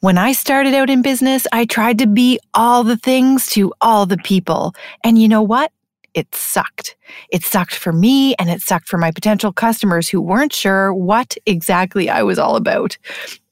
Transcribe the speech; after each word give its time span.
When 0.00 0.16
I 0.16 0.30
started 0.30 0.74
out 0.74 0.90
in 0.90 1.02
business, 1.02 1.44
I 1.50 1.64
tried 1.64 1.98
to 1.98 2.06
be 2.06 2.38
all 2.54 2.84
the 2.84 2.96
things 2.96 3.48
to 3.48 3.72
all 3.80 4.06
the 4.06 4.18
people. 4.18 4.76
And 5.02 5.20
you 5.20 5.26
know 5.26 5.42
what? 5.42 5.72
It 6.14 6.32
sucked. 6.32 6.94
It 7.30 7.42
sucked 7.42 7.74
for 7.74 7.92
me 7.92 8.36
and 8.36 8.48
it 8.48 8.62
sucked 8.62 8.86
for 8.86 8.96
my 8.96 9.10
potential 9.10 9.52
customers 9.52 10.08
who 10.08 10.20
weren't 10.20 10.52
sure 10.52 10.94
what 10.94 11.36
exactly 11.46 12.08
I 12.08 12.22
was 12.22 12.38
all 12.38 12.54
about. 12.54 12.96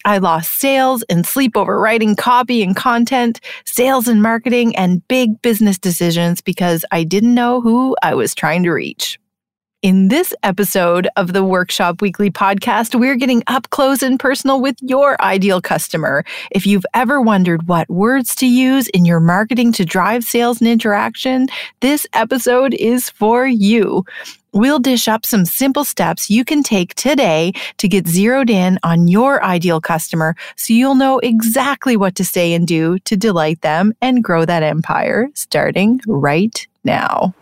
I 0.04 0.18
lost 0.18 0.60
sales 0.60 1.02
and 1.08 1.26
sleep 1.26 1.56
over 1.56 1.80
writing 1.80 2.14
copy 2.14 2.62
and 2.62 2.76
content, 2.76 3.40
sales 3.64 4.06
and 4.06 4.22
marketing, 4.22 4.76
and 4.76 5.06
big 5.08 5.42
business 5.42 5.78
decisions 5.78 6.40
because 6.40 6.84
I 6.92 7.02
didn't 7.02 7.34
know 7.34 7.60
who 7.60 7.96
I 8.04 8.14
was 8.14 8.36
trying 8.36 8.62
to 8.62 8.70
reach. 8.70 9.18
In 9.86 10.08
this 10.08 10.34
episode 10.42 11.06
of 11.14 11.32
the 11.32 11.44
Workshop 11.44 12.02
Weekly 12.02 12.28
podcast, 12.28 12.98
we're 12.98 13.14
getting 13.14 13.44
up 13.46 13.70
close 13.70 14.02
and 14.02 14.18
personal 14.18 14.60
with 14.60 14.74
your 14.82 15.16
ideal 15.22 15.60
customer. 15.60 16.24
If 16.50 16.66
you've 16.66 16.84
ever 16.92 17.20
wondered 17.20 17.68
what 17.68 17.88
words 17.88 18.34
to 18.34 18.48
use 18.48 18.88
in 18.88 19.04
your 19.04 19.20
marketing 19.20 19.70
to 19.74 19.84
drive 19.84 20.24
sales 20.24 20.60
and 20.60 20.66
interaction, 20.66 21.46
this 21.82 22.04
episode 22.14 22.74
is 22.74 23.10
for 23.10 23.46
you. 23.46 24.04
We'll 24.50 24.80
dish 24.80 25.06
up 25.06 25.24
some 25.24 25.44
simple 25.44 25.84
steps 25.84 26.30
you 26.30 26.44
can 26.44 26.64
take 26.64 26.96
today 26.96 27.52
to 27.76 27.86
get 27.86 28.08
zeroed 28.08 28.50
in 28.50 28.80
on 28.82 29.06
your 29.06 29.40
ideal 29.44 29.80
customer 29.80 30.34
so 30.56 30.72
you'll 30.72 30.96
know 30.96 31.20
exactly 31.20 31.96
what 31.96 32.16
to 32.16 32.24
say 32.24 32.54
and 32.54 32.66
do 32.66 32.98
to 33.04 33.16
delight 33.16 33.60
them 33.60 33.94
and 34.02 34.24
grow 34.24 34.44
that 34.46 34.64
empire 34.64 35.28
starting 35.34 36.00
right 36.08 36.66
now. 36.82 37.32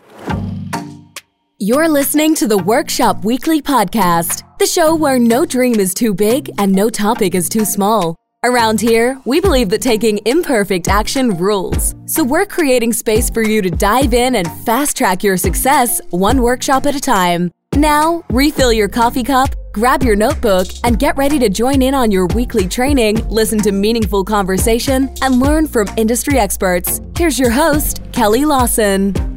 You're 1.57 1.87
listening 1.87 2.35
to 2.35 2.49
the 2.49 2.57
Workshop 2.57 3.23
Weekly 3.23 3.61
podcast, 3.61 4.43
the 4.59 4.65
show 4.65 4.93
where 4.93 5.17
no 5.17 5.45
dream 5.45 5.79
is 5.79 5.93
too 5.93 6.13
big 6.13 6.51
and 6.57 6.69
no 6.69 6.89
topic 6.89 7.33
is 7.33 7.47
too 7.47 7.63
small. 7.63 8.17
Around 8.43 8.81
here, 8.81 9.21
we 9.23 9.39
believe 9.39 9.69
that 9.69 9.81
taking 9.81 10.19
imperfect 10.25 10.89
action 10.89 11.37
rules. 11.37 11.95
So 12.07 12.25
we're 12.25 12.45
creating 12.45 12.91
space 12.91 13.29
for 13.29 13.41
you 13.41 13.61
to 13.61 13.69
dive 13.69 14.13
in 14.13 14.35
and 14.35 14.51
fast 14.65 14.97
track 14.97 15.23
your 15.23 15.37
success 15.37 16.01
one 16.09 16.41
workshop 16.41 16.85
at 16.87 16.95
a 16.97 16.99
time. 16.99 17.51
Now, 17.73 18.25
refill 18.29 18.73
your 18.73 18.89
coffee 18.89 19.23
cup, 19.23 19.55
grab 19.71 20.03
your 20.03 20.17
notebook, 20.17 20.67
and 20.83 20.99
get 20.99 21.15
ready 21.15 21.39
to 21.39 21.47
join 21.47 21.81
in 21.81 21.93
on 21.93 22.11
your 22.11 22.27
weekly 22.27 22.67
training, 22.67 23.25
listen 23.29 23.59
to 23.59 23.71
meaningful 23.71 24.25
conversation, 24.25 25.09
and 25.21 25.39
learn 25.39 25.67
from 25.67 25.87
industry 25.95 26.37
experts. 26.37 26.99
Here's 27.15 27.39
your 27.39 27.51
host, 27.51 28.01
Kelly 28.11 28.43
Lawson. 28.43 29.34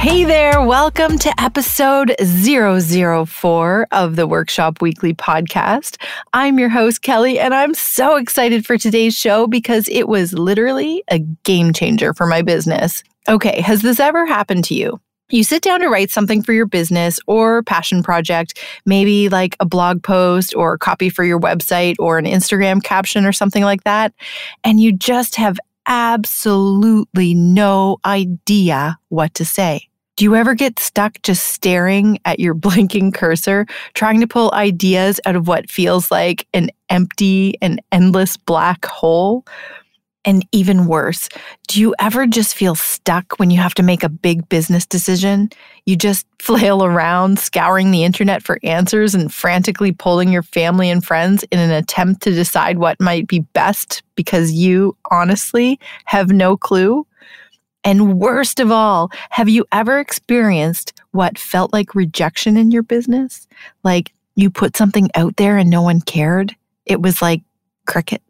Hey 0.00 0.24
there, 0.24 0.62
welcome 0.62 1.18
to 1.18 1.34
episode 1.38 2.16
004 2.22 3.86
of 3.92 4.16
the 4.16 4.26
Workshop 4.26 4.80
Weekly 4.80 5.12
podcast. 5.12 6.00
I'm 6.32 6.58
your 6.58 6.70
host, 6.70 7.02
Kelly, 7.02 7.38
and 7.38 7.52
I'm 7.52 7.74
so 7.74 8.16
excited 8.16 8.64
for 8.64 8.78
today's 8.78 9.14
show 9.14 9.46
because 9.46 9.90
it 9.90 10.08
was 10.08 10.32
literally 10.32 11.04
a 11.08 11.18
game 11.18 11.74
changer 11.74 12.14
for 12.14 12.26
my 12.26 12.40
business. 12.40 13.04
Okay, 13.28 13.60
has 13.60 13.82
this 13.82 14.00
ever 14.00 14.24
happened 14.24 14.64
to 14.64 14.74
you? 14.74 14.98
You 15.28 15.44
sit 15.44 15.62
down 15.62 15.80
to 15.80 15.90
write 15.90 16.10
something 16.10 16.42
for 16.42 16.54
your 16.54 16.64
business 16.64 17.20
or 17.26 17.62
passion 17.64 18.02
project, 18.02 18.58
maybe 18.86 19.28
like 19.28 19.54
a 19.60 19.66
blog 19.66 20.02
post 20.02 20.54
or 20.56 20.78
copy 20.78 21.10
for 21.10 21.24
your 21.24 21.38
website 21.38 21.96
or 21.98 22.16
an 22.16 22.24
Instagram 22.24 22.82
caption 22.82 23.26
or 23.26 23.32
something 23.32 23.64
like 23.64 23.84
that, 23.84 24.14
and 24.64 24.80
you 24.80 24.92
just 24.92 25.36
have 25.36 25.58
absolutely 25.86 27.34
no 27.34 27.98
idea 28.06 28.98
what 29.10 29.34
to 29.34 29.44
say. 29.44 29.89
Do 30.20 30.24
you 30.24 30.36
ever 30.36 30.54
get 30.54 30.78
stuck 30.78 31.22
just 31.22 31.48
staring 31.48 32.18
at 32.26 32.38
your 32.38 32.52
blinking 32.66 33.12
cursor, 33.12 33.64
trying 33.94 34.20
to 34.20 34.26
pull 34.26 34.52
ideas 34.52 35.18
out 35.24 35.34
of 35.34 35.48
what 35.48 35.70
feels 35.70 36.10
like 36.10 36.46
an 36.52 36.68
empty 36.90 37.54
and 37.62 37.80
endless 37.90 38.36
black 38.36 38.84
hole? 38.84 39.46
And 40.26 40.46
even 40.52 40.84
worse, 40.84 41.30
do 41.68 41.80
you 41.80 41.94
ever 41.98 42.26
just 42.26 42.54
feel 42.54 42.74
stuck 42.74 43.38
when 43.38 43.48
you 43.48 43.58
have 43.60 43.72
to 43.76 43.82
make 43.82 44.02
a 44.02 44.10
big 44.10 44.46
business 44.50 44.84
decision? 44.84 45.48
You 45.86 45.96
just 45.96 46.26
flail 46.38 46.84
around, 46.84 47.38
scouring 47.38 47.90
the 47.90 48.04
internet 48.04 48.42
for 48.42 48.58
answers 48.62 49.14
and 49.14 49.32
frantically 49.32 49.92
polling 49.92 50.30
your 50.30 50.42
family 50.42 50.90
and 50.90 51.02
friends 51.02 51.44
in 51.44 51.58
an 51.58 51.70
attempt 51.70 52.20
to 52.24 52.30
decide 52.30 52.76
what 52.76 53.00
might 53.00 53.26
be 53.26 53.38
best 53.54 54.02
because 54.16 54.52
you 54.52 54.94
honestly 55.10 55.80
have 56.04 56.28
no 56.28 56.58
clue? 56.58 57.06
And 57.84 58.18
worst 58.18 58.60
of 58.60 58.70
all, 58.70 59.10
have 59.30 59.48
you 59.48 59.64
ever 59.72 59.98
experienced 59.98 60.92
what 61.12 61.38
felt 61.38 61.72
like 61.72 61.94
rejection 61.94 62.56
in 62.56 62.70
your 62.70 62.82
business? 62.82 63.46
Like 63.84 64.12
you 64.34 64.50
put 64.50 64.76
something 64.76 65.10
out 65.14 65.36
there 65.36 65.56
and 65.56 65.70
no 65.70 65.82
one 65.82 66.00
cared? 66.00 66.54
It 66.86 67.00
was 67.00 67.22
like 67.22 67.42
crickets. 67.86 68.24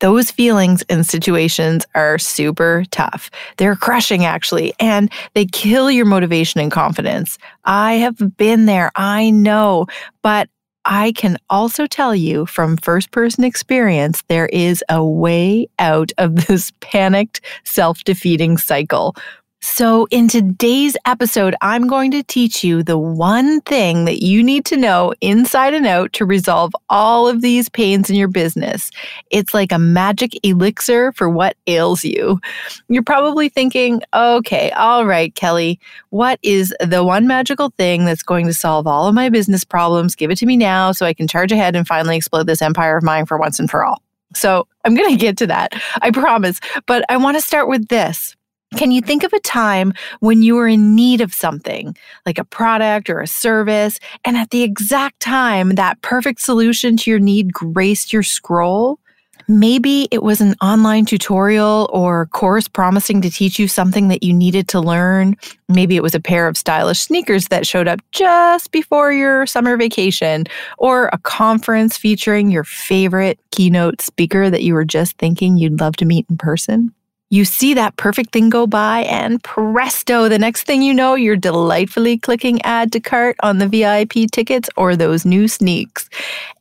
Those 0.00 0.32
feelings 0.32 0.82
and 0.88 1.06
situations 1.06 1.86
are 1.94 2.18
super 2.18 2.82
tough. 2.90 3.30
They're 3.56 3.76
crushing, 3.76 4.24
actually, 4.24 4.74
and 4.80 5.12
they 5.34 5.46
kill 5.46 5.92
your 5.92 6.06
motivation 6.06 6.60
and 6.60 6.72
confidence. 6.72 7.38
I 7.64 7.94
have 7.94 8.36
been 8.36 8.66
there. 8.66 8.90
I 8.96 9.30
know, 9.30 9.86
but 10.20 10.48
I 10.84 11.12
can 11.12 11.38
also 11.48 11.86
tell 11.86 12.14
you 12.14 12.46
from 12.46 12.76
first 12.76 13.10
person 13.12 13.44
experience, 13.44 14.22
there 14.28 14.46
is 14.46 14.82
a 14.88 15.04
way 15.04 15.68
out 15.78 16.10
of 16.18 16.46
this 16.46 16.72
panicked, 16.80 17.40
self 17.64 18.02
defeating 18.04 18.58
cycle. 18.58 19.16
So, 19.64 20.08
in 20.10 20.26
today's 20.26 20.96
episode, 21.06 21.54
I'm 21.60 21.86
going 21.86 22.10
to 22.10 22.24
teach 22.24 22.64
you 22.64 22.82
the 22.82 22.98
one 22.98 23.60
thing 23.60 24.06
that 24.06 24.20
you 24.20 24.42
need 24.42 24.64
to 24.66 24.76
know 24.76 25.14
inside 25.20 25.72
and 25.72 25.86
out 25.86 26.12
to 26.14 26.24
resolve 26.24 26.72
all 26.90 27.28
of 27.28 27.42
these 27.42 27.68
pains 27.68 28.10
in 28.10 28.16
your 28.16 28.26
business. 28.26 28.90
It's 29.30 29.54
like 29.54 29.70
a 29.70 29.78
magic 29.78 30.32
elixir 30.44 31.12
for 31.12 31.30
what 31.30 31.56
ails 31.68 32.02
you. 32.04 32.40
You're 32.88 33.04
probably 33.04 33.48
thinking, 33.48 34.02
okay, 34.12 34.72
all 34.72 35.06
right, 35.06 35.32
Kelly, 35.36 35.78
what 36.10 36.40
is 36.42 36.74
the 36.80 37.04
one 37.04 37.28
magical 37.28 37.70
thing 37.78 38.04
that's 38.04 38.24
going 38.24 38.46
to 38.46 38.54
solve 38.54 38.88
all 38.88 39.06
of 39.06 39.14
my 39.14 39.28
business 39.28 39.62
problems? 39.62 40.16
Give 40.16 40.32
it 40.32 40.38
to 40.38 40.46
me 40.46 40.56
now 40.56 40.90
so 40.90 41.06
I 41.06 41.14
can 41.14 41.28
charge 41.28 41.52
ahead 41.52 41.76
and 41.76 41.86
finally 41.86 42.16
explode 42.16 42.48
this 42.48 42.62
empire 42.62 42.96
of 42.96 43.04
mine 43.04 43.26
for 43.26 43.38
once 43.38 43.60
and 43.60 43.70
for 43.70 43.84
all. 43.84 44.02
So, 44.34 44.66
I'm 44.84 44.96
going 44.96 45.10
to 45.16 45.16
get 45.16 45.36
to 45.36 45.46
that, 45.46 45.80
I 46.02 46.10
promise. 46.10 46.58
But 46.86 47.04
I 47.08 47.16
want 47.16 47.36
to 47.36 47.40
start 47.40 47.68
with 47.68 47.86
this. 47.86 48.34
Can 48.76 48.90
you 48.90 49.00
think 49.00 49.22
of 49.22 49.32
a 49.32 49.40
time 49.40 49.92
when 50.20 50.42
you 50.42 50.54
were 50.54 50.68
in 50.68 50.94
need 50.94 51.20
of 51.20 51.34
something, 51.34 51.96
like 52.26 52.38
a 52.38 52.44
product 52.44 53.10
or 53.10 53.20
a 53.20 53.26
service, 53.26 53.98
and 54.24 54.36
at 54.36 54.50
the 54.50 54.62
exact 54.62 55.20
time 55.20 55.70
that 55.76 56.00
perfect 56.02 56.40
solution 56.40 56.96
to 56.98 57.10
your 57.10 57.20
need 57.20 57.52
graced 57.52 58.12
your 58.12 58.22
scroll? 58.22 58.98
Maybe 59.48 60.08
it 60.10 60.22
was 60.22 60.40
an 60.40 60.54
online 60.62 61.04
tutorial 61.04 61.90
or 61.92 62.26
course 62.26 62.68
promising 62.68 63.20
to 63.22 63.30
teach 63.30 63.58
you 63.58 63.68
something 63.68 64.08
that 64.08 64.22
you 64.22 64.32
needed 64.32 64.68
to 64.68 64.80
learn. 64.80 65.36
Maybe 65.68 65.96
it 65.96 66.02
was 66.02 66.14
a 66.14 66.20
pair 66.20 66.46
of 66.46 66.56
stylish 66.56 67.00
sneakers 67.00 67.48
that 67.48 67.66
showed 67.66 67.88
up 67.88 68.00
just 68.12 68.70
before 68.70 69.12
your 69.12 69.46
summer 69.46 69.76
vacation, 69.76 70.44
or 70.78 71.10
a 71.12 71.18
conference 71.18 71.96
featuring 71.96 72.50
your 72.50 72.64
favorite 72.64 73.38
keynote 73.50 74.00
speaker 74.00 74.48
that 74.48 74.62
you 74.62 74.74
were 74.74 74.84
just 74.84 75.18
thinking 75.18 75.56
you'd 75.56 75.80
love 75.80 75.96
to 75.96 76.04
meet 76.04 76.24
in 76.30 76.36
person. 76.36 76.94
You 77.32 77.46
see 77.46 77.72
that 77.72 77.96
perfect 77.96 78.30
thing 78.32 78.50
go 78.50 78.66
by, 78.66 79.04
and 79.04 79.42
presto, 79.42 80.28
the 80.28 80.38
next 80.38 80.64
thing 80.64 80.82
you 80.82 80.92
know, 80.92 81.14
you're 81.14 81.34
delightfully 81.34 82.18
clicking 82.18 82.60
add 82.60 82.92
to 82.92 83.00
cart 83.00 83.36
on 83.42 83.56
the 83.56 83.66
VIP 83.66 84.30
tickets 84.30 84.68
or 84.76 84.96
those 84.96 85.24
new 85.24 85.48
sneaks. 85.48 86.10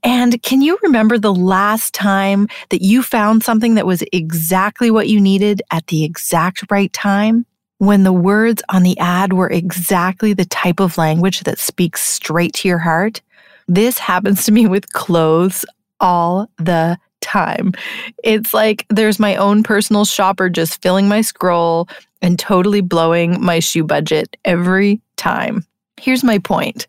And 0.02 0.42
can 0.44 0.62
you 0.62 0.80
remember 0.82 1.18
the 1.18 1.34
last 1.34 1.94
time 1.94 2.48
that 2.70 2.82
you 2.82 3.04
found 3.04 3.44
something 3.44 3.76
that 3.76 3.86
was 3.86 4.02
exactly 4.14 4.90
what 4.90 5.09
you 5.09 5.20
needed 5.20 5.62
at 5.72 5.88
the 5.88 6.06
exact 6.06 6.64
right 6.72 6.94
time? 6.94 7.46
When 7.80 8.03
the 8.03 8.14
words 8.14 8.64
on 8.70 8.84
the 8.84 8.98
ad 8.98 9.34
were 9.34 9.50
exactly 9.50 10.32
the 10.32 10.46
type 10.46 10.80
of 10.80 10.98
language 10.98 11.42
that 11.42 11.59
speaks 11.59 12.02
straight 12.02 12.53
to 12.53 12.70
your 12.70 12.78
heart? 12.78 13.20
This 13.68 13.98
happens 13.98 14.46
to 14.46 14.53
me 14.53 14.68
with 14.68 14.94
clothes 14.94 15.66
all 16.00 16.50
the 16.56 16.98
time. 17.22 17.74
It's 18.24 18.54
like 18.54 18.85
there's 18.90 19.20
my 19.20 19.35
own 19.35 19.64
personal 19.64 20.06
shopper 20.06 20.50
just 20.50 20.82
filling 20.82 21.08
my 21.08 21.22
scroll 21.22 21.88
and 22.22 22.38
totally 22.38 22.82
blowing 22.82 23.41
my 23.41 23.59
shoe 23.59 23.84
budget 23.84 24.38
every 24.46 25.02
time. 25.18 25.66
Here's 26.00 26.23
my 26.23 26.40
point. 26.40 26.88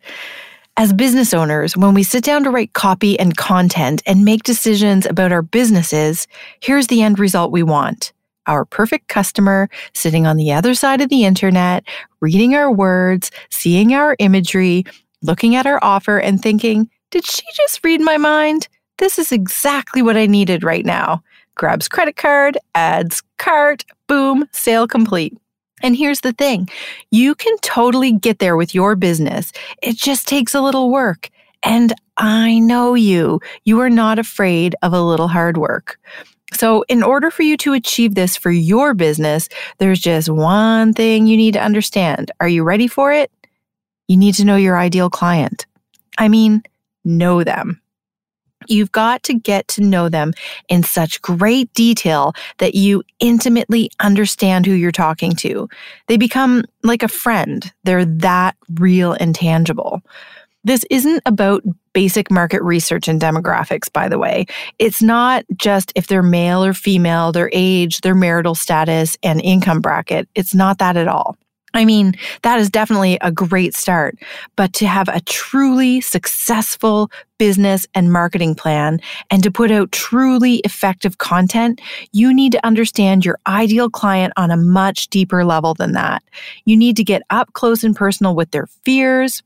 As 0.78 0.92
business 0.92 1.34
owners, 1.34 1.76
when 1.76 1.92
we 1.92 2.02
sit 2.02 2.24
down 2.24 2.44
to 2.44 2.50
write 2.50 2.72
copy 2.72 3.18
and 3.20 3.36
content 3.36 4.02
and 4.06 4.24
make 4.24 4.42
decisions 4.42 5.04
about 5.04 5.30
our 5.30 5.42
businesses, 5.42 6.26
here's 6.60 6.86
the 6.86 7.02
end 7.02 7.18
result 7.18 7.52
we 7.52 7.62
want. 7.62 8.12
Our 8.46 8.64
perfect 8.64 9.08
customer 9.08 9.68
sitting 9.94 10.26
on 10.26 10.38
the 10.38 10.52
other 10.52 10.74
side 10.74 11.02
of 11.02 11.10
the 11.10 11.24
internet, 11.24 11.84
reading 12.20 12.54
our 12.54 12.72
words, 12.72 13.30
seeing 13.50 13.92
our 13.92 14.16
imagery, 14.18 14.84
looking 15.20 15.56
at 15.56 15.66
our 15.66 15.78
offer, 15.82 16.18
and 16.18 16.40
thinking, 16.40 16.88
did 17.10 17.26
she 17.26 17.42
just 17.54 17.84
read 17.84 18.00
my 18.00 18.16
mind? 18.16 18.66
This 19.02 19.18
is 19.18 19.32
exactly 19.32 20.00
what 20.00 20.16
I 20.16 20.26
needed 20.26 20.62
right 20.62 20.86
now. 20.86 21.24
Grabs 21.56 21.88
credit 21.88 22.14
card, 22.14 22.56
adds 22.76 23.20
cart, 23.36 23.84
boom, 24.06 24.48
sale 24.52 24.86
complete. 24.86 25.36
And 25.82 25.96
here's 25.96 26.20
the 26.20 26.32
thing 26.32 26.68
you 27.10 27.34
can 27.34 27.58
totally 27.62 28.12
get 28.12 28.38
there 28.38 28.56
with 28.56 28.76
your 28.76 28.94
business. 28.94 29.50
It 29.82 29.96
just 29.96 30.28
takes 30.28 30.54
a 30.54 30.60
little 30.60 30.88
work. 30.88 31.30
And 31.64 31.92
I 32.16 32.60
know 32.60 32.94
you. 32.94 33.40
You 33.64 33.80
are 33.80 33.90
not 33.90 34.20
afraid 34.20 34.76
of 34.82 34.92
a 34.92 35.02
little 35.02 35.26
hard 35.26 35.56
work. 35.56 35.98
So, 36.52 36.84
in 36.88 37.02
order 37.02 37.32
for 37.32 37.42
you 37.42 37.56
to 37.56 37.72
achieve 37.72 38.14
this 38.14 38.36
for 38.36 38.52
your 38.52 38.94
business, 38.94 39.48
there's 39.78 39.98
just 39.98 40.28
one 40.28 40.94
thing 40.94 41.26
you 41.26 41.36
need 41.36 41.54
to 41.54 41.64
understand. 41.64 42.30
Are 42.38 42.48
you 42.48 42.62
ready 42.62 42.86
for 42.86 43.12
it? 43.12 43.32
You 44.06 44.16
need 44.16 44.36
to 44.36 44.44
know 44.44 44.54
your 44.54 44.78
ideal 44.78 45.10
client. 45.10 45.66
I 46.18 46.28
mean, 46.28 46.62
know 47.04 47.42
them. 47.42 47.81
You've 48.68 48.92
got 48.92 49.22
to 49.24 49.34
get 49.34 49.68
to 49.68 49.82
know 49.82 50.08
them 50.08 50.32
in 50.68 50.82
such 50.82 51.20
great 51.22 51.72
detail 51.74 52.34
that 52.58 52.74
you 52.74 53.02
intimately 53.18 53.90
understand 54.00 54.66
who 54.66 54.72
you're 54.72 54.92
talking 54.92 55.32
to. 55.36 55.68
They 56.08 56.16
become 56.16 56.64
like 56.82 57.02
a 57.02 57.08
friend. 57.08 57.70
They're 57.84 58.04
that 58.04 58.56
real 58.74 59.12
and 59.12 59.34
tangible. 59.34 60.02
This 60.64 60.84
isn't 60.90 61.22
about 61.26 61.64
basic 61.92 62.30
market 62.30 62.62
research 62.62 63.08
and 63.08 63.20
demographics, 63.20 63.92
by 63.92 64.08
the 64.08 64.18
way. 64.18 64.46
It's 64.78 65.02
not 65.02 65.44
just 65.56 65.92
if 65.96 66.06
they're 66.06 66.22
male 66.22 66.64
or 66.64 66.72
female, 66.72 67.32
their 67.32 67.50
age, 67.52 68.00
their 68.00 68.14
marital 68.14 68.54
status, 68.54 69.16
and 69.22 69.40
income 69.40 69.80
bracket. 69.80 70.28
It's 70.34 70.54
not 70.54 70.78
that 70.78 70.96
at 70.96 71.08
all. 71.08 71.36
I 71.74 71.84
mean, 71.84 72.14
that 72.42 72.58
is 72.58 72.70
definitely 72.70 73.18
a 73.20 73.32
great 73.32 73.74
start. 73.74 74.18
But 74.56 74.72
to 74.74 74.86
have 74.86 75.08
a 75.08 75.20
truly 75.20 76.00
successful 76.00 77.10
business 77.38 77.86
and 77.94 78.12
marketing 78.12 78.54
plan 78.54 79.00
and 79.30 79.42
to 79.42 79.50
put 79.50 79.70
out 79.70 79.90
truly 79.90 80.56
effective 80.58 81.18
content, 81.18 81.80
you 82.12 82.32
need 82.32 82.52
to 82.52 82.66
understand 82.66 83.24
your 83.24 83.38
ideal 83.46 83.90
client 83.90 84.32
on 84.36 84.50
a 84.50 84.56
much 84.56 85.08
deeper 85.08 85.44
level 85.44 85.74
than 85.74 85.92
that. 85.92 86.22
You 86.64 86.76
need 86.76 86.96
to 86.96 87.04
get 87.04 87.22
up 87.30 87.52
close 87.54 87.82
and 87.82 87.96
personal 87.96 88.34
with 88.34 88.50
their 88.50 88.66
fears, 88.84 89.42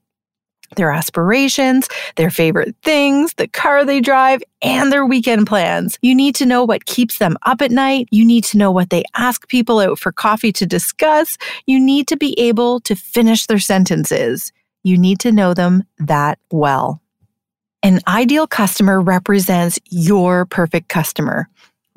their 0.75 0.91
aspirations, 0.91 1.89
their 2.17 2.31
favorite 2.31 2.75
things, 2.83 3.35
the 3.35 3.49
car 3.49 3.85
they 3.85 4.01
drive, 4.01 4.43
and 4.63 4.91
their 4.91 5.07
weekend 5.07 5.47
plans. 5.47 5.99
You 6.03 6.15
need 6.15 6.35
to 6.37 6.47
know 6.47 6.65
what 6.65 6.87
keeps 6.87 7.19
them 7.19 7.37
up 7.45 7.63
at 7.63 7.71
night. 7.71 8.09
You 8.11 8.25
need 8.25 8.45
to 8.45 8.59
know 8.59 8.71
what 8.71 8.91
they 8.91 9.05
ask 9.15 9.49
people 9.49 9.79
out 9.79 9.99
for 9.99 10.13
coffee 10.13 10.53
to 10.53 10.67
discuss. 10.67 11.39
You 11.67 11.79
need 11.79 12.09
to 12.09 12.17
be 12.17 12.39
able 12.39 12.81
to 12.81 12.95
finish 12.95 13.47
their 13.47 13.59
sentences. 13.59 14.53
You 14.83 14.99
need 14.99 15.21
to 15.21 15.33
know 15.33 15.55
them 15.55 15.85
that 15.99 16.39
well. 16.51 17.01
An 17.83 18.01
ideal 18.09 18.47
customer 18.47 19.01
represents 19.01 19.79
your 19.91 20.45
perfect 20.47 20.89
customer. 20.89 21.49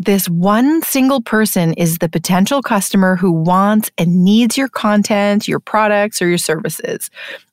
This 0.01 0.29
one 0.29 0.81
single 0.81 1.19
person 1.19 1.73
is 1.73 1.97
the 1.97 2.07
potential 2.07 2.61
customer 2.61 3.17
who 3.17 3.33
wants 3.33 3.91
and 3.97 4.23
needs 4.23 4.57
your 4.57 4.69
content, 4.69 5.45
your 5.45 5.59
products, 5.59 6.21
or 6.21 6.27
your 6.29 6.37
services. 6.37 7.11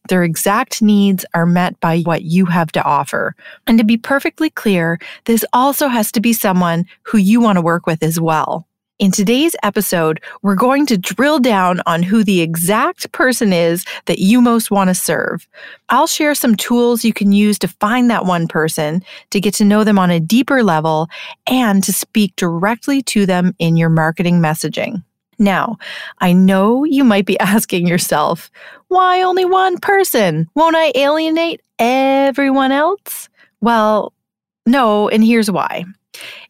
Their 0.08 0.22
exact 0.22 0.80
needs 0.80 1.26
are 1.34 1.44
met 1.44 1.78
by 1.80 2.02
what 2.02 2.22
you 2.22 2.46
have 2.46 2.70
to 2.72 2.82
offer. 2.84 3.34
And 3.66 3.78
to 3.78 3.84
be 3.84 3.96
perfectly 3.96 4.48
clear, 4.48 5.00
this 5.24 5.44
also 5.52 5.88
has 5.88 6.12
to 6.12 6.20
be 6.20 6.32
someone 6.32 6.84
who 7.02 7.18
you 7.18 7.40
want 7.40 7.56
to 7.56 7.62
work 7.62 7.84
with 7.84 8.04
as 8.04 8.20
well. 8.20 8.68
In 8.98 9.10
today's 9.10 9.54
episode, 9.62 10.22
we're 10.40 10.54
going 10.54 10.86
to 10.86 10.96
drill 10.96 11.38
down 11.38 11.82
on 11.84 12.02
who 12.02 12.24
the 12.24 12.40
exact 12.40 13.12
person 13.12 13.52
is 13.52 13.84
that 14.06 14.20
you 14.20 14.40
most 14.40 14.70
want 14.70 14.88
to 14.88 14.94
serve. 14.94 15.46
I'll 15.90 16.06
share 16.06 16.34
some 16.34 16.54
tools 16.54 17.04
you 17.04 17.12
can 17.12 17.30
use 17.30 17.58
to 17.58 17.68
find 17.68 18.08
that 18.08 18.24
one 18.24 18.48
person, 18.48 19.04
to 19.32 19.40
get 19.40 19.52
to 19.56 19.66
know 19.66 19.84
them 19.84 19.98
on 19.98 20.10
a 20.10 20.18
deeper 20.18 20.62
level, 20.62 21.08
and 21.46 21.84
to 21.84 21.92
speak 21.92 22.34
directly 22.36 23.02
to 23.02 23.26
them 23.26 23.54
in 23.58 23.76
your 23.76 23.90
marketing 23.90 24.40
messaging. 24.40 25.04
Now, 25.38 25.76
I 26.20 26.32
know 26.32 26.84
you 26.84 27.04
might 27.04 27.26
be 27.26 27.38
asking 27.40 27.86
yourself, 27.86 28.50
why 28.88 29.20
only 29.20 29.44
one 29.44 29.76
person? 29.76 30.48
Won't 30.54 30.74
I 30.74 30.92
alienate 30.94 31.60
everyone 31.78 32.72
else? 32.72 33.28
Well, 33.60 34.14
no, 34.64 35.10
and 35.10 35.22
here's 35.22 35.50
why. 35.50 35.84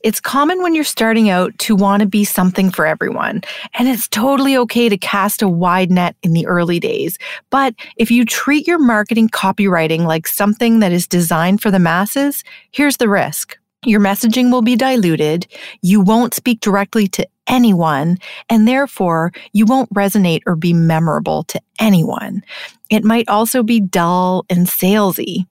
It's 0.02 0.20
common 0.20 0.62
when 0.62 0.74
you're 0.74 0.84
starting 0.84 1.30
out 1.30 1.56
to 1.58 1.74
want 1.74 2.00
to 2.00 2.06
be 2.06 2.24
something 2.24 2.70
for 2.70 2.86
everyone, 2.86 3.42
and 3.74 3.88
it's 3.88 4.08
totally 4.08 4.56
okay 4.56 4.88
to 4.88 4.96
cast 4.96 5.42
a 5.42 5.48
wide 5.48 5.90
net 5.90 6.16
in 6.22 6.32
the 6.32 6.46
early 6.46 6.78
days. 6.78 7.18
But 7.50 7.74
if 7.96 8.10
you 8.10 8.24
treat 8.24 8.66
your 8.66 8.78
marketing 8.78 9.28
copywriting 9.28 10.06
like 10.06 10.26
something 10.26 10.80
that 10.80 10.92
is 10.92 11.06
designed 11.06 11.62
for 11.62 11.70
the 11.70 11.78
masses, 11.78 12.44
here's 12.70 12.98
the 12.98 13.08
risk. 13.08 13.58
Your 13.84 14.00
messaging 14.00 14.50
will 14.50 14.62
be 14.62 14.76
diluted, 14.76 15.46
you 15.80 16.00
won't 16.00 16.34
speak 16.34 16.60
directly 16.60 17.06
to 17.08 17.26
anyone, 17.46 18.18
and 18.48 18.66
therefore 18.66 19.32
you 19.52 19.64
won't 19.64 19.92
resonate 19.94 20.42
or 20.46 20.56
be 20.56 20.72
memorable 20.72 21.44
to 21.44 21.60
anyone. 21.78 22.42
It 22.90 23.04
might 23.04 23.28
also 23.28 23.62
be 23.62 23.80
dull 23.80 24.44
and 24.50 24.66
salesy. 24.66 25.46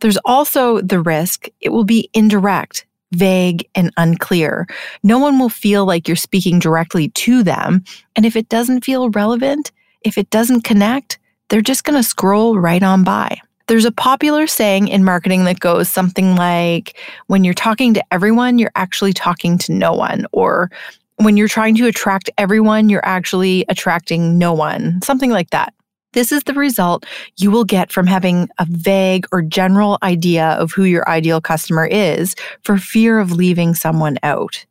There's 0.00 0.18
also 0.24 0.80
the 0.80 1.00
risk 1.00 1.48
it 1.60 1.70
will 1.70 1.84
be 1.84 2.08
indirect 2.14 2.86
vague, 3.14 3.68
and 3.74 3.90
unclear. 3.96 4.66
No 5.02 5.18
one 5.18 5.38
will 5.38 5.48
feel 5.48 5.86
like 5.86 6.06
you're 6.06 6.16
speaking 6.16 6.58
directly 6.58 7.08
to 7.10 7.42
them. 7.42 7.84
And 8.16 8.26
if 8.26 8.36
it 8.36 8.48
doesn't 8.48 8.84
feel 8.84 9.10
relevant, 9.10 9.72
if 10.02 10.18
it 10.18 10.28
doesn't 10.30 10.62
connect, 10.62 11.18
they're 11.48 11.60
just 11.60 11.84
going 11.84 11.98
to 11.98 12.08
scroll 12.08 12.58
right 12.58 12.82
on 12.82 13.04
by. 13.04 13.40
There's 13.66 13.86
a 13.86 13.92
popular 13.92 14.46
saying 14.46 14.88
in 14.88 15.04
marketing 15.04 15.44
that 15.44 15.60
goes 15.60 15.88
something 15.88 16.36
like, 16.36 16.98
when 17.28 17.44
you're 17.44 17.54
talking 17.54 17.94
to 17.94 18.04
everyone, 18.10 18.58
you're 18.58 18.70
actually 18.74 19.14
talking 19.14 19.56
to 19.58 19.72
no 19.72 19.92
one. 19.92 20.26
Or 20.32 20.70
when 21.16 21.36
you're 21.36 21.48
trying 21.48 21.74
to 21.76 21.86
attract 21.86 22.28
everyone, 22.36 22.90
you're 22.90 23.04
actually 23.06 23.64
attracting 23.68 24.36
no 24.36 24.52
one. 24.52 25.00
Something 25.02 25.30
like 25.30 25.50
that. 25.50 25.72
This 26.14 26.32
is 26.32 26.44
the 26.44 26.54
result 26.54 27.04
you 27.36 27.50
will 27.50 27.64
get 27.64 27.92
from 27.92 28.06
having 28.06 28.48
a 28.58 28.66
vague 28.68 29.26
or 29.32 29.42
general 29.42 29.98
idea 30.02 30.50
of 30.52 30.72
who 30.72 30.84
your 30.84 31.08
ideal 31.08 31.40
customer 31.40 31.86
is 31.86 32.34
for 32.62 32.78
fear 32.78 33.18
of 33.18 33.32
leaving 33.32 33.74
someone 33.74 34.16
out. 34.22 34.64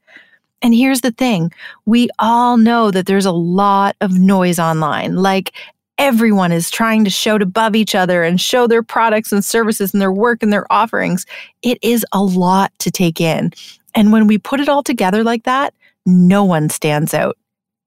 And 0.62 0.74
here's 0.74 1.02
the 1.02 1.12
thing 1.12 1.52
we 1.86 2.10
all 2.20 2.58
know 2.58 2.90
that 2.92 3.06
there's 3.06 3.26
a 3.26 3.32
lot 3.32 3.98
of 4.00 4.18
noise 4.18 4.58
online. 4.58 5.18
Like 5.18 5.52
everyone 5.98 6.54
is 6.54 6.72
trying 6.72 7.04
to 7.04 7.10
shout 7.10 7.42
above 7.42 7.76
each 7.76 7.94
other 7.94 8.24
and 8.24 8.40
show 8.40 8.66
their 8.66 8.82
products 8.82 9.32
and 9.32 9.44
services 9.44 9.94
and 9.94 10.02
their 10.02 10.12
work 10.12 10.42
and 10.42 10.52
their 10.52 10.72
offerings. 10.72 11.26
It 11.62 11.78
is 11.82 12.06
a 12.14 12.24
lot 12.24 12.72
to 12.80 12.90
take 12.90 13.20
in. 13.20 13.52
And 13.94 14.12
when 14.12 14.26
we 14.26 14.38
put 14.38 14.62
it 14.62 14.70
all 14.70 14.82
together 14.82 15.24
like 15.24 15.44
that, 15.44 15.74
no 16.06 16.44
one 16.44 16.70
stands 16.70 17.14
out. 17.14 17.38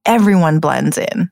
Everyone 0.05 0.61
blends 0.61 0.99
in. 0.99 1.31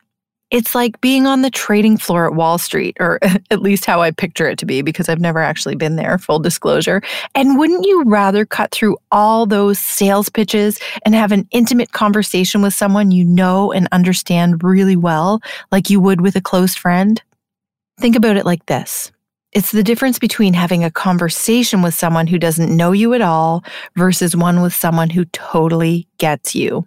It's 0.55 0.73
like 0.73 1.01
being 1.01 1.27
on 1.27 1.43
the 1.43 1.51
trading 1.51 1.97
floor 1.97 2.27
at 2.27 2.37
Wall 2.37 2.59
Street, 2.59 2.97
or 3.01 3.19
at 3.51 3.61
least 3.61 3.87
how 3.87 4.03
I 4.03 4.13
picture 4.13 4.47
it 4.47 4.57
to 4.59 4.65
be, 4.65 4.83
because 4.83 5.09
I've 5.09 5.19
never 5.19 5.41
actually 5.41 5.75
been 5.75 5.97
there, 5.97 6.17
full 6.17 6.39
disclosure. 6.39 7.03
And 7.35 7.59
wouldn't 7.59 7.85
you 7.85 8.05
rather 8.05 8.47
cut 8.47 8.71
through 8.71 8.97
all 9.11 9.47
those 9.47 9.81
sales 9.81 10.29
pitches 10.29 10.79
and 11.05 11.13
have 11.13 11.33
an 11.33 11.49
intimate 11.51 11.91
conversation 11.91 12.63
with 12.63 12.73
someone 12.73 13.11
you 13.11 13.25
know 13.25 13.73
and 13.73 13.89
understand 13.91 14.63
really 14.63 14.95
well, 14.95 15.41
like 15.73 15.91
you 15.91 15.99
would 15.99 16.21
with 16.21 16.37
a 16.37 16.41
close 16.41 16.77
friend? 16.77 17.21
Think 17.99 18.15
about 18.15 18.37
it 18.37 18.47
like 18.47 18.65
this. 18.67 19.11
It's 19.51 19.73
the 19.73 19.83
difference 19.83 20.21
between 20.21 20.55
having 20.55 20.85
a 20.85 20.91
conversation 20.91 21.83
with 21.83 21.95
someone 21.95 22.29
who 22.29 22.39
doesn't 22.39 22.77
know 22.77 22.93
you 22.93 23.13
at 23.15 23.23
all 23.23 23.65
versus 23.97 24.37
one 24.37 24.63
with 24.63 24.73
someone 24.73 25.11
who 25.11 25.25
totally 25.25 26.07
gets 26.19 26.55
you. 26.55 26.87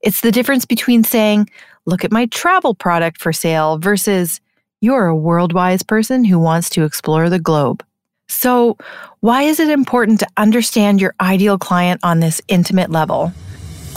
It's 0.00 0.22
the 0.22 0.32
difference 0.32 0.64
between 0.64 1.04
saying, 1.04 1.50
look 1.88 2.04
at 2.04 2.12
my 2.12 2.26
travel 2.26 2.74
product 2.74 3.20
for 3.20 3.32
sale 3.32 3.78
versus 3.78 4.40
you're 4.80 5.08
a 5.08 5.14
worldwise 5.14 5.84
person 5.86 6.22
who 6.22 6.38
wants 6.38 6.68
to 6.70 6.84
explore 6.84 7.30
the 7.30 7.38
globe. 7.38 7.82
So, 8.28 8.76
why 9.20 9.42
is 9.44 9.58
it 9.58 9.70
important 9.70 10.20
to 10.20 10.28
understand 10.36 11.00
your 11.00 11.14
ideal 11.20 11.56
client 11.56 12.00
on 12.04 12.20
this 12.20 12.42
intimate 12.46 12.90
level? 12.90 13.32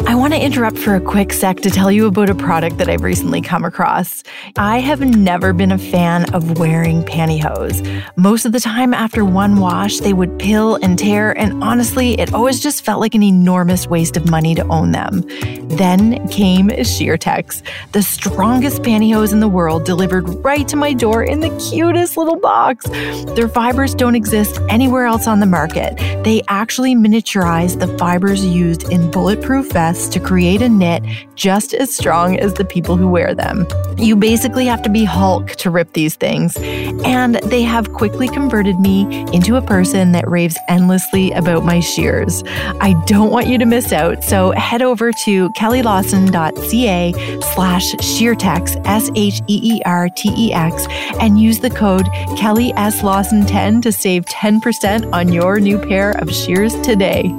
I 0.08 0.16
want 0.16 0.34
to 0.34 0.42
interrupt 0.42 0.78
for 0.78 0.96
a 0.96 1.00
quick 1.00 1.32
sec 1.32 1.58
to 1.58 1.70
tell 1.70 1.92
you 1.92 2.08
about 2.08 2.30
a 2.30 2.36
product 2.36 2.78
that 2.80 2.90
I've 2.90 3.04
recently 3.04 3.40
come 3.40 3.64
across. 3.64 4.24
I 4.58 4.80
have 4.80 5.00
never 5.00 5.54
been 5.54 5.72
a 5.72 5.78
fan 5.78 6.34
of 6.34 6.58
wearing 6.58 7.04
pantyhose. 7.04 7.82
Most 8.18 8.46
of 8.46 8.52
the 8.52 8.60
time, 8.60 8.94
after 8.94 9.24
one 9.24 9.60
wash, 9.60 10.00
they 10.00 10.14
would 10.14 10.40
pill 10.40 10.76
and 10.82 10.98
tear, 10.98 11.38
and 11.38 11.64
honestly, 11.64 12.20
it 12.20 12.34
always 12.34 12.60
just 12.60 12.84
felt 12.84 13.00
like 13.00 13.16
an 13.16 13.24
enormous 13.24 13.88
waste 13.88 14.18
of 14.18 14.30
money 14.30 14.56
to 14.56 14.68
own 14.68 14.92
them. 14.92 15.24
Then 15.78 16.28
came 16.30 16.70
Sheertex, 16.70 17.62
the 17.92 18.04
strongest 18.04 18.82
pantyhose 18.82 19.32
in 19.32 19.40
the 19.40 19.48
world, 19.48 19.86
delivered 19.86 20.28
right 20.44 20.68
to 20.68 20.76
my 20.76 20.94
door 20.94 21.24
in 21.24 21.40
the 21.40 21.50
cutest 21.72 22.18
little 22.18 22.40
box. 22.40 22.86
Their 23.36 23.48
fibers 23.48 23.96
don't 23.96 24.16
exist 24.16 24.60
anywhere 24.68 25.06
else 25.06 25.28
on 25.28 25.40
the 25.40 25.46
market. 25.46 25.96
They 26.24 26.42
actually 26.48 26.96
miniaturize 26.96 27.80
the 27.80 27.98
fibers 27.98 28.44
used 28.44 28.92
in 28.92 29.10
bulletproof 29.12 29.72
vests 29.72 29.91
to 30.10 30.20
create 30.20 30.62
a 30.62 30.70
knit 30.70 31.04
just 31.36 31.74
as 31.74 31.94
strong 31.94 32.40
as 32.40 32.54
the 32.56 32.66
people 32.66 32.98
who 32.98 33.08
wear 33.08 33.36
them. 33.36 33.68
You 33.98 34.16
basically 34.16 34.66
have 34.66 34.82
to 34.84 34.90
be 34.90 35.04
Hulk 35.04 35.52
to 35.58 35.70
rip 35.70 35.94
these 35.94 36.16
things, 36.16 36.58
and 36.58 37.36
they 37.36 37.62
have 37.62 37.94
quickly 37.94 38.28
converted 38.28 38.80
me 38.80 39.26
into 39.34 39.56
a 39.56 39.62
person 39.62 40.12
that 40.14 40.28
raves 40.28 40.58
endlessly 40.68 41.32
about 41.32 41.66
my 41.66 41.80
shears. 41.80 42.44
I 42.80 43.02
don't 43.06 43.32
want 43.32 43.48
you 43.48 43.58
to 43.58 43.66
miss 43.66 43.92
out, 43.92 44.24
so 44.24 44.52
head 44.52 44.82
over 44.82 45.12
to 45.12 45.50
kellylawson.ca 45.52 47.14
slash 47.54 47.92
sheertex, 47.96 48.82
S-H-E-E-R-T-E-X, 48.86 50.88
and 51.20 51.40
use 51.40 51.60
the 51.60 51.70
code 51.70 52.08
Kelly 52.38 52.74
S. 52.74 53.04
Lawson 53.04 53.46
10 53.46 53.82
to 53.82 53.92
save 53.92 54.26
10% 54.26 55.12
on 55.14 55.32
your 55.32 55.60
new 55.60 55.78
pair 55.78 56.12
of 56.12 56.32
shears 56.32 56.74
today. 56.82 57.32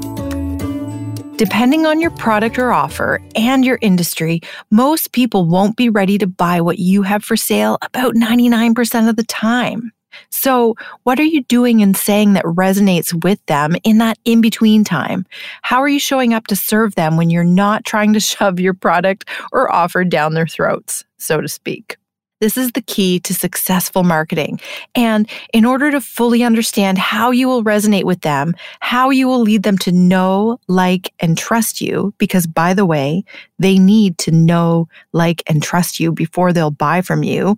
Depending 1.42 1.86
on 1.86 2.00
your 2.00 2.12
product 2.12 2.56
or 2.56 2.72
offer 2.72 3.20
and 3.34 3.64
your 3.64 3.76
industry, 3.80 4.40
most 4.70 5.10
people 5.10 5.44
won't 5.44 5.76
be 5.76 5.88
ready 5.88 6.16
to 6.16 6.26
buy 6.28 6.60
what 6.60 6.78
you 6.78 7.02
have 7.02 7.24
for 7.24 7.36
sale 7.36 7.78
about 7.82 8.14
99% 8.14 9.08
of 9.08 9.16
the 9.16 9.24
time. 9.24 9.90
So, 10.30 10.76
what 11.02 11.18
are 11.18 11.24
you 11.24 11.42
doing 11.42 11.82
and 11.82 11.96
saying 11.96 12.34
that 12.34 12.44
resonates 12.44 13.24
with 13.24 13.44
them 13.46 13.74
in 13.82 13.98
that 13.98 14.20
in 14.24 14.40
between 14.40 14.84
time? 14.84 15.26
How 15.62 15.82
are 15.82 15.88
you 15.88 15.98
showing 15.98 16.32
up 16.32 16.46
to 16.46 16.54
serve 16.54 16.94
them 16.94 17.16
when 17.16 17.28
you're 17.28 17.42
not 17.42 17.84
trying 17.84 18.12
to 18.12 18.20
shove 18.30 18.60
your 18.60 18.74
product 18.74 19.28
or 19.50 19.68
offer 19.72 20.04
down 20.04 20.34
their 20.34 20.46
throats, 20.46 21.04
so 21.18 21.40
to 21.40 21.48
speak? 21.48 21.96
This 22.42 22.56
is 22.56 22.72
the 22.72 22.82
key 22.82 23.20
to 23.20 23.32
successful 23.32 24.02
marketing. 24.02 24.58
And 24.96 25.30
in 25.54 25.64
order 25.64 25.92
to 25.92 26.00
fully 26.00 26.42
understand 26.42 26.98
how 26.98 27.30
you 27.30 27.46
will 27.46 27.62
resonate 27.62 28.02
with 28.02 28.22
them, 28.22 28.54
how 28.80 29.10
you 29.10 29.28
will 29.28 29.42
lead 29.42 29.62
them 29.62 29.78
to 29.78 29.92
know, 29.92 30.58
like, 30.66 31.12
and 31.20 31.38
trust 31.38 31.80
you, 31.80 32.12
because 32.18 32.48
by 32.48 32.74
the 32.74 32.84
way, 32.84 33.22
they 33.60 33.78
need 33.78 34.18
to 34.18 34.32
know, 34.32 34.88
like, 35.12 35.44
and 35.46 35.62
trust 35.62 36.00
you 36.00 36.10
before 36.10 36.52
they'll 36.52 36.72
buy 36.72 37.00
from 37.00 37.22
you. 37.22 37.56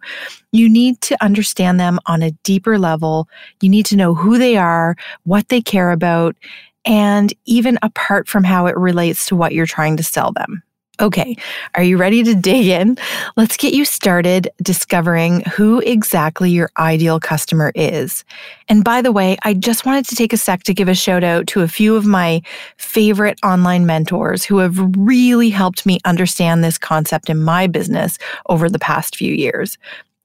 You 0.53 0.69
need 0.69 1.01
to 1.01 1.17
understand 1.25 1.81
them 1.81 1.99
on 2.05 2.23
a 2.23 2.33
deeper 2.43 2.79
level. 2.79 3.27
You 3.63 3.71
need 3.71 3.87
to 3.87 3.97
know 3.97 4.13
who 4.13 4.37
they 4.37 4.59
are, 4.59 4.97
what 5.23 5.49
they 5.49 5.63
care 5.63 5.93
about, 5.93 6.37
and 6.85 7.33
even 7.47 7.79
apart 7.81 8.29
from 8.29 8.45
how 8.45 8.67
it 8.67 8.77
relates 8.77 9.25
to 9.29 9.35
what 9.35 9.55
you're 9.55 9.65
trying 9.65 9.97
to 9.97 10.03
sell 10.03 10.31
them. 10.33 10.63
Okay, 11.01 11.37
are 11.75 11.83
you 11.83 11.97
ready 11.97 12.23
to 12.23 12.37
dig 12.37 12.67
in? 12.67 12.97
Let's 13.37 13.57
get 13.57 13.75
you 13.75 13.85
started 13.85 14.49
discovering 14.63 15.41
who 15.57 15.81
exactly 15.81 16.53
your 16.53 16.71
ideal 16.79 17.19
customer 17.19 17.73
is. 17.75 18.25
And 18.69 18.85
by 18.85 19.03
the 19.03 19.11
way, 19.11 19.37
I 19.43 19.55
just 19.55 19.85
wanted 19.85 20.07
to 20.07 20.15
take 20.15 20.33
a 20.33 20.37
sec 20.37 20.63
to 20.65 20.75
give 20.75 20.87
a 20.87 20.95
shout 20.95 21.25
out 21.25 21.49
to 21.49 21.63
a 21.63 21.69
few 21.69 21.97
of 21.97 22.07
my 22.07 22.43
favorite 22.77 23.41
online 23.43 23.87
mentors 23.87 24.45
who 24.45 24.59
have 24.59 24.79
really 24.97 25.51
helped 25.51 25.85
me 25.85 25.99
understand 26.05 26.63
this 26.63 26.79
concept 26.79 27.29
in 27.29 27.43
my 27.43 27.67
business 27.67 28.17
over 28.49 28.71
the 28.71 28.79
past 28.79 29.17
few 29.17 29.35
years. 29.35 29.79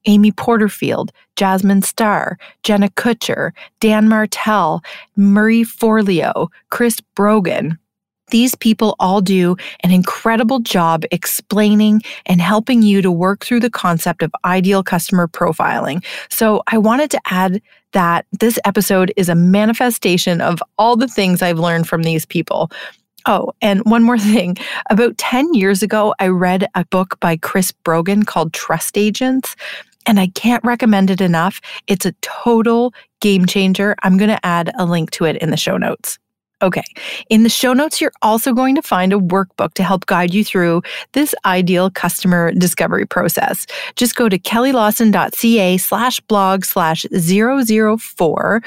Amy 0.06 0.32
Porterfield, 0.32 1.12
Jasmine 1.36 1.82
Star, 1.82 2.38
Jenna 2.62 2.90
Kutcher, 2.90 3.52
Dan 3.80 4.08
Martell, 4.08 4.84
Marie 5.16 5.66
Forleo, 5.66 6.48
Chris 6.70 7.02
Brogan, 7.16 7.80
these 8.32 8.56
people 8.56 8.96
all 9.00 9.22
do 9.22 9.56
an 9.82 9.92
incredible 9.92 10.60
job 10.60 11.04
explaining 11.12 12.02
and 12.26 12.42
helping 12.42 12.82
you 12.82 13.02
to 13.02 13.12
work 13.12 13.46
through 13.46 13.60
the 13.60 13.70
concept 13.70 14.22
of 14.24 14.32
ideal 14.46 14.84
customer 14.84 15.28
profiling. 15.28 16.04
So 16.30 16.64
I 16.68 16.78
wanted 16.78 17.12
to 17.12 17.22
add 17.26 17.62
that 17.94 18.26
this 18.40 18.60
episode 18.66 19.12
is 19.18 19.30
a 19.30 19.36
manifestation 19.36 20.42
of 20.42 20.60
all 20.78 20.96
the 20.96 21.08
things 21.08 21.42
I've 21.42 21.60
learned 21.60 21.88
from 21.88 22.04
these 22.04 22.26
people. 22.26 22.72
Oh, 23.26 23.52
and 23.62 23.82
one 23.86 24.04
more 24.04 24.18
thing. 24.34 24.58
About 24.90 25.18
10 25.18 25.54
years 25.54 25.82
ago, 25.84 26.14
I 26.20 26.28
read 26.28 26.68
a 26.76 26.86
book 26.86 27.20
by 27.20 27.38
Chris 27.38 27.72
Brogan 27.72 28.24
called 28.24 28.54
Trust 28.54 28.98
Agents 28.98 29.56
and 30.06 30.20
I 30.20 30.28
can't 30.28 30.64
recommend 30.64 31.12
it 31.12 31.22
enough. 31.22 31.62
It's 31.88 32.06
a 32.06 32.14
total 32.22 32.94
game 33.20 33.46
changer. 33.46 33.96
I'm 34.02 34.18
going 34.18 34.30
to 34.30 34.44
add 34.46 34.72
a 34.78 34.86
link 34.86 35.12
to 35.12 35.26
it 35.26 35.38
in 35.38 35.52
the 35.52 35.58
show 35.58 35.78
notes. 35.78 36.18
Okay. 36.62 36.84
In 37.30 37.44
the 37.44 37.50
show 37.50 37.74
notes, 37.74 38.01
you're 38.01 38.12
also 38.22 38.54
going 38.54 38.75
to 38.75 38.82
find 38.82 39.13
a 39.13 39.18
workbook 39.18 39.74
to 39.75 39.84
help 39.84 40.06
guide 40.08 40.34
you 40.34 40.44
through 40.44 40.82
this 41.13 41.34
ideal 41.46 41.89
customer 41.89 42.51
discovery 42.51 43.06
process. 43.06 43.66
Just 43.96 44.16
go 44.16 44.28
to 44.28 44.38
kellylawson.ca 44.38 45.78
slash 45.78 46.20
blog 46.22 46.66
slash 46.66 47.06
004 47.13 48.62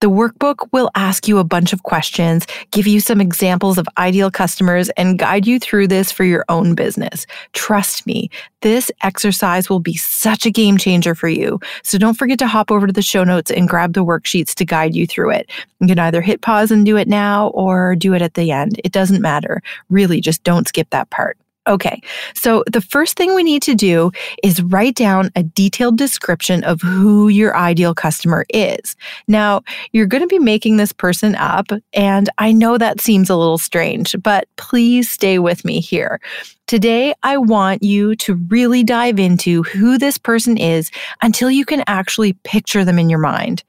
the 0.00 0.10
workbook 0.10 0.68
will 0.72 0.90
ask 0.94 1.26
you 1.26 1.38
a 1.38 1.44
bunch 1.44 1.72
of 1.72 1.82
questions, 1.82 2.46
give 2.70 2.86
you 2.86 3.00
some 3.00 3.20
examples 3.20 3.78
of 3.78 3.88
ideal 3.96 4.30
customers, 4.30 4.90
and 4.90 5.18
guide 5.18 5.46
you 5.46 5.58
through 5.58 5.88
this 5.88 6.12
for 6.12 6.24
your 6.24 6.44
own 6.50 6.74
business. 6.74 7.26
Trust 7.54 8.06
me, 8.06 8.30
this 8.60 8.90
exercise 9.02 9.70
will 9.70 9.80
be 9.80 9.96
such 9.96 10.44
a 10.44 10.50
game 10.50 10.76
changer 10.76 11.14
for 11.14 11.28
you. 11.28 11.58
So 11.82 11.96
don't 11.96 12.18
forget 12.18 12.38
to 12.40 12.46
hop 12.46 12.70
over 12.70 12.86
to 12.86 12.92
the 12.92 13.00
show 13.00 13.24
notes 13.24 13.50
and 13.50 13.68
grab 13.68 13.94
the 13.94 14.04
worksheets 14.04 14.54
to 14.54 14.64
guide 14.66 14.94
you 14.94 15.06
through 15.06 15.30
it. 15.30 15.50
You 15.80 15.88
can 15.88 15.98
either 15.98 16.20
hit 16.20 16.42
pause 16.42 16.70
and 16.70 16.84
do 16.84 16.96
it 16.96 17.08
now 17.08 17.48
or 17.48 17.96
do 17.96 18.12
it 18.12 18.22
at 18.22 18.34
the 18.34 18.50
end. 18.50 18.80
It 18.84 18.92
doesn't 18.92 19.22
matter. 19.22 19.62
Really, 19.88 20.20
just 20.20 20.44
don't 20.44 20.68
skip 20.68 20.90
that 20.90 21.08
part. 21.10 21.38
Okay, 21.66 22.00
so 22.34 22.62
the 22.70 22.80
first 22.80 23.16
thing 23.16 23.34
we 23.34 23.42
need 23.42 23.62
to 23.62 23.74
do 23.74 24.12
is 24.44 24.62
write 24.62 24.94
down 24.94 25.30
a 25.34 25.42
detailed 25.42 25.98
description 25.98 26.62
of 26.62 26.80
who 26.80 27.28
your 27.28 27.56
ideal 27.56 27.92
customer 27.92 28.46
is. 28.50 28.94
Now, 29.26 29.62
you're 29.92 30.06
going 30.06 30.22
to 30.22 30.28
be 30.28 30.38
making 30.38 30.76
this 30.76 30.92
person 30.92 31.34
up, 31.34 31.66
and 31.92 32.28
I 32.38 32.52
know 32.52 32.78
that 32.78 33.00
seems 33.00 33.28
a 33.28 33.36
little 33.36 33.58
strange, 33.58 34.14
but 34.22 34.46
please 34.56 35.10
stay 35.10 35.40
with 35.40 35.64
me 35.64 35.80
here. 35.80 36.20
Today, 36.68 37.14
I 37.24 37.36
want 37.36 37.82
you 37.82 38.14
to 38.16 38.34
really 38.48 38.84
dive 38.84 39.18
into 39.18 39.64
who 39.64 39.98
this 39.98 40.18
person 40.18 40.56
is 40.56 40.90
until 41.22 41.50
you 41.50 41.64
can 41.64 41.82
actually 41.88 42.34
picture 42.44 42.84
them 42.84 42.98
in 42.98 43.10
your 43.10 43.18
mind. 43.18 43.64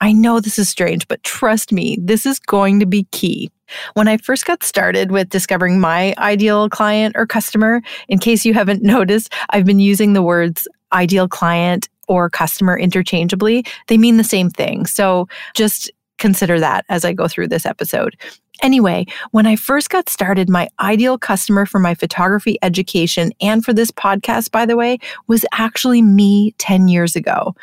I 0.00 0.12
know 0.12 0.40
this 0.40 0.58
is 0.58 0.68
strange, 0.68 1.06
but 1.06 1.22
trust 1.22 1.70
me, 1.70 1.96
this 2.00 2.26
is 2.26 2.40
going 2.40 2.80
to 2.80 2.86
be 2.86 3.04
key. 3.12 3.50
When 3.94 4.08
I 4.08 4.16
first 4.16 4.46
got 4.46 4.62
started 4.62 5.10
with 5.10 5.28
discovering 5.28 5.80
my 5.80 6.14
ideal 6.18 6.68
client 6.68 7.14
or 7.16 7.26
customer, 7.26 7.82
in 8.08 8.18
case 8.18 8.44
you 8.44 8.54
haven't 8.54 8.82
noticed, 8.96 9.32
I've 9.50 9.64
been 9.64 9.80
using 9.80 10.12
the 10.12 10.22
words 10.22 10.68
ideal 10.92 11.28
client 11.28 11.88
or 12.08 12.28
customer 12.28 12.78
interchangeably. 12.78 13.64
They 13.88 13.98
mean 13.98 14.16
the 14.16 14.24
same 14.24 14.50
thing. 14.50 14.86
So 14.86 15.28
just 15.54 15.90
consider 16.18 16.60
that 16.60 16.84
as 16.88 17.04
I 17.04 17.12
go 17.12 17.26
through 17.26 17.48
this 17.48 17.66
episode. 17.66 18.16
Anyway, 18.62 19.06
when 19.32 19.44
I 19.44 19.56
first 19.56 19.90
got 19.90 20.08
started, 20.08 20.48
my 20.48 20.68
ideal 20.78 21.18
customer 21.18 21.66
for 21.66 21.80
my 21.80 21.94
photography 21.94 22.58
education 22.62 23.32
and 23.40 23.64
for 23.64 23.72
this 23.72 23.90
podcast, 23.90 24.52
by 24.52 24.64
the 24.64 24.76
way, 24.76 24.98
was 25.26 25.44
actually 25.52 26.00
me 26.00 26.52
10 26.58 26.86
years 26.86 27.16
ago 27.16 27.56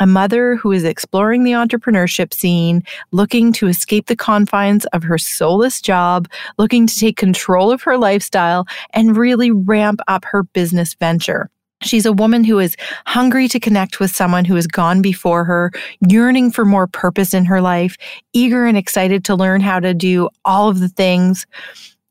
a 0.00 0.06
mother 0.06 0.56
who 0.56 0.72
is 0.72 0.84
exploring 0.84 1.44
the 1.44 1.52
entrepreneurship 1.52 2.32
scene, 2.34 2.82
looking 3.12 3.52
to 3.54 3.68
escape 3.68 4.06
the 4.06 4.16
confines 4.16 4.84
of 4.86 5.02
her 5.02 5.18
soulless 5.18 5.80
job, 5.80 6.28
looking 6.58 6.86
to 6.86 6.98
take 6.98 7.16
control 7.16 7.70
of 7.70 7.82
her 7.82 7.96
lifestyle, 7.98 8.66
and 8.90 9.16
really 9.16 9.50
ramp 9.50 10.00
up 10.08 10.24
her 10.24 10.42
business 10.42 10.94
venture. 10.94 11.50
She's 11.82 12.06
a 12.06 12.12
woman 12.12 12.44
who 12.44 12.58
is 12.58 12.76
hungry 13.06 13.46
to 13.48 13.60
connect 13.60 14.00
with 14.00 14.10
someone 14.10 14.44
who 14.44 14.54
has 14.54 14.66
gone 14.66 15.02
before 15.02 15.44
her, 15.44 15.70
yearning 16.08 16.50
for 16.50 16.64
more 16.64 16.86
purpose 16.86 17.34
in 17.34 17.44
her 17.44 17.60
life, 17.60 17.96
eager 18.32 18.64
and 18.64 18.76
excited 18.76 19.24
to 19.26 19.34
learn 19.34 19.60
how 19.60 19.80
to 19.80 19.92
do 19.92 20.28
all 20.44 20.68
of 20.68 20.80
the 20.80 20.88
things 20.88 21.46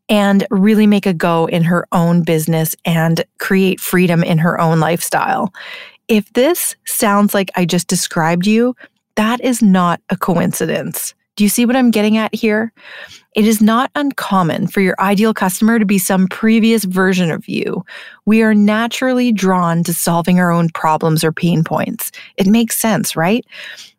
and 0.09 0.45
really 0.51 0.85
make 0.85 1.05
a 1.05 1.13
go 1.13 1.45
in 1.47 1.63
her 1.63 1.87
own 1.91 2.23
business 2.23 2.75
and 2.85 3.23
create 3.39 3.79
freedom 3.79 4.23
in 4.23 4.37
her 4.37 4.59
own 4.59 4.79
lifestyle. 4.79 5.51
If 6.07 6.31
this 6.33 6.75
sounds 6.85 7.33
like 7.33 7.49
I 7.55 7.65
just 7.65 7.87
described 7.87 8.45
you, 8.45 8.75
that 9.15 9.41
is 9.41 9.61
not 9.61 10.01
a 10.09 10.17
coincidence. 10.17 11.13
Do 11.35 11.43
you 11.43 11.49
see 11.49 11.65
what 11.65 11.75
I'm 11.75 11.89
getting 11.89 12.17
at 12.17 12.33
here? 12.35 12.71
It 13.35 13.47
is 13.47 13.59
not 13.59 13.89
uncommon 13.95 14.67
for 14.67 14.81
your 14.81 14.95
ideal 14.99 15.33
customer 15.33 15.79
to 15.79 15.85
be 15.85 15.97
some 15.97 16.27
previous 16.27 16.83
version 16.83 17.31
of 17.31 17.47
you. 17.49 17.83
We 18.25 18.43
are 18.43 18.53
naturally 18.53 19.31
drawn 19.31 19.83
to 19.85 19.93
solving 19.95 20.39
our 20.39 20.51
own 20.51 20.69
problems 20.69 21.23
or 21.23 21.31
pain 21.31 21.63
points. 21.63 22.11
It 22.37 22.45
makes 22.45 22.77
sense, 22.77 23.15
right? 23.15 23.43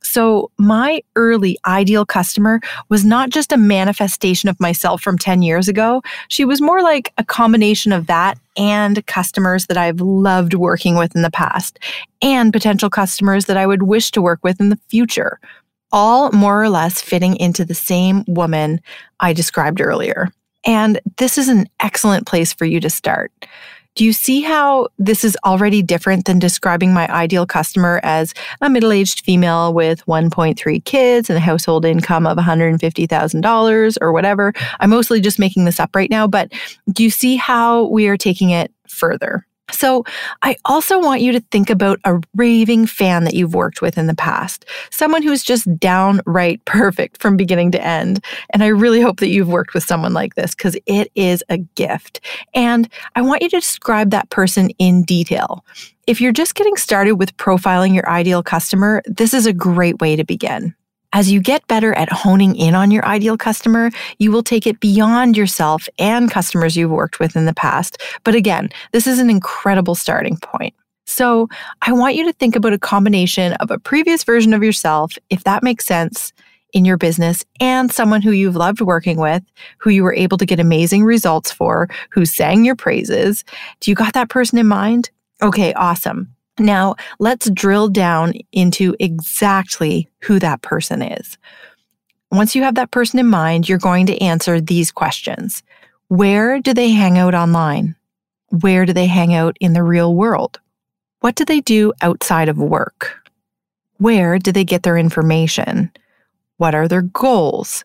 So, 0.01 0.53
my 0.59 1.03
early 1.17 1.59
ideal 1.67 2.07
customer 2.07 2.61
was 2.89 3.05
not 3.05 3.31
just 3.31 3.51
a 3.51 3.57
manifestation 3.57 4.49
of 4.49 4.61
myself 4.61 5.03
from 5.03 5.19
10 5.19 5.43
years 5.43 5.67
ago. 5.67 6.03
She 6.29 6.45
was 6.45 6.61
more 6.61 6.83
like 6.83 7.13
a 7.19 7.25
combination 7.25 7.91
of 7.91 8.07
that 8.07 8.39
and 8.57 9.05
customers 9.07 9.67
that 9.67 9.77
I've 9.77 10.01
loved 10.01 10.55
working 10.55 10.97
with 10.97 11.17
in 11.17 11.23
the 11.23 11.31
past, 11.31 11.81
and 12.23 12.53
potential 12.53 12.91
customers 12.91 13.47
that 13.47 13.57
I 13.57 13.67
would 13.67 13.83
wish 13.83 14.13
to 14.13 14.23
work 14.23 14.39
with 14.45 14.61
in 14.61 14.69
the 14.69 14.79
future 14.89 15.41
all 15.95 16.33
more 16.33 16.61
or 16.61 16.69
less 16.69 17.01
fitting 17.01 17.37
into 17.37 17.65
the 17.65 17.75
same 17.75 18.25
woman 18.27 18.81
I 19.21 19.33
described 19.33 19.81
earlier. 19.81 20.29
And 20.67 21.01
this 21.19 21.39
is 21.39 21.49
an 21.49 21.69
excellent 21.79 22.27
place 22.27 22.53
for 22.53 22.65
you 22.65 22.81
to 22.81 22.91
start. 22.91 23.33
Do 23.95 24.05
you 24.05 24.13
see 24.13 24.41
how 24.41 24.89
this 24.99 25.23
is 25.23 25.39
already 25.45 25.81
different 25.81 26.25
than 26.25 26.41
describing 26.41 26.93
my 26.93 27.07
ideal 27.15 27.47
customer 27.47 28.01
as 28.03 28.35
a 28.61 28.69
middle 28.69 28.91
aged 28.91 29.25
female 29.25 29.73
with 29.73 30.05
1.3 30.07 30.85
kids 30.85 31.31
and 31.31 31.37
a 31.37 31.41
household 31.41 31.85
income 31.85 32.27
of 32.27 32.37
$150,000 32.39 33.99
or 34.01 34.13
whatever? 34.13 34.53
I'm 34.81 34.91
mostly 34.91 35.21
just 35.21 35.39
making 35.39 35.65
this 35.65 35.79
up 35.79 35.95
right 35.95 36.11
now, 36.11 36.27
but 36.27 36.53
do 36.93 37.05
you 37.05 37.11
see 37.11 37.37
how 37.37 37.85
we 37.85 38.09
are 38.09 38.17
taking 38.17 38.51
it 38.51 38.73
further? 38.89 39.47
So, 39.71 40.05
I 40.43 40.57
also 40.67 41.01
want 41.01 41.23
you 41.23 41.33
to 41.33 41.41
think 41.51 41.71
about 41.71 41.99
a 42.05 42.21
raving 42.35 42.87
fan 42.87 43.25
that 43.25 43.35
you've 43.35 43.55
worked 43.55 43.81
with 43.81 43.97
in 43.97 44.07
the 44.07 44.15
past, 44.15 44.67
someone 44.91 45.23
who's 45.23 45.43
just 45.43 45.79
downright 45.79 46.65
perfect 46.67 47.21
from 47.21 47.37
beginning 47.37 47.71
to 47.73 47.83
end. 47.83 48.25
And 48.51 48.63
I 48.63 48.69
really 48.69 49.01
hope 49.01 49.21
that 49.21 49.29
you've 49.29 49.49
worked 49.49 49.75
with 49.75 49.85
someone 49.85 50.13
like 50.13 50.35
this 50.35 50.55
because 50.55 50.77
it 50.87 51.11
is 51.15 51.43
a 51.49 51.59
gift. 51.59 52.21
And 52.55 52.89
I 53.17 53.23
want 53.23 53.43
you 53.43 53.49
to 53.51 53.61
describe 53.61 54.11
that 54.11 54.31
person 54.31 54.71
in 54.79 55.03
detail. 55.03 55.65
If 56.07 56.21
you're 56.21 56.33
just 56.33 56.55
getting 56.55 56.77
started 56.77 57.15
with 57.15 57.37
profiling 57.39 57.95
your 57.95 58.09
ideal 58.09 58.43
customer, 58.43 59.03
this 59.07 59.33
is 59.33 59.47
a 59.47 59.53
great 59.53 60.01
way 60.01 60.17
to 60.17 60.25
begin. 60.25 60.75
As 61.15 61.31
you 61.31 61.41
get 61.41 61.65
better 61.69 61.95
at 61.95 62.11
honing 62.11 62.57
in 62.57 62.75
on 62.75 62.91
your 62.91 63.07
ideal 63.07 63.39
customer, 63.39 63.93
you 64.19 64.33
will 64.33 64.43
take 64.43 64.67
it 64.67 64.81
beyond 64.81 65.37
yourself 65.37 65.89
and 65.97 66.29
customers 66.29 66.77
you've 66.77 66.91
worked 66.91 67.21
with 67.21 67.37
in 67.37 67.47
the 67.47 67.55
past. 67.55 68.03
But 68.25 68.35
again, 68.35 68.69
this 68.91 69.07
is 69.07 69.21
an 69.21 69.31
incredible 69.31 69.95
starting 69.95 70.37
point. 70.37 70.75
So 71.07 71.49
I 71.83 71.93
want 71.93 72.17
you 72.17 72.25
to 72.25 72.33
think 72.33 72.57
about 72.57 72.73
a 72.73 72.79
combination 72.79 73.53
of 73.55 73.71
a 73.71 73.79
previous 73.79 74.25
version 74.25 74.53
of 74.53 74.65
yourself, 74.65 75.17
if 75.31 75.45
that 75.45 75.63
makes 75.63 75.87
sense, 75.87 76.33
in 76.73 76.85
your 76.85 76.97
business 76.97 77.45
and 77.61 77.93
someone 77.93 78.21
who 78.21 78.33
you've 78.33 78.57
loved 78.57 78.81
working 78.81 79.17
with, 79.17 79.45
who 79.79 79.91
you 79.91 80.03
were 80.03 80.15
able 80.15 80.37
to 80.39 80.45
get 80.45 80.59
amazing 80.59 81.05
results 81.05 81.53
for, 81.53 81.89
who 82.11 82.27
sang 82.27 82.65
your 82.65 82.75
praises. 82.75 83.45
Do 83.79 83.93
you 83.93 83.95
got 83.95 84.15
that 84.15 84.29
person 84.29 84.59
in 84.59 84.67
mind? 84.67 85.11
Okay, 85.41 85.73
awesome. 85.75 86.34
Now, 86.59 86.95
let's 87.19 87.51
drill 87.51 87.89
down 87.89 88.35
into 88.53 88.95
exactly 89.01 90.09
who 90.21 90.39
that 90.39 90.63
person 90.63 91.03
is. 91.03 91.37
Once 92.31 92.55
you 92.55 92.63
have 92.63 92.77
that 92.77 92.91
person 92.91 93.19
in 93.19 93.27
mind, 93.27 93.69
you're 93.69 93.79
going 93.79 94.07
to 94.07 94.19
answer 94.19 94.61
these 94.61 94.91
questions 94.91 95.63
Where 96.09 96.61
do 96.61 96.75
they 96.75 96.91
hang 96.91 97.19
out 97.19 97.35
online? 97.35 97.97
Where 98.61 98.87
do 98.87 98.93
they 98.93 99.07
hang 99.07 99.35
out 99.35 99.57
in 99.61 99.73
the 99.73 99.83
real 99.83 100.15
world? 100.15 100.61
What 101.21 101.35
do 101.35 101.45
they 101.45 101.61
do 101.61 101.93
outside 102.03 102.49
of 102.49 102.59
work? 102.59 103.17
Where 103.99 104.39
do 104.39 104.53
they 104.53 104.65
get 104.65 104.83
their 104.83 104.97
information? 104.97 105.91
What 106.59 106.75
are 106.75 106.87
their 106.87 107.03
goals? 107.03 107.85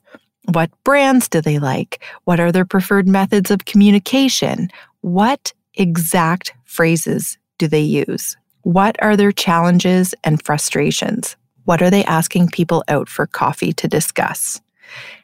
What 0.53 0.71
brands 0.83 1.27
do 1.27 1.41
they 1.41 1.59
like? 1.59 2.03
What 2.25 2.39
are 2.39 2.51
their 2.51 2.65
preferred 2.65 3.07
methods 3.07 3.51
of 3.51 3.65
communication? 3.65 4.69
What 5.01 5.53
exact 5.75 6.53
phrases 6.65 7.37
do 7.57 7.67
they 7.67 7.81
use? 7.81 8.35
What 8.63 9.01
are 9.01 9.15
their 9.15 9.31
challenges 9.31 10.13
and 10.23 10.43
frustrations? 10.43 11.35
What 11.65 11.81
are 11.81 11.89
they 11.89 12.03
asking 12.05 12.49
people 12.49 12.83
out 12.87 13.09
for 13.09 13.27
coffee 13.27 13.73
to 13.73 13.87
discuss? 13.87 14.61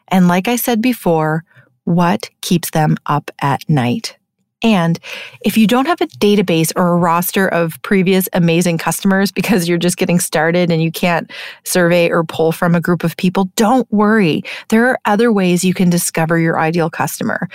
And 0.09 0.27
like 0.27 0.47
I 0.47 0.55
said 0.55 0.81
before, 0.81 1.43
what 1.85 2.29
keeps 2.41 2.71
them 2.71 2.97
up 3.05 3.31
at 3.39 3.67
night? 3.69 4.17
And 4.61 4.99
if 5.41 5.57
you 5.57 5.67
don't 5.67 5.85
have 5.85 6.01
a 6.01 6.07
database 6.07 6.71
or 6.75 6.87
a 6.87 6.97
roster 6.97 7.47
of 7.47 7.79
previous 7.83 8.27
amazing 8.33 8.77
customers 8.77 9.31
because 9.31 9.67
you're 9.67 9.77
just 9.77 9.97
getting 9.97 10.19
started 10.19 10.71
and 10.71 10.81
you 10.81 10.91
can't 10.91 11.31
survey 11.63 12.09
or 12.09 12.23
pull 12.23 12.51
from 12.51 12.73
a 12.73 12.81
group 12.81 13.03
of 13.03 13.15
people, 13.17 13.45
don't 13.55 13.91
worry. 13.91 14.43
There 14.69 14.87
are 14.87 14.97
other 15.05 15.31
ways 15.31 15.63
you 15.63 15.73
can 15.73 15.89
discover 15.89 16.39
your 16.39 16.59
ideal 16.59 16.89
customer. 16.89 17.47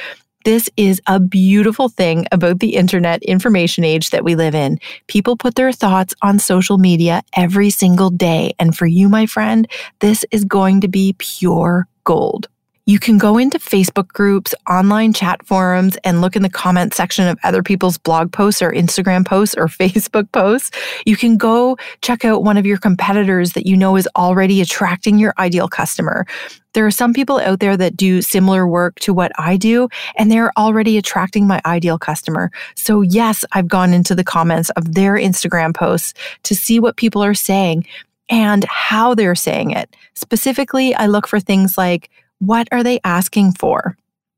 This 0.45 0.71
is 0.77 1.03
a 1.07 1.21
beautiful 1.21 1.91
thing 1.91 2.27
about 2.33 2.61
the 2.61 2.77
internet 2.77 3.23
information 3.23 3.85
age 3.85 4.11
that 4.11 4.25
we 4.25 4.37
live 4.37 4.55
in. 4.55 4.79
People 5.07 5.37
put 5.37 5.55
their 5.55 5.71
thoughts 5.71 6.15
on 6.23 6.39
social 6.39 6.79
media 6.79 7.23
every 7.37 7.69
single 7.69 8.09
day. 8.09 8.55
And 8.59 8.77
for 8.77 8.87
you, 8.87 9.11
my 9.11 9.27
friend, 9.27 9.69
this 9.99 10.25
is 10.31 10.47
going 10.47 10.81
to 10.81 10.89
be 10.89 11.15
pure 11.19 11.89
gold. 12.05 12.49
You 12.91 12.99
can 12.99 13.19
go 13.19 13.39
into 13.39 13.61
Facebook 13.61 14.09
groups, 14.09 14.53
online 14.69 15.13
chat 15.13 15.47
forums, 15.47 15.97
and 16.03 16.21
look 16.21 16.35
in 16.35 16.43
the 16.43 16.51
comment 16.51 16.93
section 16.93 17.29
of 17.29 17.39
other 17.45 17.63
people's 17.63 17.97
blog 17.99 18.33
posts 18.33 18.61
or 18.61 18.73
Instagram 18.73 19.25
posts 19.25 19.55
or 19.57 19.67
Facebook 19.69 20.33
posts. 20.33 20.73
You 21.07 21.17
can 21.17 21.37
go 21.37 21.79
check 22.03 22.25
out 22.25 22.43
one 22.43 22.57
of 22.57 22.67
your 22.67 22.79
competitors 22.79 23.53
that 23.53 23.65
you 23.65 23.77
know 23.77 23.95
is 23.95 24.09
already 24.17 24.61
attracting 24.61 25.21
your 25.21 25.35
ideal 25.39 25.69
customer. 25.69 26.27
There 26.73 26.85
are 26.85 26.91
some 26.91 27.15
people 27.15 27.39
out 27.39 27.61
there 27.61 27.77
that 27.77 27.97
do 27.97 28.23
similar 28.23 28.67
work 28.67 28.97
to 29.03 29.15
what 29.15 29.31
I 29.39 29.57
do, 29.57 29.89
and 30.19 30.29
they're 30.29 30.51
already 30.59 30.99
attracting 30.99 31.47
my 31.47 31.61
ideal 31.65 31.97
customer. 31.97 32.51
So, 32.75 33.03
yes, 33.03 33.45
I've 33.53 33.69
gone 33.69 33.93
into 33.93 34.17
the 34.17 34.25
comments 34.25 34.69
of 34.71 34.95
their 34.95 35.15
Instagram 35.15 35.77
posts 35.77 36.13
to 36.43 36.57
see 36.57 36.81
what 36.81 36.97
people 36.97 37.23
are 37.23 37.35
saying 37.35 37.87
and 38.29 38.65
how 38.65 39.15
they're 39.15 39.37
saying 39.37 39.71
it. 39.71 39.95
Specifically, 40.15 40.93
I 40.93 41.07
look 41.07 41.29
for 41.29 41.39
things 41.39 41.79
like 41.79 42.11
what 42.41 42.69
are 42.73 42.83
they 42.83 43.01
asking 43.05 43.53
for? 43.53 43.97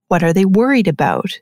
What 0.09 0.23
are 0.23 0.33
they 0.33 0.45
worried 0.45 0.89
about? 0.89 1.41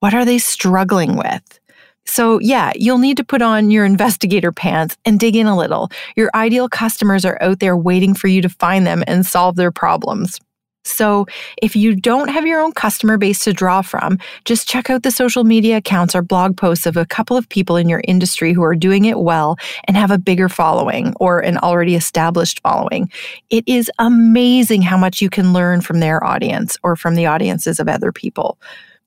What 0.00 0.14
are 0.14 0.24
they 0.24 0.38
struggling 0.38 1.16
with? 1.16 1.60
So, 2.06 2.40
yeah, 2.40 2.72
you'll 2.74 2.98
need 2.98 3.18
to 3.18 3.24
put 3.24 3.42
on 3.42 3.70
your 3.70 3.84
investigator 3.84 4.50
pants 4.50 4.96
and 5.04 5.20
dig 5.20 5.36
in 5.36 5.46
a 5.46 5.56
little. 5.56 5.90
Your 6.16 6.30
ideal 6.34 6.68
customers 6.68 7.24
are 7.24 7.40
out 7.40 7.60
there 7.60 7.76
waiting 7.76 8.14
for 8.14 8.26
you 8.26 8.42
to 8.42 8.48
find 8.48 8.86
them 8.86 9.04
and 9.06 9.24
solve 9.24 9.56
their 9.56 9.70
problems. 9.70 10.40
So, 10.84 11.26
if 11.60 11.76
you 11.76 11.94
don't 11.94 12.28
have 12.28 12.46
your 12.46 12.60
own 12.60 12.72
customer 12.72 13.18
base 13.18 13.44
to 13.44 13.52
draw 13.52 13.82
from, 13.82 14.18
just 14.46 14.66
check 14.66 14.88
out 14.88 15.02
the 15.02 15.10
social 15.10 15.44
media 15.44 15.76
accounts 15.76 16.14
or 16.14 16.22
blog 16.22 16.56
posts 16.56 16.86
of 16.86 16.96
a 16.96 17.04
couple 17.04 17.36
of 17.36 17.48
people 17.48 17.76
in 17.76 17.88
your 17.88 18.02
industry 18.08 18.54
who 18.54 18.62
are 18.62 18.74
doing 18.74 19.04
it 19.04 19.18
well 19.18 19.56
and 19.84 19.96
have 19.96 20.10
a 20.10 20.18
bigger 20.18 20.48
following 20.48 21.12
or 21.20 21.40
an 21.40 21.58
already 21.58 21.94
established 21.94 22.60
following. 22.60 23.10
It 23.50 23.64
is 23.66 23.90
amazing 23.98 24.80
how 24.82 24.96
much 24.96 25.20
you 25.20 25.28
can 25.28 25.52
learn 25.52 25.82
from 25.82 26.00
their 26.00 26.24
audience 26.24 26.78
or 26.82 26.96
from 26.96 27.14
the 27.14 27.26
audiences 27.26 27.78
of 27.78 27.88
other 27.88 28.10
people. 28.10 28.58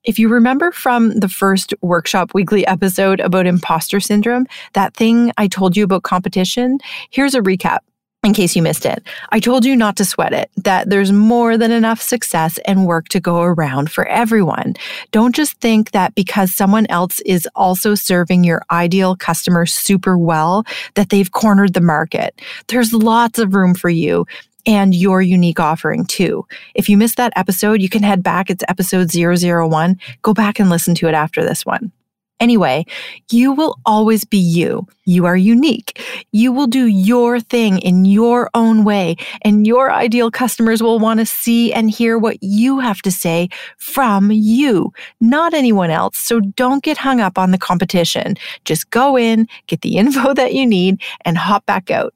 If 0.04 0.18
you 0.18 0.28
remember 0.28 0.70
from 0.70 1.18
the 1.18 1.28
first 1.28 1.72
workshop 1.80 2.34
weekly 2.34 2.66
episode 2.66 3.20
about 3.20 3.46
imposter 3.46 4.00
syndrome, 4.00 4.46
that 4.74 4.94
thing 4.94 5.32
I 5.38 5.48
told 5.48 5.76
you 5.76 5.84
about 5.84 6.02
competition, 6.02 6.78
here's 7.10 7.34
a 7.34 7.40
recap 7.40 7.78
in 8.24 8.32
case 8.32 8.56
you 8.56 8.62
missed 8.62 8.86
it. 8.86 9.06
I 9.30 9.38
told 9.38 9.64
you 9.64 9.76
not 9.76 9.96
to 9.96 10.04
sweat 10.04 10.32
it, 10.32 10.50
that 10.56 10.88
there's 10.88 11.12
more 11.12 11.58
than 11.58 11.70
enough 11.70 12.00
success 12.00 12.58
and 12.64 12.86
work 12.86 13.08
to 13.10 13.20
go 13.20 13.42
around 13.42 13.90
for 13.90 14.06
everyone. 14.06 14.74
Don't 15.12 15.34
just 15.34 15.60
think 15.60 15.90
that 15.90 16.14
because 16.14 16.52
someone 16.52 16.86
else 16.88 17.20
is 17.20 17.46
also 17.54 17.94
serving 17.94 18.42
your 18.42 18.62
ideal 18.70 19.14
customer 19.14 19.66
super 19.66 20.16
well, 20.16 20.64
that 20.94 21.10
they've 21.10 21.30
cornered 21.30 21.74
the 21.74 21.80
market. 21.80 22.40
There's 22.68 22.94
lots 22.94 23.38
of 23.38 23.54
room 23.54 23.74
for 23.74 23.90
you 23.90 24.26
and 24.66 24.94
your 24.94 25.20
unique 25.20 25.60
offering 25.60 26.06
too. 26.06 26.46
If 26.74 26.88
you 26.88 26.96
missed 26.96 27.18
that 27.18 27.34
episode, 27.36 27.82
you 27.82 27.90
can 27.90 28.02
head 28.02 28.22
back. 28.22 28.48
It's 28.48 28.64
episode 28.68 29.10
001. 29.12 29.98
Go 30.22 30.32
back 30.32 30.58
and 30.58 30.70
listen 30.70 30.94
to 30.96 31.08
it 31.08 31.14
after 31.14 31.44
this 31.44 31.66
one. 31.66 31.92
Anyway, 32.40 32.84
you 33.30 33.52
will 33.52 33.78
always 33.86 34.24
be 34.24 34.38
you. 34.38 34.86
You 35.04 35.24
are 35.24 35.36
unique. 35.36 36.02
You 36.32 36.52
will 36.52 36.66
do 36.66 36.86
your 36.86 37.38
thing 37.38 37.78
in 37.78 38.04
your 38.04 38.50
own 38.54 38.84
way, 38.84 39.16
and 39.42 39.66
your 39.66 39.92
ideal 39.92 40.30
customers 40.30 40.82
will 40.82 40.98
want 40.98 41.20
to 41.20 41.26
see 41.26 41.72
and 41.72 41.90
hear 41.90 42.18
what 42.18 42.42
you 42.42 42.80
have 42.80 43.02
to 43.02 43.10
say 43.10 43.48
from 43.78 44.32
you, 44.32 44.92
not 45.20 45.54
anyone 45.54 45.90
else. 45.90 46.18
So 46.18 46.40
don't 46.40 46.82
get 46.82 46.98
hung 46.98 47.20
up 47.20 47.38
on 47.38 47.50
the 47.50 47.58
competition. 47.58 48.36
Just 48.64 48.90
go 48.90 49.16
in, 49.16 49.46
get 49.68 49.82
the 49.82 49.96
info 50.02 50.34
that 50.34 50.54
you 50.54 50.66
need, 50.66 51.00
and 51.24 51.38
hop 51.38 51.64
back 51.66 51.90
out. 51.90 52.14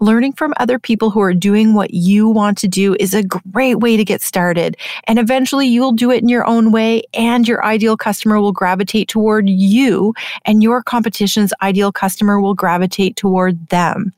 Learning 0.00 0.32
from 0.32 0.54
other 0.56 0.78
people 0.78 1.10
who 1.10 1.20
are 1.20 1.34
doing 1.34 1.74
what 1.74 1.92
you 1.92 2.26
want 2.26 2.56
to 2.58 2.66
do 2.66 2.96
is 2.98 3.12
a 3.12 3.22
great 3.22 3.76
way 3.76 3.96
to 3.96 4.04
get 4.04 4.22
started. 4.22 4.76
And 5.04 5.18
eventually 5.18 5.66
you'll 5.66 5.92
do 5.92 6.10
it 6.10 6.22
in 6.22 6.30
your 6.30 6.46
own 6.46 6.72
way, 6.72 7.02
and 7.12 7.46
your 7.46 7.62
ideal 7.62 7.96
customer 7.96 8.40
will 8.40 8.52
gravitate 8.52 9.08
toward 9.08 9.50
you, 9.50 10.14
and 10.46 10.62
your 10.62 10.82
competition's 10.82 11.52
ideal 11.60 11.92
customer 11.92 12.40
will 12.40 12.54
gravitate 12.54 13.16
toward 13.16 13.68
them. 13.68 14.12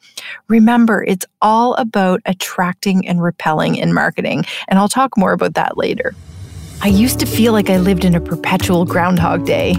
Remember, 0.47 1.03
it's 1.03 1.27
all 1.43 1.75
about 1.75 2.21
attracting 2.25 3.07
and 3.09 3.21
repelling 3.21 3.75
in 3.75 3.93
marketing. 3.93 4.45
And 4.69 4.79
I'll 4.79 4.89
talk 4.89 5.19
more 5.19 5.33
about 5.33 5.55
that 5.55 5.77
later. 5.77 6.15
I 6.83 6.89
used 6.89 7.19
to 7.21 7.27
feel 7.27 7.53
like 7.53 7.71
I 7.71 7.79
lived 7.79 8.05
in 8.05 8.15
a 8.15 8.21
perpetual 8.21 8.85
Groundhog 8.85 9.47
Day. 9.47 9.75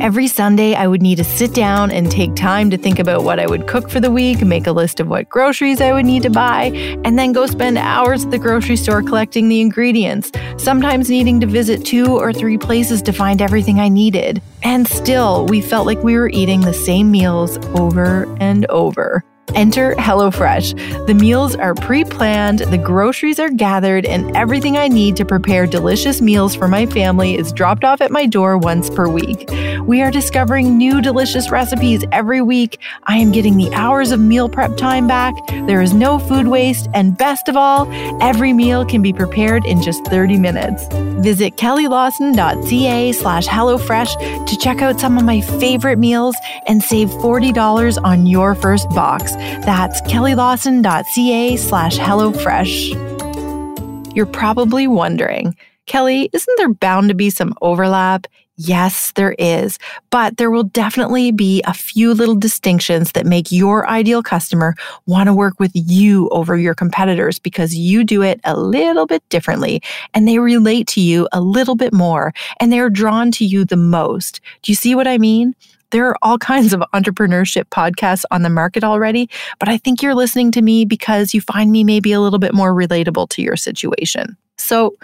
Every 0.00 0.26
Sunday, 0.26 0.74
I 0.74 0.86
would 0.86 1.02
need 1.02 1.16
to 1.16 1.24
sit 1.24 1.54
down 1.54 1.90
and 1.90 2.10
take 2.10 2.34
time 2.34 2.70
to 2.70 2.76
think 2.76 2.98
about 2.98 3.24
what 3.24 3.38
I 3.38 3.46
would 3.46 3.66
cook 3.66 3.88
for 3.88 4.00
the 4.00 4.10
week, 4.10 4.42
make 4.42 4.66
a 4.66 4.72
list 4.72 5.00
of 5.00 5.08
what 5.08 5.28
groceries 5.28 5.80
I 5.80 5.92
would 5.92 6.04
need 6.04 6.22
to 6.24 6.30
buy, 6.30 6.66
and 7.04 7.18
then 7.18 7.32
go 7.32 7.46
spend 7.46 7.78
hours 7.78 8.24
at 8.24 8.30
the 8.30 8.38
grocery 8.38 8.76
store 8.76 9.02
collecting 9.02 9.48
the 9.48 9.60
ingredients, 9.60 10.32
sometimes 10.56 11.10
needing 11.10 11.40
to 11.40 11.46
visit 11.46 11.84
two 11.84 12.16
or 12.16 12.32
three 12.32 12.58
places 12.58 13.02
to 13.02 13.12
find 13.12 13.40
everything 13.40 13.80
I 13.80 13.88
needed. 13.88 14.42
And 14.62 14.86
still, 14.86 15.46
we 15.46 15.60
felt 15.60 15.86
like 15.86 16.02
we 16.02 16.16
were 16.16 16.28
eating 16.30 16.60
the 16.60 16.74
same 16.74 17.10
meals 17.10 17.56
over 17.76 18.24
and 18.40 18.66
over. 18.66 19.24
Enter 19.54 19.94
HelloFresh. 19.96 21.06
The 21.06 21.14
meals 21.14 21.56
are 21.56 21.74
pre 21.74 22.04
planned, 22.04 22.60
the 22.60 22.78
groceries 22.78 23.38
are 23.38 23.50
gathered, 23.50 24.06
and 24.06 24.36
everything 24.36 24.76
I 24.76 24.88
need 24.88 25.16
to 25.16 25.24
prepare 25.24 25.66
delicious 25.66 26.20
meals 26.20 26.54
for 26.54 26.68
my 26.68 26.86
family 26.86 27.36
is 27.36 27.52
dropped 27.52 27.84
off 27.84 28.00
at 28.00 28.10
my 28.10 28.26
door 28.26 28.58
once 28.58 28.90
per 28.90 29.08
week. 29.08 29.50
We 29.82 30.02
are 30.02 30.10
discovering 30.10 30.76
new 30.76 31.00
delicious 31.00 31.50
recipes 31.50 32.04
every 32.12 32.42
week. 32.42 32.78
I 33.04 33.16
am 33.16 33.32
getting 33.32 33.56
the 33.56 33.72
hours 33.74 34.10
of 34.10 34.20
meal 34.20 34.48
prep 34.48 34.76
time 34.76 35.08
back. 35.08 35.34
There 35.66 35.80
is 35.80 35.94
no 35.94 36.18
food 36.18 36.48
waste, 36.48 36.88
and 36.94 37.16
best 37.16 37.48
of 37.48 37.56
all, 37.56 37.88
every 38.22 38.52
meal 38.52 38.84
can 38.84 39.02
be 39.02 39.12
prepared 39.12 39.64
in 39.64 39.82
just 39.82 40.04
30 40.06 40.38
minutes. 40.38 40.86
Visit 41.22 41.56
kellylawson.ca 41.56 43.12
slash 43.12 43.46
HelloFresh 43.46 44.46
to 44.46 44.58
check 44.58 44.82
out 44.82 45.00
some 45.00 45.18
of 45.18 45.24
my 45.24 45.40
favorite 45.40 45.98
meals 45.98 46.36
and 46.66 46.82
save 46.82 47.08
$40 47.08 48.02
on 48.04 48.26
your 48.26 48.54
first 48.54 48.88
box. 48.90 49.32
That's 49.64 50.00
kellylawson.ca 50.02 51.56
slash 51.56 51.98
HelloFresh. 51.98 54.14
You're 54.14 54.26
probably 54.26 54.86
wondering, 54.88 55.56
Kelly, 55.86 56.28
isn't 56.32 56.58
there 56.58 56.74
bound 56.74 57.08
to 57.08 57.14
be 57.14 57.30
some 57.30 57.54
overlap? 57.62 58.26
Yes, 58.60 59.12
there 59.12 59.36
is, 59.38 59.78
but 60.10 60.36
there 60.36 60.50
will 60.50 60.64
definitely 60.64 61.30
be 61.30 61.62
a 61.62 61.72
few 61.72 62.12
little 62.12 62.34
distinctions 62.34 63.12
that 63.12 63.24
make 63.24 63.52
your 63.52 63.88
ideal 63.88 64.20
customer 64.20 64.74
want 65.06 65.28
to 65.28 65.34
work 65.34 65.60
with 65.60 65.70
you 65.74 66.28
over 66.30 66.56
your 66.56 66.74
competitors 66.74 67.38
because 67.38 67.76
you 67.76 68.02
do 68.02 68.20
it 68.20 68.40
a 68.42 68.58
little 68.58 69.06
bit 69.06 69.22
differently 69.28 69.80
and 70.12 70.26
they 70.26 70.40
relate 70.40 70.88
to 70.88 71.00
you 71.00 71.28
a 71.30 71.40
little 71.40 71.76
bit 71.76 71.92
more 71.92 72.34
and 72.58 72.72
they're 72.72 72.90
drawn 72.90 73.30
to 73.30 73.44
you 73.44 73.64
the 73.64 73.76
most. 73.76 74.40
Do 74.62 74.72
you 74.72 74.76
see 74.76 74.96
what 74.96 75.06
I 75.06 75.18
mean? 75.18 75.54
There 75.90 76.06
are 76.06 76.16
all 76.22 76.38
kinds 76.38 76.72
of 76.72 76.82
entrepreneurship 76.94 77.64
podcasts 77.64 78.24
on 78.30 78.42
the 78.42 78.50
market 78.50 78.84
already, 78.84 79.30
but 79.58 79.68
I 79.68 79.78
think 79.78 80.02
you're 80.02 80.14
listening 80.14 80.50
to 80.52 80.62
me 80.62 80.84
because 80.84 81.32
you 81.32 81.40
find 81.40 81.70
me 81.70 81.84
maybe 81.84 82.12
a 82.12 82.20
little 82.20 82.38
bit 82.38 82.54
more 82.54 82.74
relatable 82.74 83.28
to 83.30 83.42
your 83.42 83.56
situation. 83.56 84.36
So 84.68 84.96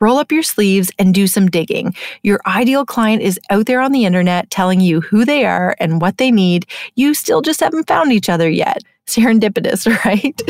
roll 0.00 0.16
up 0.16 0.32
your 0.32 0.42
sleeves 0.42 0.90
and 0.98 1.14
do 1.14 1.26
some 1.26 1.48
digging. 1.48 1.94
Your 2.22 2.40
ideal 2.46 2.86
client 2.86 3.22
is 3.22 3.38
out 3.50 3.66
there 3.66 3.80
on 3.80 3.92
the 3.92 4.04
internet 4.04 4.50
telling 4.50 4.80
you 4.80 5.02
who 5.02 5.24
they 5.24 5.44
are 5.44 5.76
and 5.78 6.00
what 6.00 6.16
they 6.18 6.30
need. 6.30 6.66
You 6.96 7.14
still 7.14 7.42
just 7.42 7.60
haven't 7.60 7.86
found 7.86 8.12
each 8.12 8.28
other 8.28 8.48
yet. 8.48 8.82
Serendipitous, 9.06 9.86
right? 10.04 10.40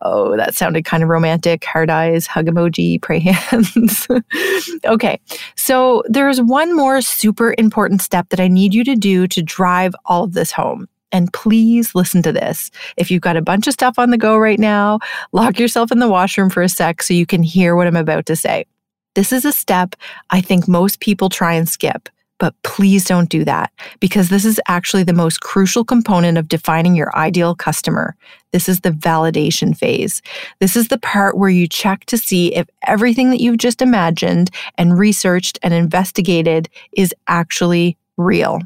Oh, 0.00 0.36
that 0.36 0.54
sounded 0.54 0.84
kind 0.84 1.02
of 1.02 1.08
romantic. 1.08 1.64
Hard 1.64 1.90
eyes, 1.90 2.26
hug 2.26 2.46
emoji, 2.46 3.00
pray 3.02 3.18
hands. 3.18 4.08
okay, 4.86 5.20
so 5.56 6.02
there's 6.08 6.40
one 6.40 6.74
more 6.74 7.02
super 7.02 7.54
important 7.58 8.00
step 8.00 8.30
that 8.30 8.40
I 8.40 8.48
need 8.48 8.72
you 8.74 8.84
to 8.84 8.96
do 8.96 9.26
to 9.28 9.42
drive 9.42 9.94
all 10.06 10.24
of 10.24 10.32
this 10.32 10.52
home. 10.52 10.88
And 11.12 11.32
please 11.32 11.94
listen 11.94 12.22
to 12.22 12.32
this. 12.32 12.70
If 12.96 13.10
you've 13.10 13.22
got 13.22 13.36
a 13.36 13.42
bunch 13.42 13.66
of 13.66 13.72
stuff 13.72 13.98
on 13.98 14.10
the 14.10 14.18
go 14.18 14.36
right 14.36 14.58
now, 14.58 14.98
lock 15.32 15.58
yourself 15.58 15.92
in 15.92 15.98
the 15.98 16.08
washroom 16.08 16.50
for 16.50 16.62
a 16.62 16.68
sec 16.68 17.02
so 17.02 17.14
you 17.14 17.26
can 17.26 17.42
hear 17.42 17.76
what 17.76 17.86
I'm 17.86 17.96
about 17.96 18.26
to 18.26 18.36
say. 18.36 18.66
This 19.14 19.32
is 19.32 19.44
a 19.44 19.52
step 19.52 19.96
I 20.30 20.40
think 20.40 20.68
most 20.68 21.00
people 21.00 21.28
try 21.28 21.54
and 21.54 21.68
skip. 21.68 22.08
But 22.38 22.54
please 22.62 23.04
don't 23.04 23.30
do 23.30 23.44
that 23.44 23.72
because 23.98 24.28
this 24.28 24.44
is 24.44 24.60
actually 24.68 25.04
the 25.04 25.14
most 25.14 25.40
crucial 25.40 25.84
component 25.84 26.36
of 26.36 26.48
defining 26.48 26.94
your 26.94 27.16
ideal 27.16 27.54
customer. 27.54 28.14
This 28.52 28.68
is 28.68 28.80
the 28.80 28.90
validation 28.90 29.76
phase. 29.76 30.20
This 30.60 30.76
is 30.76 30.88
the 30.88 30.98
part 30.98 31.38
where 31.38 31.48
you 31.48 31.66
check 31.66 32.04
to 32.06 32.18
see 32.18 32.54
if 32.54 32.68
everything 32.86 33.30
that 33.30 33.40
you've 33.40 33.56
just 33.56 33.80
imagined 33.80 34.50
and 34.76 34.98
researched 34.98 35.58
and 35.62 35.72
investigated 35.72 36.68
is 36.92 37.14
actually 37.26 37.96
real. 38.18 38.60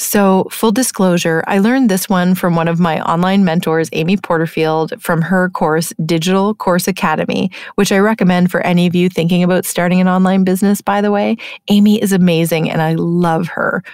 So, 0.00 0.48
full 0.50 0.72
disclosure, 0.72 1.44
I 1.46 1.58
learned 1.58 1.90
this 1.90 2.08
one 2.08 2.34
from 2.34 2.56
one 2.56 2.68
of 2.68 2.80
my 2.80 3.02
online 3.02 3.44
mentors, 3.44 3.90
Amy 3.92 4.16
Porterfield, 4.16 4.94
from 4.98 5.20
her 5.20 5.50
course, 5.50 5.92
Digital 6.06 6.54
Course 6.54 6.88
Academy, 6.88 7.50
which 7.74 7.92
I 7.92 7.98
recommend 7.98 8.50
for 8.50 8.62
any 8.62 8.86
of 8.86 8.94
you 8.94 9.10
thinking 9.10 9.42
about 9.42 9.66
starting 9.66 10.00
an 10.00 10.08
online 10.08 10.42
business, 10.42 10.80
by 10.80 11.02
the 11.02 11.10
way. 11.12 11.36
Amy 11.68 12.00
is 12.00 12.14
amazing 12.14 12.70
and 12.70 12.80
I 12.80 12.94
love 12.94 13.48
her. 13.48 13.84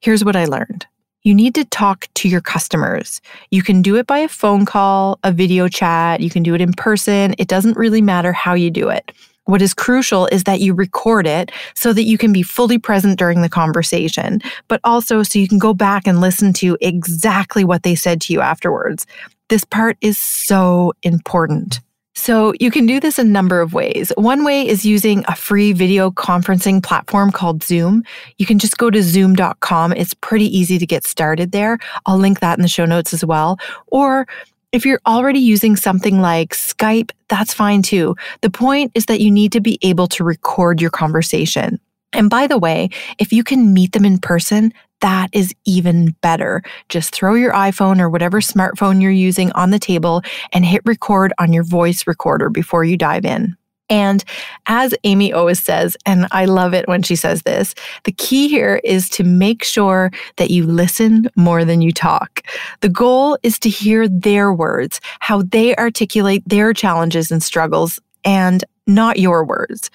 Here's 0.00 0.24
what 0.24 0.34
I 0.34 0.46
learned. 0.46 0.84
You 1.22 1.32
need 1.32 1.54
to 1.54 1.64
talk 1.64 2.08
to 2.14 2.28
your 2.28 2.40
customers. 2.40 3.20
You 3.52 3.62
can 3.62 3.82
do 3.82 3.94
it 3.94 4.08
by 4.08 4.18
a 4.18 4.28
phone 4.28 4.66
call, 4.66 5.20
a 5.22 5.30
video 5.30 5.68
chat, 5.68 6.20
you 6.20 6.28
can 6.28 6.42
do 6.42 6.56
it 6.56 6.60
in 6.60 6.72
person. 6.72 7.36
It 7.38 7.46
doesn't 7.46 7.76
really 7.76 8.02
matter 8.02 8.32
how 8.32 8.54
you 8.54 8.72
do 8.72 8.88
it. 8.88 9.12
What 9.44 9.62
is 9.62 9.74
crucial 9.74 10.26
is 10.26 10.44
that 10.44 10.60
you 10.60 10.72
record 10.72 11.26
it 11.26 11.50
so 11.74 11.92
that 11.92 12.04
you 12.04 12.16
can 12.16 12.32
be 12.32 12.42
fully 12.42 12.78
present 12.78 13.18
during 13.18 13.42
the 13.42 13.48
conversation, 13.48 14.40
but 14.68 14.80
also 14.84 15.22
so 15.22 15.38
you 15.38 15.48
can 15.48 15.58
go 15.58 15.74
back 15.74 16.06
and 16.06 16.20
listen 16.20 16.52
to 16.54 16.76
exactly 16.80 17.64
what 17.64 17.82
they 17.82 17.94
said 17.94 18.20
to 18.22 18.32
you 18.32 18.40
afterwards. 18.40 19.06
This 19.48 19.64
part 19.64 19.98
is 20.00 20.16
so 20.16 20.92
important. 21.02 21.80
So 22.14 22.52
you 22.60 22.70
can 22.70 22.86
do 22.86 23.00
this 23.00 23.18
a 23.18 23.24
number 23.24 23.60
of 23.60 23.72
ways. 23.72 24.12
One 24.16 24.44
way 24.44 24.66
is 24.66 24.84
using 24.84 25.24
a 25.28 25.34
free 25.34 25.72
video 25.72 26.10
conferencing 26.10 26.82
platform 26.82 27.32
called 27.32 27.62
Zoom. 27.62 28.04
You 28.36 28.44
can 28.44 28.58
just 28.58 28.76
go 28.76 28.90
to 28.90 29.02
zoom.com. 29.02 29.92
It's 29.94 30.14
pretty 30.14 30.46
easy 30.56 30.78
to 30.78 30.86
get 30.86 31.04
started 31.04 31.52
there. 31.52 31.78
I'll 32.04 32.18
link 32.18 32.40
that 32.40 32.58
in 32.58 32.62
the 32.62 32.68
show 32.68 32.84
notes 32.84 33.14
as 33.14 33.24
well. 33.24 33.58
Or 33.86 34.26
if 34.72 34.86
you're 34.86 35.00
already 35.06 35.38
using 35.38 35.76
something 35.76 36.20
like 36.20 36.54
Skype, 36.54 37.10
that's 37.28 37.52
fine 37.52 37.82
too. 37.82 38.16
The 38.40 38.50
point 38.50 38.90
is 38.94 39.06
that 39.06 39.20
you 39.20 39.30
need 39.30 39.52
to 39.52 39.60
be 39.60 39.78
able 39.82 40.06
to 40.08 40.24
record 40.24 40.80
your 40.80 40.90
conversation. 40.90 41.78
And 42.14 42.28
by 42.28 42.46
the 42.46 42.58
way, 42.58 42.88
if 43.18 43.32
you 43.32 43.44
can 43.44 43.72
meet 43.72 43.92
them 43.92 44.04
in 44.04 44.18
person, 44.18 44.72
that 45.02 45.28
is 45.32 45.54
even 45.66 46.14
better. 46.22 46.62
Just 46.88 47.14
throw 47.14 47.34
your 47.34 47.52
iPhone 47.52 48.00
or 48.00 48.08
whatever 48.08 48.40
smartphone 48.40 49.02
you're 49.02 49.10
using 49.10 49.52
on 49.52 49.70
the 49.70 49.78
table 49.78 50.22
and 50.52 50.64
hit 50.64 50.82
record 50.84 51.32
on 51.38 51.52
your 51.52 51.64
voice 51.64 52.06
recorder 52.06 52.48
before 52.48 52.84
you 52.84 52.96
dive 52.96 53.24
in. 53.24 53.56
And 53.92 54.24
as 54.68 54.94
Amy 55.04 55.34
always 55.34 55.62
says, 55.62 55.98
and 56.06 56.26
I 56.32 56.46
love 56.46 56.72
it 56.72 56.88
when 56.88 57.02
she 57.02 57.14
says 57.14 57.42
this, 57.42 57.74
the 58.04 58.12
key 58.12 58.48
here 58.48 58.80
is 58.84 59.10
to 59.10 59.22
make 59.22 59.62
sure 59.62 60.10
that 60.36 60.50
you 60.50 60.64
listen 60.64 61.28
more 61.36 61.62
than 61.62 61.82
you 61.82 61.92
talk. 61.92 62.42
The 62.80 62.88
goal 62.88 63.36
is 63.42 63.58
to 63.58 63.68
hear 63.68 64.08
their 64.08 64.50
words, 64.50 64.98
how 65.20 65.42
they 65.42 65.76
articulate 65.76 66.42
their 66.46 66.72
challenges 66.72 67.30
and 67.30 67.42
struggles, 67.42 68.00
and 68.24 68.64
not 68.86 69.18
your 69.18 69.44
words. 69.44 69.90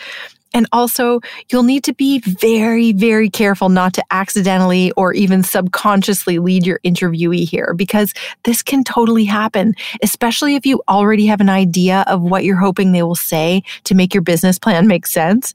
And 0.58 0.66
also, 0.72 1.22
you'll 1.52 1.62
need 1.62 1.84
to 1.84 1.94
be 1.94 2.18
very, 2.18 2.92
very 2.92 3.30
careful 3.30 3.70
not 3.70 3.94
to 3.94 4.04
accidentally 4.10 4.92
or 4.94 5.14
even 5.14 5.44
subconsciously 5.44 6.40
lead 6.40 6.66
your 6.66 6.80
interviewee 6.80 7.48
here 7.48 7.76
because 7.76 8.12
this 8.42 8.64
can 8.64 8.84
totally 8.84 9.24
happen, 9.24 9.76
especially 10.02 10.56
if 10.56 10.66
you 10.66 10.82
already 10.90 11.28
have 11.28 11.42
an 11.42 11.50
idea 11.50 12.04
of 12.08 12.24
what 12.24 12.44
you're 12.44 12.58
hoping 12.58 12.92
they 12.92 13.04
will 13.04 13.14
say 13.14 13.62
to 13.84 13.94
make 13.94 14.16
your 14.16 14.24
business 14.24 14.58
plan 14.58 14.88
make 14.88 15.06
sense. 15.06 15.54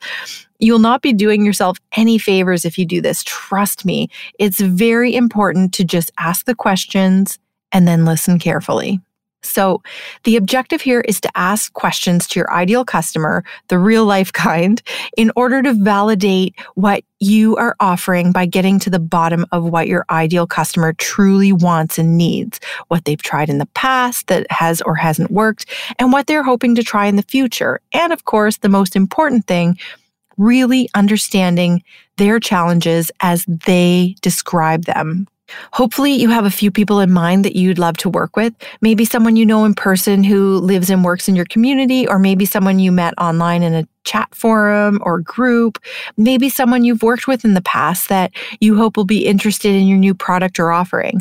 You'll 0.61 0.79
not 0.79 1.03
be 1.03 1.12
doing 1.12 1.45
yourself 1.45 1.79
any 1.97 2.17
favors 2.17 2.65
if 2.65 2.79
you 2.79 2.87
do 2.87 3.01
this. 3.01 3.25
Trust 3.25 3.85
me. 3.85 4.09
It's 4.38 4.61
very 4.61 5.17
important 5.17 5.75
to 5.75 5.85
just 5.85 6.12
ask 6.21 6.47
the 6.47 6.55
questions 6.55 7.41
and 7.73 7.88
then 7.88 8.05
listen 8.05 8.38
carefully. 8.38 9.01
So, 9.42 9.83
the 10.24 10.37
objective 10.37 10.81
here 10.81 11.00
is 11.02 11.20
to 11.20 11.31
ask 11.35 11.72
questions 11.72 12.26
to 12.28 12.40
your 12.40 12.52
ideal 12.52 12.85
customer, 12.85 13.44
the 13.68 13.78
real 13.78 14.05
life 14.05 14.33
kind, 14.42 14.83
in 15.16 15.31
order 15.37 15.62
to 15.62 15.72
validate 15.72 16.55
what 16.74 17.05
you 17.20 17.57
are 17.57 17.76
offering 17.78 18.33
by 18.33 18.46
getting 18.46 18.78
to 18.81 18.90
the 18.90 18.98
bottom 18.98 19.46
of 19.52 19.64
what 19.64 19.87
your 19.87 20.05
ideal 20.11 20.46
customer 20.46 20.92
truly 20.94 21.52
wants 21.52 21.98
and 21.98 22.18
needs, 22.18 22.61
what 22.88 23.05
they've 23.05 23.22
tried 23.22 23.48
in 23.48 23.59
the 23.59 23.66
past 23.66 24.26
that 24.26 24.46
has 24.50 24.81
or 24.83 24.96
hasn't 24.96 25.31
worked, 25.31 25.66
and 25.98 26.12
what 26.12 26.26
they're 26.26 26.42
hoping 26.42 26.74
to 26.74 26.83
try 26.83 27.07
in 27.07 27.16
the 27.16 27.22
future. 27.22 27.81
And 27.92 28.12
of 28.12 28.24
course, 28.24 28.59
the 28.59 28.68
most 28.68 28.96
important 28.96 29.46
thing, 29.46 29.78
really 30.37 30.88
understanding 30.94 31.83
their 32.16 32.40
challenges 32.40 33.11
as 33.20 33.44
they 33.46 34.16
describe 34.20 34.85
them. 34.85 35.28
Hopefully, 35.73 36.12
you 36.12 36.29
have 36.31 36.45
a 36.45 36.51
few 36.51 36.71
people 36.71 37.01
in 37.01 37.12
mind 37.12 37.45
that 37.45 37.57
you'd 37.57 37.79
love 37.79 37.97
to 37.99 38.09
work 38.09 38.37
with. 38.37 38.55
Maybe 38.81 39.05
someone 39.05 39.37
you 39.37 39.47
know 39.47 39.65
in 39.65 39.75
person 39.75 40.25
who 40.25 40.59
lives 40.59 40.91
and 40.91 41.05
works 41.05 41.29
in 41.29 41.37
your 41.37 41.47
community, 41.47 42.07
or 42.07 42.19
maybe 42.19 42.45
someone 42.45 42.79
you 42.79 42.93
met 42.93 43.15
online 43.19 43.62
in 43.62 43.75
a 43.75 43.87
chat 44.05 44.35
forum 44.35 45.01
or 45.03 45.21
group. 45.21 45.79
Maybe 46.17 46.49
someone 46.49 46.85
you've 46.85 47.03
worked 47.03 47.27
with 47.27 47.45
in 47.45 47.55
the 47.55 47.62
past 47.62 48.09
that 48.09 48.33
you 48.61 48.77
hope 48.77 48.97
will 48.97 49.05
be 49.05 49.27
interested 49.27 49.75
in 49.75 49.87
your 49.87 49.99
new 49.99 50.15
product 50.15 50.59
or 50.59 50.73
offering. 50.73 51.21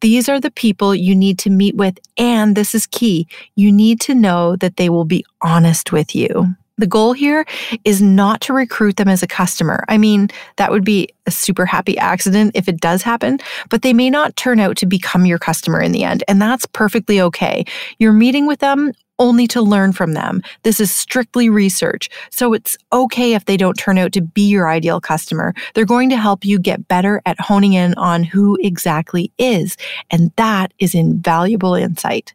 These 0.00 0.28
are 0.28 0.40
the 0.40 0.50
people 0.50 0.94
you 0.94 1.14
need 1.14 1.38
to 1.40 1.50
meet 1.50 1.76
with. 1.76 1.98
And 2.18 2.56
this 2.56 2.74
is 2.74 2.86
key 2.86 3.28
you 3.54 3.70
need 3.70 4.00
to 4.02 4.14
know 4.14 4.56
that 4.56 4.76
they 4.76 4.88
will 4.88 5.04
be 5.04 5.24
honest 5.40 5.92
with 5.92 6.14
you. 6.14 6.54
The 6.82 6.88
goal 6.88 7.12
here 7.12 7.46
is 7.84 8.02
not 8.02 8.40
to 8.40 8.52
recruit 8.52 8.96
them 8.96 9.06
as 9.06 9.22
a 9.22 9.28
customer. 9.28 9.84
I 9.88 9.98
mean, 9.98 10.30
that 10.56 10.72
would 10.72 10.84
be 10.84 11.08
a 11.26 11.30
super 11.30 11.64
happy 11.64 11.96
accident 11.96 12.56
if 12.56 12.66
it 12.66 12.80
does 12.80 13.02
happen, 13.02 13.38
but 13.70 13.82
they 13.82 13.92
may 13.92 14.10
not 14.10 14.34
turn 14.34 14.58
out 14.58 14.76
to 14.78 14.86
become 14.86 15.24
your 15.24 15.38
customer 15.38 15.80
in 15.80 15.92
the 15.92 16.02
end. 16.02 16.24
And 16.26 16.42
that's 16.42 16.66
perfectly 16.66 17.20
okay. 17.20 17.64
You're 18.00 18.12
meeting 18.12 18.48
with 18.48 18.58
them 18.58 18.94
only 19.20 19.46
to 19.46 19.62
learn 19.62 19.92
from 19.92 20.14
them. 20.14 20.42
This 20.64 20.80
is 20.80 20.90
strictly 20.90 21.48
research. 21.48 22.10
So 22.32 22.52
it's 22.52 22.76
okay 22.92 23.34
if 23.34 23.44
they 23.44 23.56
don't 23.56 23.78
turn 23.78 23.96
out 23.96 24.10
to 24.14 24.20
be 24.20 24.48
your 24.48 24.68
ideal 24.68 25.00
customer. 25.00 25.54
They're 25.74 25.84
going 25.84 26.10
to 26.10 26.16
help 26.16 26.44
you 26.44 26.58
get 26.58 26.88
better 26.88 27.22
at 27.26 27.40
honing 27.40 27.74
in 27.74 27.94
on 27.94 28.24
who 28.24 28.58
exactly 28.60 29.30
is. 29.38 29.76
And 30.10 30.32
that 30.34 30.72
is 30.80 30.96
invaluable 30.96 31.76
insight. 31.76 32.34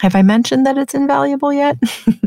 Have 0.00 0.16
I 0.16 0.22
mentioned 0.22 0.66
that 0.66 0.76
it's 0.76 0.92
invaluable 0.92 1.52
yet? 1.52 1.78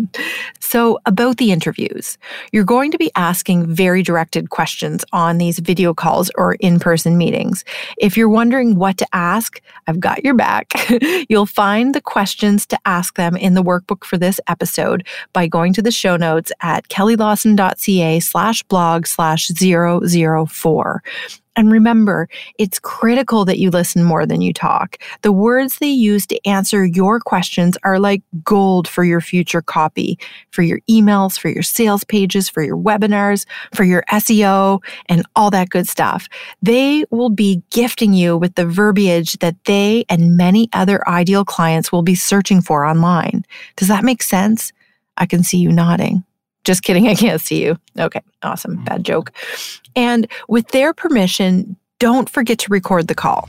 so, 0.59 0.99
about 1.05 1.35
the 1.35 1.51
interviews, 1.51 2.17
you're 2.53 2.63
going 2.63 2.91
to 2.91 2.97
be 2.97 3.11
asking 3.15 3.67
very 3.67 4.01
directed 4.01 4.49
questions 4.51 5.03
on 5.11 5.37
these 5.37 5.59
video 5.59 5.93
calls 5.93 6.31
or 6.35 6.53
in 6.55 6.79
person 6.79 7.17
meetings. 7.17 7.65
If 7.97 8.15
you're 8.15 8.29
wondering 8.29 8.75
what 8.75 8.97
to 8.99 9.07
ask, 9.11 9.61
I've 9.85 9.99
got 9.99 10.23
your 10.23 10.33
back. 10.33 10.73
You'll 11.29 11.45
find 11.45 11.93
the 11.93 12.01
questions 12.01 12.65
to 12.67 12.79
ask 12.85 13.15
them 13.15 13.35
in 13.35 13.53
the 13.53 13.63
workbook 13.63 14.05
for 14.05 14.17
this 14.17 14.39
episode 14.47 15.05
by 15.33 15.47
going 15.47 15.73
to 15.73 15.81
the 15.81 15.91
show 15.91 16.15
notes 16.15 16.53
at 16.61 16.87
kellylawson.ca 16.87 18.21
slash 18.21 18.63
blog 18.63 19.07
slash 19.07 19.47
004. 19.47 21.03
And 21.57 21.71
remember, 21.71 22.29
it's 22.59 22.77
critical 22.77 23.43
that 23.45 23.57
you 23.57 23.71
listen 23.71 24.03
more 24.03 24.27
than 24.27 24.41
you 24.41 24.53
talk. 24.53 24.97
The 25.23 25.31
words 25.31 25.79
they 25.79 25.89
use 25.89 26.27
to 26.27 26.47
answer 26.47 26.85
your 26.85 27.19
questions 27.19 27.75
are 27.83 27.99
like 27.99 28.21
gold 28.43 28.87
for 28.87 29.03
your 29.03 29.21
future 29.21 29.63
copy, 29.63 30.19
for 30.51 30.61
your 30.61 30.79
emails, 30.87 31.37
for 31.37 31.49
your 31.49 31.63
sales 31.63 32.03
pages, 32.03 32.47
for 32.47 32.61
your 32.61 32.77
webinars, 32.77 33.47
for 33.73 33.83
your 33.83 34.03
SEO, 34.11 34.83
and 35.07 35.25
all 35.35 35.49
that 35.49 35.69
good 35.69 35.87
stuff. 35.87 36.29
They 36.61 37.05
will 37.09 37.31
be 37.31 37.63
gifting 37.71 38.13
you 38.13 38.37
with 38.37 38.53
the 38.53 38.67
verbiage 38.67 39.39
that 39.39 39.55
they 39.65 40.05
and 40.09 40.37
many 40.37 40.69
other 40.73 41.07
ideal 41.09 41.43
clients 41.43 41.91
will 41.91 42.03
be 42.03 42.15
searching 42.15 42.61
for 42.61 42.85
online. 42.85 43.43
Does 43.77 43.87
that 43.87 44.03
make 44.03 44.21
sense? 44.21 44.71
I 45.17 45.25
can 45.25 45.41
see 45.41 45.57
you 45.57 45.71
nodding. 45.71 46.23
Just 46.67 46.83
kidding, 46.83 47.07
I 47.07 47.15
can't 47.15 47.39
see 47.39 47.63
you. 47.63 47.79
Okay, 47.97 48.19
awesome. 48.43 48.83
Bad 48.83 49.05
joke. 49.05 49.31
And 49.95 50.27
with 50.49 50.67
their 50.71 50.93
permission, 50.93 51.77
don't 51.97 52.29
forget 52.29 52.59
to 52.59 52.69
record 52.69 53.07
the 53.07 53.15
call. 53.15 53.47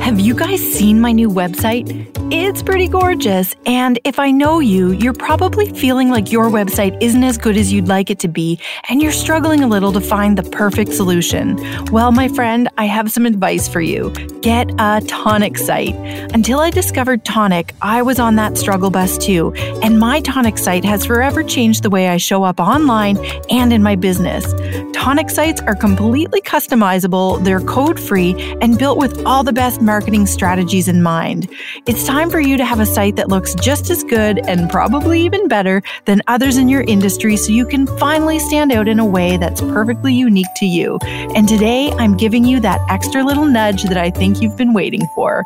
Have 0.00 0.20
you 0.20 0.34
guys 0.34 0.60
seen 0.60 1.00
my 1.00 1.12
new 1.12 1.28
website? 1.28 2.10
It's 2.32 2.62
pretty 2.62 2.88
gorgeous, 2.88 3.54
and 3.66 3.98
if 4.04 4.18
I 4.18 4.30
know 4.30 4.58
you, 4.58 4.92
you're 4.92 5.12
probably 5.12 5.70
feeling 5.74 6.08
like 6.08 6.32
your 6.32 6.46
website 6.46 7.00
isn't 7.02 7.22
as 7.22 7.36
good 7.36 7.56
as 7.56 7.72
you'd 7.72 7.86
like 7.86 8.10
it 8.10 8.18
to 8.20 8.28
be, 8.28 8.58
and 8.88 9.02
you're 9.02 9.12
struggling 9.12 9.62
a 9.62 9.68
little 9.68 9.92
to 9.92 10.00
find 10.00 10.38
the 10.38 10.42
perfect 10.42 10.94
solution. 10.94 11.56
Well, 11.92 12.12
my 12.12 12.28
friend, 12.28 12.68
I 12.78 12.86
have 12.86 13.12
some 13.12 13.26
advice 13.26 13.68
for 13.68 13.80
you. 13.80 14.10
Get 14.40 14.70
a 14.78 15.02
Tonic 15.06 15.58
site. 15.58 15.94
Until 16.34 16.60
I 16.60 16.70
discovered 16.70 17.24
Tonic, 17.24 17.74
I 17.82 18.02
was 18.02 18.18
on 18.18 18.36
that 18.36 18.56
struggle 18.56 18.90
bus 18.90 19.18
too, 19.18 19.52
and 19.82 19.98
my 20.00 20.20
Tonic 20.20 20.58
site 20.58 20.84
has 20.84 21.04
forever 21.04 21.42
changed 21.42 21.82
the 21.82 21.90
way 21.90 22.08
I 22.08 22.16
show 22.16 22.42
up 22.42 22.58
online 22.58 23.18
and 23.50 23.72
in 23.72 23.82
my 23.82 23.96
business. 23.96 24.52
Tonic 24.94 25.28
sites 25.28 25.60
are 25.60 25.74
completely 25.74 26.40
customizable, 26.40 27.42
they're 27.44 27.60
code 27.60 28.00
free, 28.00 28.34
and 28.60 28.78
built 28.78 28.98
with 28.98 29.24
all 29.26 29.44
the 29.44 29.52
best 29.52 29.73
best 29.74 29.82
marketing 29.82 30.26
strategies 30.26 30.88
in 30.88 31.02
mind. 31.02 31.48
It's 31.86 32.04
time 32.04 32.30
for 32.30 32.38
you 32.38 32.56
to 32.56 32.64
have 32.64 32.80
a 32.80 32.86
site 32.86 33.16
that 33.16 33.28
looks 33.28 33.54
just 33.56 33.90
as 33.90 34.04
good 34.04 34.38
and 34.46 34.70
probably 34.70 35.20
even 35.22 35.48
better 35.48 35.82
than 36.04 36.22
others 36.28 36.56
in 36.56 36.68
your 36.68 36.82
industry 36.82 37.36
so 37.36 37.50
you 37.50 37.66
can 37.66 37.86
finally 37.98 38.38
stand 38.38 38.72
out 38.72 38.86
in 38.86 39.00
a 39.00 39.06
way 39.06 39.36
that's 39.36 39.60
perfectly 39.60 40.14
unique 40.14 40.52
to 40.56 40.66
you. 40.66 40.98
And 41.34 41.48
today, 41.48 41.90
I'm 41.92 42.16
giving 42.16 42.44
you 42.44 42.60
that 42.60 42.80
extra 42.88 43.24
little 43.24 43.46
nudge 43.46 43.82
that 43.84 43.98
I 43.98 44.10
think 44.10 44.40
you've 44.40 44.56
been 44.56 44.74
waiting 44.74 45.06
for. 45.14 45.44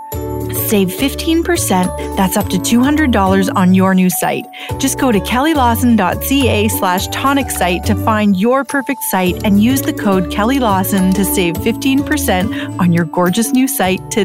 Save 0.68 0.88
15%, 0.88 2.16
that's 2.16 2.36
up 2.36 2.48
to 2.48 2.56
$200 2.56 3.54
on 3.54 3.74
your 3.74 3.94
new 3.94 4.08
site. 4.08 4.46
Just 4.78 4.98
go 4.98 5.12
to 5.12 5.20
kellylawson.ca 5.20 6.68
slash 6.68 7.06
tonic 7.08 7.50
site 7.50 7.84
to 7.84 7.94
find 7.94 8.36
your 8.36 8.64
perfect 8.64 9.02
site 9.02 9.42
and 9.44 9.62
use 9.62 9.82
the 9.82 9.92
code 9.92 10.30
Kelly 10.30 10.58
Lawson 10.58 11.12
to 11.12 11.24
save 11.24 11.54
15% 11.56 12.80
on 12.80 12.92
your 12.92 13.04
gorgeous 13.04 13.52
new 13.52 13.68
site 13.68 14.10
today. 14.10 14.17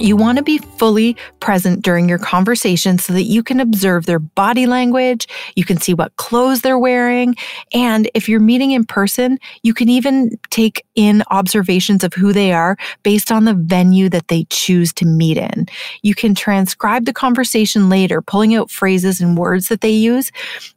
You 0.00 0.16
want 0.16 0.38
to 0.38 0.44
be 0.44 0.58
fully 0.58 1.16
present 1.40 1.82
during 1.82 2.08
your 2.08 2.18
conversation 2.18 2.98
so 2.98 3.12
that 3.14 3.24
you 3.24 3.42
can 3.42 3.58
observe 3.58 4.06
their 4.06 4.20
body 4.20 4.66
language, 4.66 5.26
you 5.56 5.64
can 5.64 5.78
see 5.78 5.92
what 5.92 6.14
clothes 6.16 6.60
they're 6.60 6.78
wearing, 6.78 7.34
and 7.74 8.08
if 8.14 8.28
you're 8.28 8.38
meeting 8.38 8.70
in 8.70 8.84
person, 8.84 9.40
you 9.64 9.74
can 9.74 9.88
even 9.88 10.38
take 10.50 10.84
in 10.94 11.24
observations 11.30 12.04
of 12.04 12.14
who 12.14 12.32
they 12.32 12.52
are 12.52 12.76
based 13.02 13.32
on 13.32 13.44
the 13.44 13.54
venue 13.54 14.08
that 14.08 14.28
they 14.28 14.44
choose 14.50 14.92
to 14.92 15.04
meet 15.04 15.36
in. 15.36 15.66
You 16.02 16.14
can 16.14 16.32
transcribe 16.32 17.04
the 17.04 17.12
conversation 17.12 17.88
later, 17.88 18.22
pulling 18.22 18.54
out 18.54 18.70
phrases 18.70 19.20
and 19.20 19.36
words 19.36 19.66
that 19.68 19.80
they 19.80 19.90
use. 19.90 20.30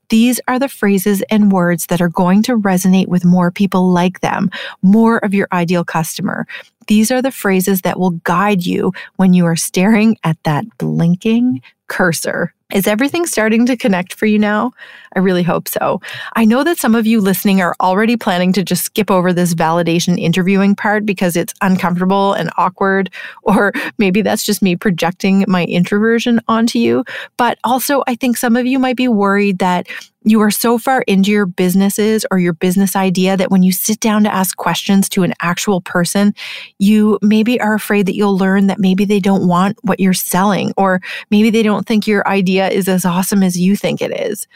These 0.09 0.41
are 0.47 0.59
the 0.59 0.67
phrases 0.67 1.21
and 1.29 1.51
words 1.51 1.85
that 1.85 2.01
are 2.01 2.09
going 2.09 2.43
to 2.43 2.57
resonate 2.57 3.07
with 3.07 3.23
more 3.23 3.51
people 3.51 3.91
like 3.91 4.19
them, 4.21 4.49
more 4.81 5.19
of 5.19 5.33
your 5.33 5.47
ideal 5.53 5.85
customer. 5.85 6.47
These 6.91 7.09
are 7.09 7.21
the 7.21 7.31
phrases 7.31 7.83
that 7.83 7.97
will 7.97 8.19
guide 8.25 8.65
you 8.65 8.91
when 9.15 9.33
you 9.33 9.45
are 9.45 9.55
staring 9.55 10.17
at 10.25 10.35
that 10.43 10.65
blinking 10.77 11.61
cursor. 11.87 12.53
Is 12.73 12.87
everything 12.87 13.25
starting 13.25 13.65
to 13.65 13.75
connect 13.75 14.13
for 14.13 14.25
you 14.25 14.39
now? 14.39 14.71
I 15.15 15.19
really 15.19 15.43
hope 15.43 15.67
so. 15.67 15.99
I 16.35 16.45
know 16.45 16.63
that 16.63 16.77
some 16.77 16.95
of 16.95 17.05
you 17.05 17.19
listening 17.19 17.61
are 17.61 17.75
already 17.81 18.15
planning 18.15 18.53
to 18.53 18.63
just 18.63 18.85
skip 18.85 19.11
over 19.11 19.33
this 19.33 19.53
validation 19.53 20.17
interviewing 20.17 20.75
part 20.75 21.05
because 21.05 21.35
it's 21.35 21.53
uncomfortable 21.61 22.33
and 22.33 22.49
awkward, 22.57 23.09
or 23.43 23.73
maybe 23.97 24.21
that's 24.21 24.45
just 24.45 24.61
me 24.61 24.75
projecting 24.75 25.43
my 25.47 25.65
introversion 25.65 26.39
onto 26.47 26.79
you. 26.79 27.03
But 27.37 27.57
also, 27.63 28.03
I 28.07 28.15
think 28.15 28.37
some 28.37 28.55
of 28.55 28.65
you 28.65 28.79
might 28.79 28.97
be 28.97 29.07
worried 29.07 29.59
that 29.59 29.87
you 30.23 30.39
are 30.41 30.51
so 30.51 30.77
far 30.77 31.01
into 31.07 31.31
your 31.31 31.47
businesses 31.47 32.25
or 32.29 32.37
your 32.37 32.53
business 32.53 32.95
idea 32.95 33.35
that 33.35 33.49
when 33.49 33.63
you 33.63 33.71
sit 33.71 33.99
down 33.99 34.23
to 34.23 34.33
ask 34.33 34.55
questions 34.55 35.09
to 35.09 35.23
an 35.23 35.33
actual 35.41 35.81
person, 35.81 36.35
you 36.77 37.17
maybe 37.23 37.59
are 37.59 37.73
afraid 37.73 38.05
that 38.05 38.15
you'll 38.15 38.37
learn 38.37 38.67
that 38.67 38.79
maybe 38.79 39.03
they 39.03 39.19
don't 39.19 39.47
want 39.47 39.79
what 39.81 39.99
you're 39.99 40.13
selling, 40.13 40.73
or 40.77 41.01
maybe 41.31 41.49
they 41.49 41.63
don't 41.63 41.87
think 41.87 42.05
your 42.05 42.27
idea 42.27 42.60
is 42.69 42.87
as 42.87 43.05
awesome 43.05 43.43
as 43.43 43.59
you 43.59 43.75
think 43.75 44.01
it 44.01 44.11
is. 44.19 44.47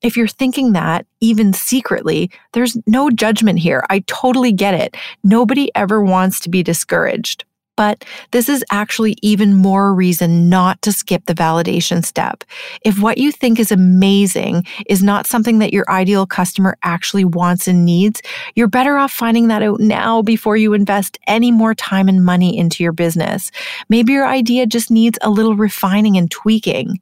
If 0.00 0.16
you're 0.16 0.28
thinking 0.28 0.72
that, 0.74 1.06
even 1.20 1.52
secretly, 1.52 2.30
there's 2.52 2.76
no 2.86 3.10
judgment 3.10 3.58
here. 3.58 3.84
I 3.90 4.00
totally 4.06 4.52
get 4.52 4.74
it. 4.74 4.96
Nobody 5.24 5.70
ever 5.74 6.00
wants 6.02 6.38
to 6.40 6.48
be 6.48 6.62
discouraged. 6.62 7.44
But 7.78 8.04
this 8.32 8.48
is 8.48 8.64
actually 8.72 9.16
even 9.22 9.54
more 9.54 9.94
reason 9.94 10.48
not 10.48 10.82
to 10.82 10.90
skip 10.90 11.26
the 11.26 11.34
validation 11.34 12.04
step. 12.04 12.42
If 12.84 13.00
what 13.00 13.18
you 13.18 13.30
think 13.30 13.60
is 13.60 13.70
amazing 13.70 14.66
is 14.88 15.00
not 15.00 15.28
something 15.28 15.60
that 15.60 15.72
your 15.72 15.88
ideal 15.88 16.26
customer 16.26 16.76
actually 16.82 17.24
wants 17.24 17.68
and 17.68 17.84
needs, 17.84 18.20
you're 18.56 18.66
better 18.66 18.96
off 18.96 19.12
finding 19.12 19.46
that 19.46 19.62
out 19.62 19.78
now 19.78 20.22
before 20.22 20.56
you 20.56 20.72
invest 20.72 21.18
any 21.28 21.52
more 21.52 21.72
time 21.72 22.08
and 22.08 22.24
money 22.24 22.58
into 22.58 22.82
your 22.82 22.90
business. 22.90 23.52
Maybe 23.88 24.12
your 24.12 24.26
idea 24.26 24.66
just 24.66 24.90
needs 24.90 25.16
a 25.22 25.30
little 25.30 25.54
refining 25.54 26.16
and 26.16 26.28
tweaking. 26.28 27.00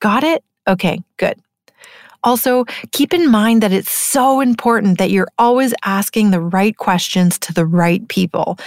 Got 0.00 0.24
it? 0.24 0.44
Okay, 0.68 1.00
good. 1.16 1.40
Also, 2.26 2.64
keep 2.90 3.14
in 3.14 3.30
mind 3.30 3.62
that 3.62 3.72
it's 3.72 3.92
so 3.92 4.40
important 4.40 4.98
that 4.98 5.12
you're 5.12 5.28
always 5.38 5.72
asking 5.84 6.32
the 6.32 6.40
right 6.40 6.76
questions 6.76 7.38
to 7.38 7.52
the 7.52 7.64
right 7.64 8.06
people. 8.08 8.58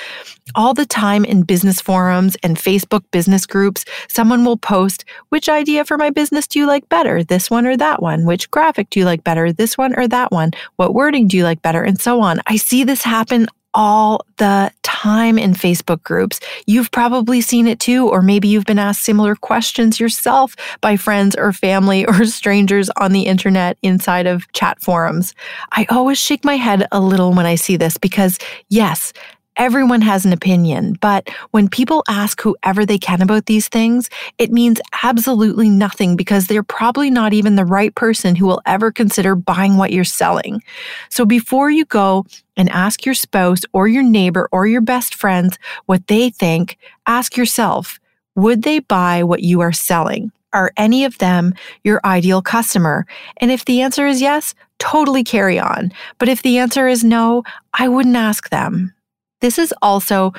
All 0.55 0.73
the 0.73 0.85
time 0.85 1.25
in 1.25 1.43
business 1.43 1.81
forums 1.81 2.37
and 2.41 2.55
Facebook 2.55 3.03
business 3.11 3.45
groups, 3.45 3.83
someone 4.07 4.45
will 4.45 4.55
post, 4.55 5.03
Which 5.27 5.49
idea 5.49 5.83
for 5.83 5.97
my 5.97 6.09
business 6.09 6.47
do 6.47 6.57
you 6.57 6.67
like 6.67 6.87
better? 6.87 7.21
This 7.21 7.51
one 7.51 7.67
or 7.67 7.75
that 7.75 8.01
one? 8.01 8.25
Which 8.25 8.49
graphic 8.49 8.89
do 8.91 9.01
you 9.01 9.05
like 9.05 9.25
better? 9.25 9.51
This 9.51 9.77
one 9.77 9.93
or 9.99 10.07
that 10.07 10.31
one? 10.31 10.51
What 10.77 10.93
wording 10.93 11.27
do 11.27 11.35
you 11.35 11.43
like 11.43 11.61
better? 11.61 11.83
And 11.83 11.99
so 11.99 12.21
on. 12.21 12.39
I 12.47 12.55
see 12.55 12.85
this 12.85 13.03
happen 13.03 13.47
all 13.73 14.25
the 14.37 14.71
time 14.83 15.37
in 15.37 15.53
Facebook 15.53 16.01
groups. 16.03 16.39
You've 16.65 16.91
probably 16.91 17.41
seen 17.41 17.67
it 17.67 17.79
too, 17.79 18.07
or 18.09 18.21
maybe 18.21 18.47
you've 18.47 18.65
been 18.65 18.79
asked 18.79 19.01
similar 19.01 19.35
questions 19.35 19.99
yourself 19.99 20.55
by 20.81 20.97
friends 20.97 21.35
or 21.35 21.53
family 21.53 22.05
or 22.07 22.25
strangers 22.25 22.89
on 22.97 23.11
the 23.11 23.23
internet 23.23 23.77
inside 23.81 24.27
of 24.27 24.51
chat 24.53 24.81
forums. 24.81 25.33
I 25.71 25.85
always 25.89 26.17
shake 26.17 26.43
my 26.43 26.55
head 26.55 26.87
a 26.91 26.99
little 26.99 27.33
when 27.33 27.45
I 27.45 27.55
see 27.55 27.77
this 27.77 27.97
because, 27.97 28.37
yes, 28.69 29.13
Everyone 29.59 29.99
has 29.99 30.23
an 30.23 30.31
opinion, 30.31 30.93
but 31.01 31.29
when 31.51 31.67
people 31.67 32.01
ask 32.07 32.39
whoever 32.41 32.85
they 32.85 32.97
can 32.97 33.21
about 33.21 33.47
these 33.47 33.67
things, 33.67 34.09
it 34.37 34.53
means 34.53 34.79
absolutely 35.03 35.67
nothing 35.69 36.15
because 36.15 36.47
they're 36.47 36.63
probably 36.63 37.09
not 37.09 37.33
even 37.33 37.57
the 37.57 37.65
right 37.65 37.93
person 37.93 38.37
who 38.37 38.45
will 38.45 38.61
ever 38.65 38.89
consider 38.89 39.35
buying 39.35 39.75
what 39.75 39.91
you're 39.91 40.05
selling. 40.05 40.63
So 41.09 41.25
before 41.25 41.69
you 41.69 41.83
go 41.83 42.25
and 42.55 42.69
ask 42.69 43.05
your 43.05 43.13
spouse 43.13 43.59
or 43.73 43.89
your 43.89 44.01
neighbor 44.01 44.47
or 44.53 44.65
your 44.65 44.79
best 44.79 45.13
friends 45.13 45.59
what 45.87 46.07
they 46.07 46.29
think, 46.29 46.77
ask 47.05 47.35
yourself, 47.35 47.99
would 48.35 48.63
they 48.63 48.79
buy 48.79 49.23
what 49.23 49.43
you 49.43 49.59
are 49.59 49.73
selling? 49.73 50.31
Are 50.53 50.71
any 50.77 51.03
of 51.03 51.17
them 51.17 51.53
your 51.83 51.99
ideal 52.05 52.41
customer? 52.41 53.05
And 53.41 53.51
if 53.51 53.65
the 53.65 53.81
answer 53.81 54.07
is 54.07 54.21
yes, 54.21 54.55
totally 54.77 55.25
carry 55.25 55.59
on. 55.59 55.91
But 56.17 56.29
if 56.29 56.43
the 56.43 56.59
answer 56.59 56.87
is 56.87 57.03
no, 57.03 57.43
I 57.73 57.89
wouldn't 57.89 58.15
ask 58.15 58.51
them. 58.51 58.93
This 59.41 59.57
is 59.57 59.73
also 59.81 60.33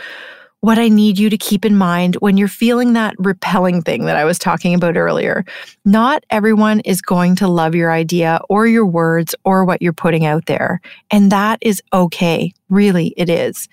what 0.61 0.79
I 0.79 0.89
need 0.89 1.19
you 1.19 1.31
to 1.31 1.39
keep 1.39 1.65
in 1.65 1.77
mind 1.77 2.17
when 2.17 2.37
you're 2.37 2.49
feeling 2.49 2.93
that 2.93 3.15
repelling 3.19 3.81
thing 3.81 4.05
that 4.05 4.17
I 4.17 4.25
was 4.25 4.39
talking 4.39 4.75
about 4.75 4.97
earlier. 4.97 5.45
Not 5.87 6.25
everyone 6.29 6.81
is 6.81 7.01
going 7.01 7.35
to 7.37 7.49
love 7.49 7.75
your 7.75 7.91
idea 7.91 8.41
or 8.51 8.67
your 8.67 8.87
words 8.87 9.35
or 9.45 9.65
what 9.65 9.81
you're 9.81 9.95
putting 9.95 10.27
out 10.27 10.47
there. 10.47 10.81
And 11.11 11.33
that 11.33 11.59
is 11.63 11.83
okay. 11.93 12.53
Really, 12.69 13.15
it 13.17 13.31
is. 13.31 13.69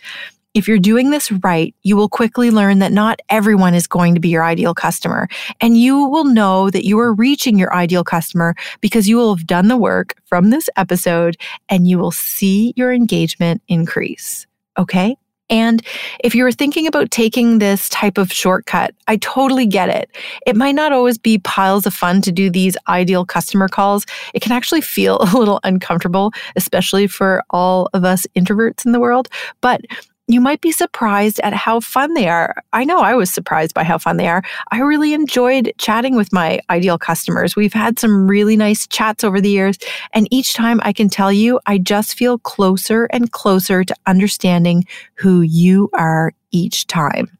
If 0.54 0.68
you're 0.68 0.80
doing 0.80 1.12
this 1.12 1.32
right, 1.32 1.76
you 1.84 1.96
will 1.96 2.10
quickly 2.10 2.50
learn 2.50 2.80
that 2.80 2.92
not 2.92 3.20
everyone 3.30 3.76
is 3.76 3.86
going 3.86 4.16
to 4.16 4.20
be 4.20 4.30
your 4.30 4.44
ideal 4.44 4.74
customer. 4.74 5.28
And 5.62 5.78
you 5.78 6.08
will 6.08 6.24
know 6.24 6.72
that 6.72 6.86
you 6.86 6.98
are 7.00 7.13
reaching 7.13 7.60
your 7.60 7.76
ideal 7.76 8.04
customer 8.04 8.56
because 8.82 9.08
you 9.08 9.18
will 9.18 9.36
have 9.36 9.46
done 9.46 9.68
the 9.68 9.78
work 9.78 10.16
from 10.26 10.50
this 10.50 10.68
episode 10.76 11.38
and 11.70 11.88
you 11.88 12.00
will 12.00 12.12
see 12.12 12.74
your 12.76 12.92
engagement 12.92 13.62
increase. 13.68 14.48
Okay? 14.78 15.16
And 15.50 15.82
if 16.24 16.36
you're 16.36 16.52
thinking 16.52 16.88
about 16.88 17.10
taking 17.10 17.60
this 17.60 17.88
type 17.90 18.18
of 18.18 18.32
shortcut, 18.32 18.94
I 19.08 19.16
totally 19.18 19.66
get 19.66 19.90
it. 19.90 20.10
It 20.46 20.56
might 20.58 20.76
not 20.76 20.92
always 20.92 21.18
be 21.18 21.38
piles 21.38 21.86
of 21.86 21.94
fun 21.94 22.22
to 22.24 22.32
do 22.32 22.50
these 22.50 22.76
ideal 22.90 23.26
customer 23.26 23.70
calls. 23.70 24.06
It 24.34 24.42
can 24.42 24.52
actually 24.52 24.82
feel 24.82 25.18
a 25.22 25.38
little 25.38 25.60
uncomfortable, 25.63 26.34
especially 26.56 27.08
for 27.08 27.44
all 27.50 27.90
of 27.94 28.04
us 28.04 28.28
introverts 28.36 28.86
in 28.86 28.92
the 28.92 29.00
world. 29.00 29.30
But 29.62 29.82
you 30.28 30.42
might 30.42 30.60
be 30.60 30.72
surprised 30.72 31.40
at 31.40 31.54
how 31.54 31.80
fun 31.80 32.13
they 32.13 32.28
are. 32.28 32.56
I 32.74 32.84
know 32.84 33.00
I 33.00 33.16
was 33.16 33.32
surprised 33.32 33.74
by 33.74 33.84
how 33.84 33.98
fun 33.98 34.18
they 34.18 34.28
are. 34.28 34.44
I 34.72 34.80
really 34.80 35.13
enjoyed 35.13 35.74
chatting 35.78 36.16
with 36.16 36.34
my 36.34 36.60
ideal 36.70 36.98
customers. 36.98 37.56
We've 37.56 37.74
had 37.74 37.98
some 37.98 38.28
really 38.28 38.58
nice 38.58 38.86
chats 38.88 39.24
over 39.24 39.40
the 39.40 39.50
years, 39.50 39.78
and 40.13 40.28
each 40.30 40.54
time 40.54 40.82
I 40.84 40.92
can 40.92 41.08
tell 41.08 41.32
you, 41.32 41.60
I 41.66 41.78
just 41.78 42.18
feel 42.18 42.40
closer 42.40 43.06
and 43.06 43.32
closer 43.32 43.86
to 43.86 43.96
understanding 44.06 44.86
who 45.16 45.42
you 45.42 45.90
are 45.94 46.34
each 46.52 46.88
time. 46.88 47.38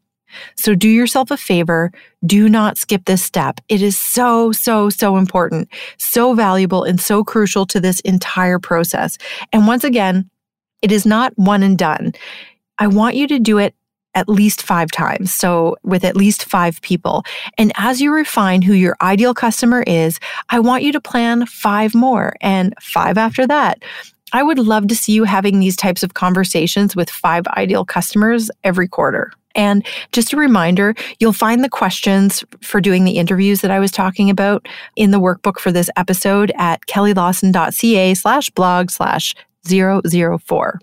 So 0.56 0.76
do 0.76 0.88
yourself 0.88 1.32
a 1.32 1.38
favor. 1.38 1.92
Do 2.26 2.48
not 2.48 2.78
skip 2.78 3.06
this 3.06 3.24
step. 3.24 3.60
It 3.70 3.82
is 3.82 3.98
so, 3.98 4.52
so, 4.52 4.90
so 4.90 5.18
important, 5.18 5.70
so 5.98 6.34
valuable, 6.34 6.84
and 6.84 7.02
so 7.02 7.24
crucial 7.24 7.66
to 7.68 7.80
this 7.80 8.00
entire 8.02 8.60
process. 8.60 9.18
And 9.52 9.68
once 9.68 9.84
again, 9.84 10.30
it 10.82 10.92
is 10.92 11.06
not 11.06 11.34
one 11.38 11.64
and 11.64 11.78
done. 11.78 12.14
I 12.80 12.88
want 12.88 13.16
you 13.16 13.28
to 13.28 13.40
do 13.40 13.58
it 13.58 13.76
at 14.16 14.28
least 14.28 14.64
five 14.64 14.90
times. 14.90 15.32
So, 15.32 15.76
with 15.84 16.04
at 16.04 16.18
least 16.18 16.46
five 16.46 16.82
people. 16.82 17.24
And 17.58 17.72
as 17.78 18.02
you 18.02 18.12
refine 18.12 18.64
who 18.64 18.74
your 18.74 18.98
ideal 19.00 19.36
customer 19.36 19.84
is, 19.86 20.20
I 20.50 20.60
want 20.60 20.84
you 20.84 20.92
to 20.94 21.02
plan 21.02 21.46
five 21.46 21.94
more 21.94 22.36
and 22.42 22.74
five 22.82 23.18
after 23.18 23.46
that. 23.46 23.84
I 24.34 24.44
would 24.44 24.60
love 24.60 24.88
to 24.88 24.96
see 24.96 25.14
you 25.14 25.24
having 25.24 25.60
these 25.60 25.76
types 25.76 26.04
of 26.04 26.16
conversations 26.16 26.96
with 26.96 27.10
five 27.10 27.46
ideal 27.48 27.86
customers 27.86 28.50
every 28.64 28.88
quarter. 28.88 29.32
And 29.56 29.86
just 30.12 30.34
a 30.34 30.38
reminder, 30.38 30.96
you'll 31.20 31.34
find 31.34 31.64
the 31.64 31.70
questions 31.70 32.44
for 32.62 32.82
doing 32.82 33.06
the 33.06 33.18
interviews 33.18 33.62
that 33.62 33.72
I 33.72 33.80
was 33.80 33.92
talking 33.92 34.30
about 34.30 34.68
in 34.96 35.12
the 35.12 35.20
workbook 35.20 35.60
for 35.60 35.72
this 35.72 35.90
episode 35.96 36.52
at 36.58 36.86
kellylawson.ca 36.88 38.14
slash 38.16 38.50
blog 38.52 38.92
slash 38.92 39.36
004. 39.66 40.80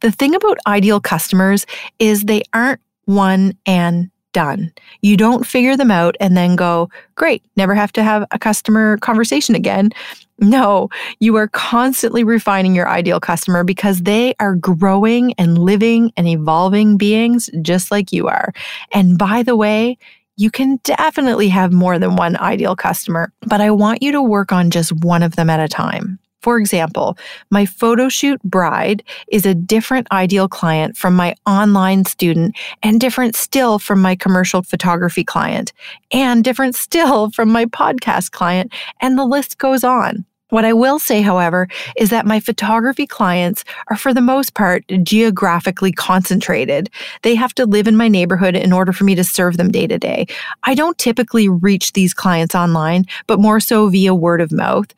The 0.00 0.10
thing 0.10 0.34
about 0.34 0.58
ideal 0.66 1.00
customers 1.00 1.66
is 1.98 2.22
they 2.22 2.42
aren't 2.52 2.80
one 3.04 3.56
and 3.66 4.10
done. 4.32 4.72
You 5.02 5.16
don't 5.16 5.46
figure 5.46 5.76
them 5.76 5.90
out 5.90 6.16
and 6.20 6.36
then 6.36 6.56
go, 6.56 6.88
great, 7.16 7.44
never 7.56 7.74
have 7.74 7.92
to 7.92 8.02
have 8.02 8.26
a 8.30 8.38
customer 8.38 8.96
conversation 8.98 9.54
again. 9.54 9.90
No, 10.38 10.88
you 11.18 11.36
are 11.36 11.48
constantly 11.48 12.24
refining 12.24 12.74
your 12.74 12.88
ideal 12.88 13.20
customer 13.20 13.64
because 13.64 14.02
they 14.02 14.34
are 14.40 14.54
growing 14.54 15.34
and 15.34 15.58
living 15.58 16.12
and 16.16 16.26
evolving 16.26 16.96
beings 16.96 17.50
just 17.60 17.90
like 17.90 18.12
you 18.12 18.28
are. 18.28 18.52
And 18.92 19.18
by 19.18 19.42
the 19.42 19.56
way, 19.56 19.98
you 20.36 20.50
can 20.50 20.80
definitely 20.84 21.48
have 21.50 21.72
more 21.72 21.98
than 21.98 22.16
one 22.16 22.38
ideal 22.38 22.74
customer, 22.74 23.32
but 23.42 23.60
I 23.60 23.70
want 23.70 24.02
you 24.02 24.12
to 24.12 24.22
work 24.22 24.52
on 24.52 24.70
just 24.70 24.92
one 25.04 25.22
of 25.22 25.36
them 25.36 25.50
at 25.50 25.60
a 25.60 25.68
time. 25.68 26.18
For 26.40 26.58
example, 26.58 27.18
my 27.50 27.66
photo 27.66 28.08
shoot 28.08 28.42
bride 28.42 29.02
is 29.30 29.44
a 29.44 29.54
different 29.54 30.06
ideal 30.10 30.48
client 30.48 30.96
from 30.96 31.14
my 31.14 31.34
online 31.46 32.04
student 32.06 32.56
and 32.82 33.00
different 33.00 33.36
still 33.36 33.78
from 33.78 34.00
my 34.00 34.16
commercial 34.16 34.62
photography 34.62 35.24
client 35.24 35.72
and 36.12 36.42
different 36.42 36.74
still 36.74 37.30
from 37.30 37.50
my 37.50 37.66
podcast 37.66 38.30
client. 38.30 38.72
And 39.00 39.18
the 39.18 39.24
list 39.24 39.58
goes 39.58 39.84
on. 39.84 40.24
What 40.50 40.64
I 40.64 40.72
will 40.72 40.98
say, 40.98 41.22
however, 41.22 41.68
is 41.96 42.10
that 42.10 42.26
my 42.26 42.40
photography 42.40 43.06
clients 43.06 43.64
are 43.88 43.96
for 43.96 44.12
the 44.12 44.20
most 44.20 44.54
part 44.54 44.84
geographically 45.02 45.92
concentrated. 45.92 46.90
They 47.22 47.36
have 47.36 47.54
to 47.54 47.66
live 47.66 47.86
in 47.86 47.96
my 47.96 48.08
neighborhood 48.08 48.56
in 48.56 48.72
order 48.72 48.92
for 48.92 49.04
me 49.04 49.14
to 49.14 49.22
serve 49.22 49.58
them 49.58 49.70
day 49.70 49.86
to 49.86 49.98
day. 49.98 50.26
I 50.64 50.74
don't 50.74 50.98
typically 50.98 51.48
reach 51.48 51.92
these 51.92 52.12
clients 52.12 52.56
online, 52.56 53.04
but 53.28 53.38
more 53.38 53.60
so 53.60 53.88
via 53.88 54.12
word 54.12 54.40
of 54.40 54.50
mouth. 54.50 54.92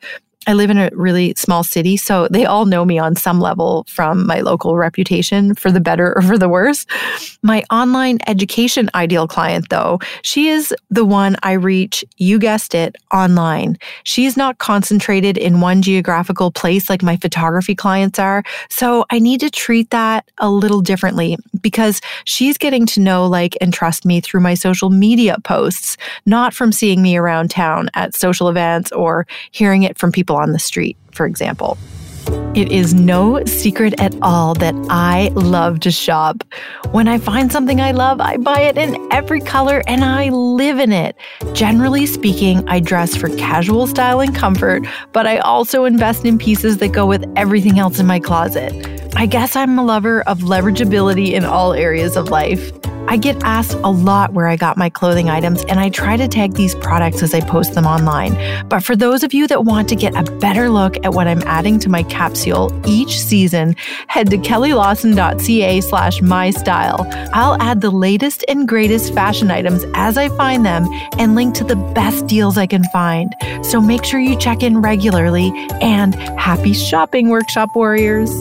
I 0.45 0.53
live 0.53 0.69
in 0.69 0.77
a 0.77 0.89
really 0.93 1.33
small 1.37 1.63
city, 1.63 1.95
so 1.95 2.27
they 2.29 2.45
all 2.45 2.65
know 2.65 2.83
me 2.83 2.99
on 2.99 3.15
some 3.15 3.39
level 3.39 3.85
from 3.87 4.25
my 4.25 4.41
local 4.41 4.75
reputation, 4.75 5.55
for 5.55 5.71
the 5.71 5.79
better 5.79 6.13
or 6.17 6.21
for 6.21 6.37
the 6.37 6.49
worse. 6.49 6.85
My 7.43 7.63
online 7.71 8.19
education 8.27 8.89
ideal 8.93 9.27
client, 9.27 9.69
though, 9.69 9.99
she 10.21 10.49
is 10.49 10.73
the 10.89 11.05
one 11.05 11.37
I 11.43 11.53
reach, 11.53 12.03
you 12.17 12.39
guessed 12.39 12.75
it, 12.75 12.95
online. 13.13 13.77
She's 14.03 14.35
not 14.35 14.57
concentrated 14.57 15.37
in 15.37 15.61
one 15.61 15.81
geographical 15.81 16.51
place 16.51 16.89
like 16.89 17.03
my 17.03 17.15
photography 17.15 17.75
clients 17.75 18.19
are. 18.19 18.43
So 18.69 19.05
I 19.09 19.19
need 19.19 19.39
to 19.41 19.49
treat 19.49 19.91
that 19.91 20.29
a 20.39 20.49
little 20.49 20.81
differently 20.81 21.37
because 21.61 22.01
she's 22.25 22.57
getting 22.57 22.85
to 22.87 22.99
know, 22.99 23.25
like, 23.27 23.57
and 23.61 23.73
trust 23.73 24.05
me 24.05 24.19
through 24.19 24.41
my 24.41 24.55
social 24.55 24.89
media 24.89 25.37
posts, 25.43 25.95
not 26.25 26.53
from 26.53 26.71
seeing 26.71 27.01
me 27.01 27.15
around 27.15 27.49
town 27.49 27.89
at 27.93 28.13
social 28.13 28.49
events 28.49 28.91
or 28.91 29.25
hearing 29.51 29.83
it 29.83 29.97
from 29.97 30.11
people 30.11 30.32
people 30.33 30.41
on 30.41 30.51
the 30.51 30.59
street, 30.59 30.97
for 31.11 31.25
example. 31.25 31.77
It 32.55 32.71
is 32.71 32.93
no 32.93 33.43
secret 33.45 33.99
at 33.99 34.15
all 34.21 34.53
that 34.55 34.75
I 34.89 35.29
love 35.33 35.79
to 35.81 35.91
shop. 35.91 36.43
When 36.91 37.07
I 37.07 37.17
find 37.17 37.51
something 37.51 37.81
I 37.81 37.91
love, 37.91 38.21
I 38.21 38.37
buy 38.37 38.61
it 38.61 38.77
in 38.77 38.95
every 39.11 39.41
color 39.41 39.83
and 39.87 40.03
I 40.05 40.29
live 40.29 40.79
in 40.79 40.91
it. 40.91 41.15
Generally 41.53 42.05
speaking, 42.05 42.67
I 42.69 42.79
dress 42.79 43.15
for 43.15 43.29
casual 43.37 43.87
style 43.87 44.21
and 44.21 44.35
comfort, 44.35 44.83
but 45.11 45.27
I 45.27 45.37
also 45.39 45.85
invest 45.85 46.25
in 46.25 46.37
pieces 46.37 46.77
that 46.77 46.89
go 46.93 47.05
with 47.05 47.25
everything 47.35 47.79
else 47.79 47.99
in 47.99 48.05
my 48.05 48.19
closet. 48.19 48.71
I 49.15 49.25
guess 49.25 49.55
I'm 49.55 49.77
a 49.77 49.83
lover 49.83 50.21
of 50.23 50.39
leverageability 50.39 51.31
in 51.31 51.45
all 51.45 51.73
areas 51.73 52.17
of 52.17 52.29
life. 52.29 52.71
I 53.07 53.17
get 53.17 53.43
asked 53.43 53.73
a 53.83 53.89
lot 53.89 54.33
where 54.33 54.47
I 54.47 54.55
got 54.55 54.75
my 54.75 54.89
clothing 54.89 55.29
items, 55.29 55.63
and 55.65 55.79
I 55.79 55.89
try 55.89 56.17
to 56.17 56.27
tag 56.27 56.53
these 56.53 56.73
products 56.75 57.21
as 57.21 57.33
I 57.33 57.41
post 57.41 57.73
them 57.73 57.85
online. 57.85 58.33
But 58.69 58.83
for 58.83 58.95
those 58.95 59.23
of 59.23 59.33
you 59.33 59.45
that 59.47 59.65
want 59.65 59.87
to 59.89 59.95
get 59.95 60.15
a 60.15 60.31
better 60.37 60.69
look 60.69 60.95
at 61.05 61.13
what 61.13 61.27
I'm 61.27 61.43
adding 61.43 61.79
to 61.79 61.89
my 61.89 62.03
capsule 62.03 62.71
each 62.87 63.19
season, 63.19 63.75
head 64.07 64.29
to 64.31 64.37
kellylawson.ca 64.37 65.81
slash 65.81 66.19
mystyle. 66.21 67.29
I'll 67.33 67.61
add 67.61 67.81
the 67.81 67.91
latest 67.91 68.43
and 68.47 68.67
greatest 68.67 69.13
fashion 69.13 69.51
items 69.51 69.85
as 69.93 70.17
I 70.17 70.29
find 70.29 70.65
them 70.65 70.87
and 71.19 71.35
link 71.35 71.53
to 71.55 71.63
the 71.63 71.75
best 71.75 72.25
deals 72.25 72.57
I 72.57 72.65
can 72.65 72.83
find. 72.85 73.35
So 73.61 73.79
make 73.79 74.05
sure 74.05 74.19
you 74.19 74.37
check 74.37 74.63
in 74.63 74.81
regularly 74.81 75.51
and 75.81 76.15
happy 76.39 76.73
shopping, 76.73 77.29
Workshop 77.29 77.75
Warriors! 77.75 78.31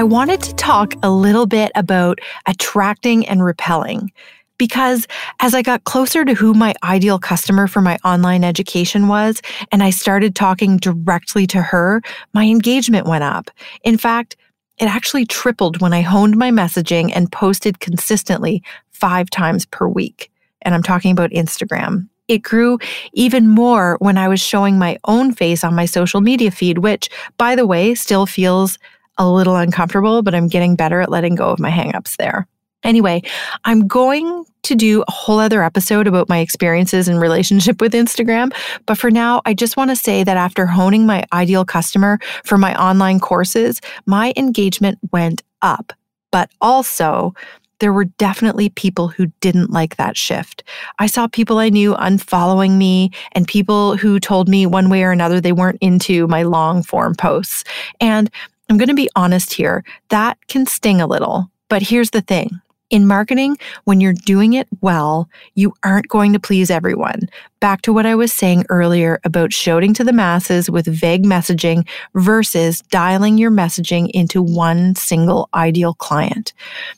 I 0.00 0.02
wanted 0.02 0.40
to 0.44 0.54
talk 0.54 0.94
a 1.02 1.10
little 1.10 1.44
bit 1.44 1.70
about 1.74 2.20
attracting 2.46 3.28
and 3.28 3.44
repelling 3.44 4.10
because 4.56 5.06
as 5.40 5.54
I 5.54 5.60
got 5.60 5.84
closer 5.84 6.24
to 6.24 6.32
who 6.32 6.54
my 6.54 6.74
ideal 6.82 7.18
customer 7.18 7.66
for 7.66 7.82
my 7.82 7.98
online 8.02 8.42
education 8.42 9.08
was, 9.08 9.42
and 9.70 9.82
I 9.82 9.90
started 9.90 10.34
talking 10.34 10.78
directly 10.78 11.46
to 11.48 11.60
her, 11.60 12.00
my 12.32 12.46
engagement 12.46 13.08
went 13.08 13.24
up. 13.24 13.50
In 13.84 13.98
fact, 13.98 14.36
it 14.78 14.86
actually 14.86 15.26
tripled 15.26 15.82
when 15.82 15.92
I 15.92 16.00
honed 16.00 16.38
my 16.38 16.50
messaging 16.50 17.12
and 17.14 17.30
posted 17.30 17.80
consistently 17.80 18.62
five 18.92 19.28
times 19.28 19.66
per 19.66 19.86
week. 19.86 20.32
And 20.62 20.74
I'm 20.74 20.82
talking 20.82 21.12
about 21.12 21.28
Instagram. 21.32 22.08
It 22.26 22.38
grew 22.38 22.78
even 23.12 23.48
more 23.48 23.98
when 24.00 24.16
I 24.16 24.28
was 24.28 24.40
showing 24.40 24.78
my 24.78 24.96
own 25.04 25.34
face 25.34 25.62
on 25.62 25.74
my 25.74 25.84
social 25.84 26.22
media 26.22 26.50
feed, 26.50 26.78
which, 26.78 27.10
by 27.36 27.54
the 27.54 27.66
way, 27.66 27.94
still 27.94 28.24
feels 28.24 28.78
a 29.20 29.30
little 29.30 29.54
uncomfortable, 29.54 30.22
but 30.22 30.34
I'm 30.34 30.48
getting 30.48 30.74
better 30.74 31.00
at 31.00 31.10
letting 31.10 31.34
go 31.34 31.50
of 31.50 31.60
my 31.60 31.70
hangups 31.70 32.16
there. 32.16 32.48
Anyway, 32.82 33.22
I'm 33.64 33.86
going 33.86 34.46
to 34.62 34.74
do 34.74 35.04
a 35.06 35.10
whole 35.10 35.38
other 35.38 35.62
episode 35.62 36.06
about 36.06 36.30
my 36.30 36.38
experiences 36.38 37.06
in 37.06 37.18
relationship 37.18 37.82
with 37.82 37.92
Instagram. 37.92 38.54
But 38.86 38.96
for 38.96 39.10
now, 39.10 39.42
I 39.44 39.52
just 39.52 39.76
want 39.76 39.90
to 39.90 39.96
say 39.96 40.24
that 40.24 40.38
after 40.38 40.64
honing 40.64 41.04
my 41.04 41.24
ideal 41.34 41.66
customer 41.66 42.18
for 42.44 42.56
my 42.56 42.74
online 42.82 43.20
courses, 43.20 43.82
my 44.06 44.32
engagement 44.36 44.98
went 45.12 45.42
up. 45.60 45.92
But 46.32 46.50
also, 46.62 47.34
there 47.80 47.92
were 47.92 48.04
definitely 48.04 48.68
people 48.68 49.08
who 49.08 49.26
didn't 49.40 49.70
like 49.70 49.96
that 49.96 50.16
shift. 50.16 50.62
I 50.98 51.06
saw 51.06 51.26
people 51.26 51.58
I 51.58 51.70
knew 51.70 51.94
unfollowing 51.94 52.76
me 52.76 53.10
and 53.32 53.48
people 53.48 53.96
who 53.96 54.20
told 54.20 54.48
me 54.48 54.66
one 54.66 54.88
way 54.88 55.02
or 55.02 55.10
another 55.10 55.40
they 55.40 55.52
weren't 55.52 55.78
into 55.80 56.28
my 56.28 56.42
long 56.42 56.82
form 56.82 57.14
posts. 57.14 57.64
And 58.00 58.30
I'm 58.70 58.78
going 58.78 58.88
to 58.88 58.94
be 58.94 59.10
honest 59.16 59.54
here, 59.54 59.82
that 60.10 60.38
can 60.46 60.64
sting 60.64 61.00
a 61.00 61.06
little. 61.08 61.50
But 61.68 61.82
here's 61.82 62.10
the 62.10 62.20
thing 62.20 62.60
in 62.90 63.06
marketing, 63.06 63.56
when 63.84 64.00
you're 64.00 64.12
doing 64.12 64.52
it 64.52 64.68
well, 64.80 65.28
you 65.54 65.72
aren't 65.84 66.08
going 66.08 66.32
to 66.32 66.40
please 66.40 66.70
everyone. 66.70 67.20
Back 67.60 67.82
to 67.82 67.92
what 67.92 68.06
I 68.06 68.14
was 68.14 68.32
saying 68.32 68.64
earlier 68.68 69.20
about 69.22 69.52
shouting 69.52 69.92
to 69.94 70.04
the 70.04 70.12
masses 70.12 70.70
with 70.70 70.86
vague 70.86 71.24
messaging 71.24 71.86
versus 72.14 72.80
dialing 72.90 73.38
your 73.38 73.50
messaging 73.50 74.10
into 74.12 74.42
one 74.42 74.94
single 74.94 75.48
ideal 75.54 75.94
client. 75.94 76.52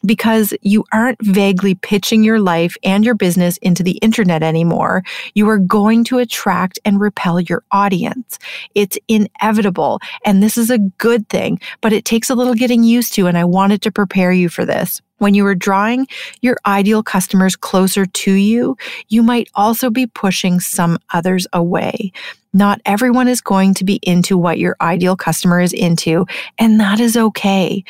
Because 0.07 0.55
you 0.63 0.85
aren't 0.93 1.21
vaguely 1.21 1.75
pitching 1.75 2.23
your 2.23 2.41
life 2.41 2.77
and 2.85 3.05
your 3.05 3.15
business 3.15 3.57
into 3.59 3.83
the 3.83 3.99
internet 3.99 4.43
anymore, 4.43 5.03
you 5.35 5.49
are 5.49 5.59
going 5.59 6.05
to 6.05 6.19
attract 6.19 6.79
and 6.85 7.01
repel 7.01 7.40
your 7.40 7.65
audience. 7.73 8.38
It's 8.75 8.99
inevitable, 9.09 10.01
and 10.25 10.43
this 10.43 10.57
is 10.57 10.71
a 10.71 10.79
good 10.79 11.29
thing, 11.29 11.61
but 11.81 11.93
it 11.93 12.05
takes 12.05 12.31
a 12.31 12.35
little 12.35 12.55
getting 12.55 12.85
used 12.85 13.15
to, 13.15 13.27
and 13.27 13.37
I 13.37 13.45
wanted 13.45 13.83
to 13.83 13.93
prepare 13.93 14.33
you 14.33 14.49
for 14.49 14.65
this. 14.65 15.03
When 15.23 15.35
you 15.35 15.46
are 15.46 15.54
drawing 15.54 16.08
your 16.40 16.56
ideal 16.66 17.04
customers 17.04 17.54
closer 17.54 18.06
to 18.06 18.33
you, 18.33 18.77
you 19.06 19.23
might 19.23 19.48
also 19.54 19.88
be 19.88 20.04
pushing 20.04 20.58
some 20.58 20.98
others 21.12 21.46
away. 21.52 22.10
Not 22.52 22.81
everyone 22.85 23.29
is 23.29 23.40
going 23.40 23.75
to 23.75 23.85
be 23.85 24.00
into 24.02 24.37
what 24.37 24.58
your 24.58 24.75
ideal 24.81 25.14
customer 25.14 25.60
is 25.60 25.73
into, 25.73 26.27
and 26.58 26.81
that 26.81 26.98
is 26.98 27.16
okay. 27.16 27.85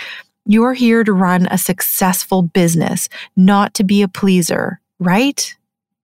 You're 0.44 0.74
here 0.74 1.04
to 1.04 1.12
run 1.14 1.48
a 1.50 1.56
successful 1.56 2.42
business, 2.42 3.08
not 3.34 3.72
to 3.76 3.84
be 3.84 4.02
a 4.02 4.08
pleaser, 4.08 4.78
right? 4.98 5.56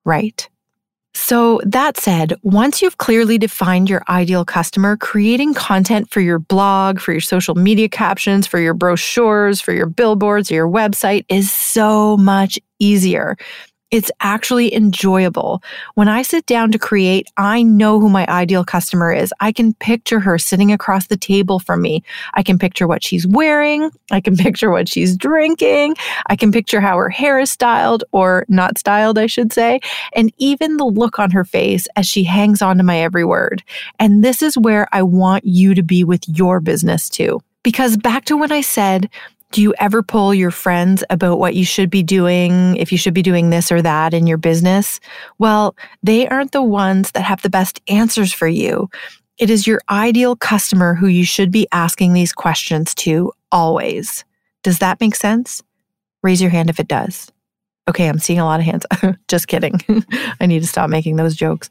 Right. 0.06 0.48
So, 1.20 1.60
that 1.64 1.96
said, 1.96 2.34
once 2.42 2.80
you've 2.80 2.98
clearly 2.98 3.38
defined 3.38 3.90
your 3.90 4.02
ideal 4.08 4.44
customer, 4.44 4.96
creating 4.96 5.52
content 5.52 6.08
for 6.10 6.20
your 6.20 6.38
blog, 6.38 7.00
for 7.00 7.10
your 7.10 7.20
social 7.20 7.56
media 7.56 7.88
captions, 7.88 8.46
for 8.46 8.60
your 8.60 8.72
brochures, 8.72 9.60
for 9.60 9.72
your 9.72 9.86
billboards, 9.86 10.48
or 10.50 10.54
your 10.54 10.68
website 10.68 11.24
is 11.28 11.50
so 11.50 12.16
much 12.16 12.58
easier. 12.78 13.36
It's 13.90 14.10
actually 14.20 14.74
enjoyable. 14.74 15.62
When 15.94 16.08
I 16.08 16.20
sit 16.20 16.44
down 16.44 16.72
to 16.72 16.78
create, 16.78 17.26
I 17.38 17.62
know 17.62 17.98
who 17.98 18.10
my 18.10 18.26
ideal 18.26 18.62
customer 18.62 19.12
is. 19.12 19.32
I 19.40 19.50
can 19.50 19.72
picture 19.74 20.20
her 20.20 20.36
sitting 20.36 20.70
across 20.72 21.06
the 21.06 21.16
table 21.16 21.58
from 21.58 21.80
me. 21.80 22.02
I 22.34 22.42
can 22.42 22.58
picture 22.58 22.86
what 22.86 23.02
she's 23.02 23.26
wearing. 23.26 23.90
I 24.10 24.20
can 24.20 24.36
picture 24.44 24.70
what 24.70 24.90
she's 24.90 25.16
drinking. 25.16 25.96
I 26.26 26.36
can 26.36 26.52
picture 26.52 26.82
how 26.82 26.98
her 26.98 27.08
hair 27.08 27.38
is 27.38 27.50
styled 27.50 28.04
or 28.12 28.44
not 28.48 28.76
styled, 28.76 29.18
I 29.18 29.26
should 29.26 29.54
say, 29.54 29.80
and 30.12 30.32
even 30.36 30.76
the 30.76 30.84
look 30.84 31.18
on 31.18 31.30
her 31.30 31.44
face 31.44 31.88
as 31.96 32.06
she 32.06 32.24
hangs 32.24 32.60
on 32.60 32.76
to 32.76 32.82
my 32.82 32.98
every 32.98 33.24
word. 33.24 33.62
And 33.98 34.22
this 34.22 34.42
is 34.42 34.58
where 34.58 34.86
I 34.92 35.02
want 35.02 35.46
you 35.46 35.74
to 35.74 35.82
be 35.82 36.04
with 36.04 36.28
your 36.28 36.60
business 36.60 37.08
too. 37.08 37.40
Because 37.62 37.96
back 37.96 38.26
to 38.26 38.36
when 38.36 38.52
I 38.52 38.60
said, 38.60 39.08
do 39.52 39.62
you 39.62 39.74
ever 39.78 40.02
pull 40.02 40.34
your 40.34 40.50
friends 40.50 41.02
about 41.08 41.38
what 41.38 41.54
you 41.54 41.64
should 41.64 41.90
be 41.90 42.02
doing, 42.02 42.76
if 42.76 42.92
you 42.92 42.98
should 42.98 43.14
be 43.14 43.22
doing 43.22 43.50
this 43.50 43.72
or 43.72 43.80
that 43.80 44.12
in 44.12 44.26
your 44.26 44.36
business? 44.36 45.00
Well, 45.38 45.74
they 46.02 46.28
aren't 46.28 46.52
the 46.52 46.62
ones 46.62 47.12
that 47.12 47.22
have 47.22 47.42
the 47.42 47.50
best 47.50 47.80
answers 47.88 48.32
for 48.32 48.46
you. 48.46 48.90
It 49.38 49.50
is 49.50 49.66
your 49.66 49.80
ideal 49.88 50.36
customer 50.36 50.94
who 50.94 51.06
you 51.06 51.24
should 51.24 51.50
be 51.50 51.66
asking 51.72 52.12
these 52.12 52.32
questions 52.32 52.94
to 52.96 53.32
always. 53.50 54.24
Does 54.62 54.80
that 54.80 55.00
make 55.00 55.14
sense? 55.14 55.62
Raise 56.22 56.42
your 56.42 56.50
hand 56.50 56.68
if 56.68 56.80
it 56.80 56.88
does. 56.88 57.30
Okay, 57.88 58.06
I'm 58.06 58.18
seeing 58.18 58.40
a 58.40 58.44
lot 58.44 58.60
of 58.60 58.66
hands. 58.66 58.84
Just 59.28 59.48
kidding. 59.48 59.80
I 60.40 60.46
need 60.46 60.60
to 60.60 60.66
stop 60.66 60.90
making 60.90 61.16
those 61.16 61.34
jokes 61.34 61.70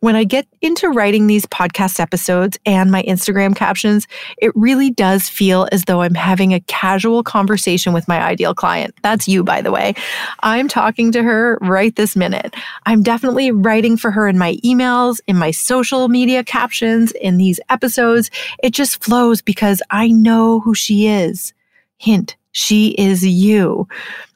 when 0.00 0.16
I 0.16 0.24
get 0.24 0.46
into 0.62 0.88
writing 0.88 1.26
these 1.26 1.46
podcast 1.46 2.00
episodes 2.00 2.58
and 2.66 2.90
my 2.90 3.02
Instagram 3.02 3.54
captions, 3.54 4.06
it 4.38 4.50
really 4.54 4.90
does 4.90 5.28
feel 5.28 5.68
as 5.72 5.84
though 5.84 6.00
I'm 6.00 6.14
having 6.14 6.52
a 6.52 6.60
casual 6.60 7.22
conversation 7.22 7.92
with 7.92 8.08
my 8.08 8.20
ideal 8.20 8.54
client. 8.54 8.94
That's 9.02 9.28
you, 9.28 9.44
by 9.44 9.60
the 9.60 9.70
way. 9.70 9.94
I'm 10.42 10.68
talking 10.68 11.12
to 11.12 11.22
her 11.22 11.58
right 11.60 11.94
this 11.96 12.16
minute. 12.16 12.54
I'm 12.86 13.02
definitely 13.02 13.50
writing 13.50 13.96
for 13.96 14.10
her 14.10 14.26
in 14.26 14.38
my 14.38 14.56
emails, 14.64 15.20
in 15.26 15.36
my 15.36 15.50
social 15.50 16.08
media 16.08 16.44
captions, 16.44 17.12
in 17.12 17.36
these 17.36 17.60
episodes. 17.68 18.30
It 18.62 18.70
just 18.70 19.02
flows 19.04 19.42
because 19.42 19.82
I 19.90 20.08
know 20.08 20.60
who 20.60 20.74
she 20.74 21.06
is. 21.06 21.52
Hint, 21.98 22.36
she 22.52 22.94
is 22.98 23.26
you. 23.26 23.86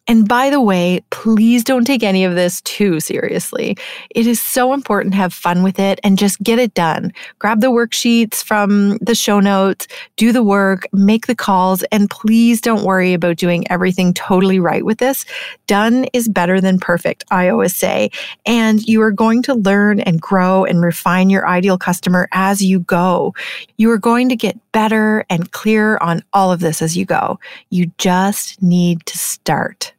And 0.06 0.28
by 0.28 0.50
the 0.50 0.60
way, 0.60 1.02
please 1.08 1.64
don't 1.64 1.86
take 1.86 2.02
any 2.02 2.24
of 2.24 2.34
this 2.34 2.60
too 2.60 3.00
seriously. 3.00 3.74
It 4.10 4.26
is 4.26 4.38
so 4.38 4.74
important 4.74 5.14
to 5.14 5.16
have 5.16 5.32
fun 5.32 5.62
with 5.62 5.78
it 5.78 5.98
and 6.04 6.18
just 6.18 6.42
get 6.42 6.58
it 6.58 6.74
done. 6.74 7.10
Grab 7.38 7.62
the 7.62 7.70
worksheets 7.70 8.44
from 8.44 8.98
the 8.98 9.14
show 9.14 9.40
notes, 9.40 9.88
do 10.16 10.30
the 10.30 10.42
work, 10.42 10.86
make 10.92 11.26
the 11.26 11.34
calls, 11.34 11.84
and 11.84 12.10
please 12.10 12.60
don't 12.60 12.84
worry 12.84 13.14
about 13.14 13.38
doing 13.38 13.66
everything 13.70 14.12
totally 14.12 14.60
right 14.60 14.84
with 14.84 14.98
this. 14.98 15.24
Done 15.66 16.04
is 16.12 16.28
better 16.28 16.60
than 16.60 16.78
perfect, 16.78 17.24
I 17.30 17.48
always 17.48 17.74
say. 17.74 18.10
And 18.44 18.86
you 18.86 19.00
are 19.00 19.10
going 19.10 19.42
to 19.44 19.54
learn 19.54 20.00
and 20.00 20.20
grow 20.20 20.66
and 20.66 20.82
refine 20.82 21.30
your 21.30 21.48
ideal 21.48 21.78
customer 21.78 22.28
as 22.32 22.62
you 22.62 22.80
go. 22.80 23.34
You 23.78 23.90
are 23.90 23.98
going 23.98 24.28
to 24.28 24.36
get 24.36 24.58
better 24.72 25.24
and 25.30 25.50
clearer 25.52 26.02
on 26.02 26.22
all 26.34 26.52
of 26.52 26.60
this 26.60 26.82
as 26.82 26.94
you 26.94 27.06
go. 27.06 27.38
You 27.70 27.90
just 27.96 28.60
need 28.60 29.06
to 29.06 29.16
start. 29.16 29.93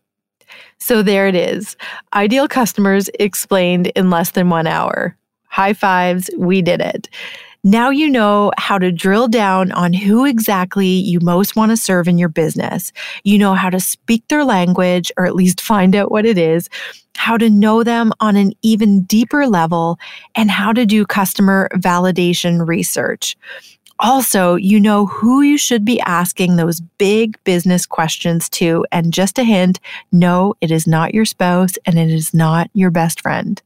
So 0.80 1.02
there 1.02 1.28
it 1.28 1.36
is. 1.36 1.76
Ideal 2.14 2.48
customers 2.48 3.10
explained 3.20 3.88
in 3.96 4.10
less 4.10 4.32
than 4.32 4.50
one 4.50 4.68
hour. 4.68 5.18
High 5.48 5.74
fives, 5.74 6.30
we 6.38 6.62
did 6.62 6.82
it. 6.82 7.08
Now 7.64 7.90
you 7.90 8.08
know 8.10 8.52
how 8.60 8.78
to 8.78 8.92
drill 8.92 9.28
down 9.28 9.72
on 9.72 9.92
who 9.92 10.24
exactly 10.24 10.86
you 10.86 11.20
most 11.20 11.56
want 11.56 11.72
to 11.72 11.78
serve 11.78 12.08
in 12.08 12.20
your 12.20 12.30
business. 12.30 12.94
You 13.24 13.40
know 13.40 13.56
how 13.56 13.72
to 13.72 13.80
speak 13.80 14.28
their 14.28 14.44
language, 14.44 15.12
or 15.18 15.26
at 15.26 15.34
least 15.36 15.62
find 15.62 15.96
out 15.96 16.12
what 16.12 16.28
it 16.28 16.38
is, 16.38 16.70
how 17.16 17.38
to 17.38 17.50
know 17.50 17.84
them 17.84 18.14
on 18.20 18.36
an 18.36 18.52
even 18.62 19.02
deeper 19.06 19.48
level, 19.48 19.98
and 20.36 20.52
how 20.52 20.74
to 20.74 20.86
do 20.86 21.08
customer 21.08 21.68
validation 21.74 22.68
research. 22.68 23.36
Also, 24.00 24.56
you 24.56 24.80
know 24.80 25.06
who 25.06 25.42
you 25.42 25.58
should 25.58 25.86
be 25.86 26.00
asking 26.02 26.56
those 26.56 26.82
big 26.98 27.42
business 27.44 27.86
questions 27.86 28.50
to. 28.50 28.86
And 28.92 29.14
just 29.14 29.40
a 29.40 29.44
hint 29.44 29.80
no, 30.12 30.54
it 30.62 30.72
is 30.72 30.88
not 30.88 31.14
your 31.14 31.26
spouse 31.26 31.74
and 31.86 31.98
it 31.98 32.10
is 32.10 32.34
not 32.34 32.70
your 32.74 32.92
best 32.92 33.22
friend. 33.22 33.62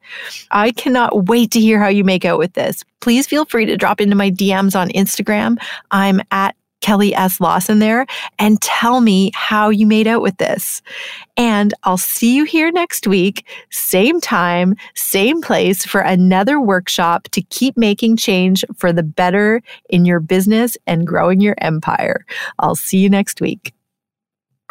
I 0.51 0.71
cannot 0.71 1.25
wait 1.25 1.51
to 1.51 1.59
hear 1.59 1.80
how 1.80 1.88
you 1.88 2.03
make 2.03 2.25
out 2.25 2.39
with 2.39 2.53
this. 2.53 2.84
Please 2.99 3.27
feel 3.27 3.45
free 3.45 3.65
to 3.65 3.77
drop 3.77 4.01
into 4.01 4.15
my 4.15 4.30
DMs 4.30 4.80
on 4.80 4.89
Instagram. 4.89 5.57
I'm 5.91 6.21
at 6.32 6.55
Kelly 6.82 7.13
S. 7.13 7.39
Lawson 7.39 7.80
there 7.80 8.05
and 8.38 8.61
tell 8.61 9.01
me 9.01 9.32
how 9.34 9.69
you 9.69 9.86
made 9.86 10.07
out 10.07 10.21
with 10.21 10.38
this. 10.38 10.82
And 11.38 11.73
I'll 11.84 11.97
see 11.97 12.36
you 12.36 12.43
here 12.43 12.71
next 12.71 13.07
week, 13.07 13.45
same 13.69 14.19
time, 14.21 14.75
same 14.95 15.41
place 15.41 15.86
for 15.86 16.01
another 16.01 16.59
workshop 16.59 17.27
to 17.32 17.41
keep 17.41 17.77
making 17.77 18.17
change 18.17 18.63
for 18.75 18.91
the 18.93 19.03
better 19.03 19.61
in 19.89 20.05
your 20.05 20.19
business 20.19 20.77
and 20.88 21.07
growing 21.07 21.41
your 21.41 21.55
empire. 21.59 22.25
I'll 22.59 22.75
see 22.75 22.99
you 22.99 23.09
next 23.09 23.41
week. 23.41 23.73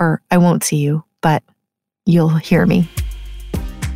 Or 0.00 0.22
I 0.30 0.38
won't 0.38 0.62
see 0.62 0.76
you, 0.76 1.04
but 1.22 1.42
you'll 2.06 2.28
hear 2.28 2.64
me. 2.66 2.88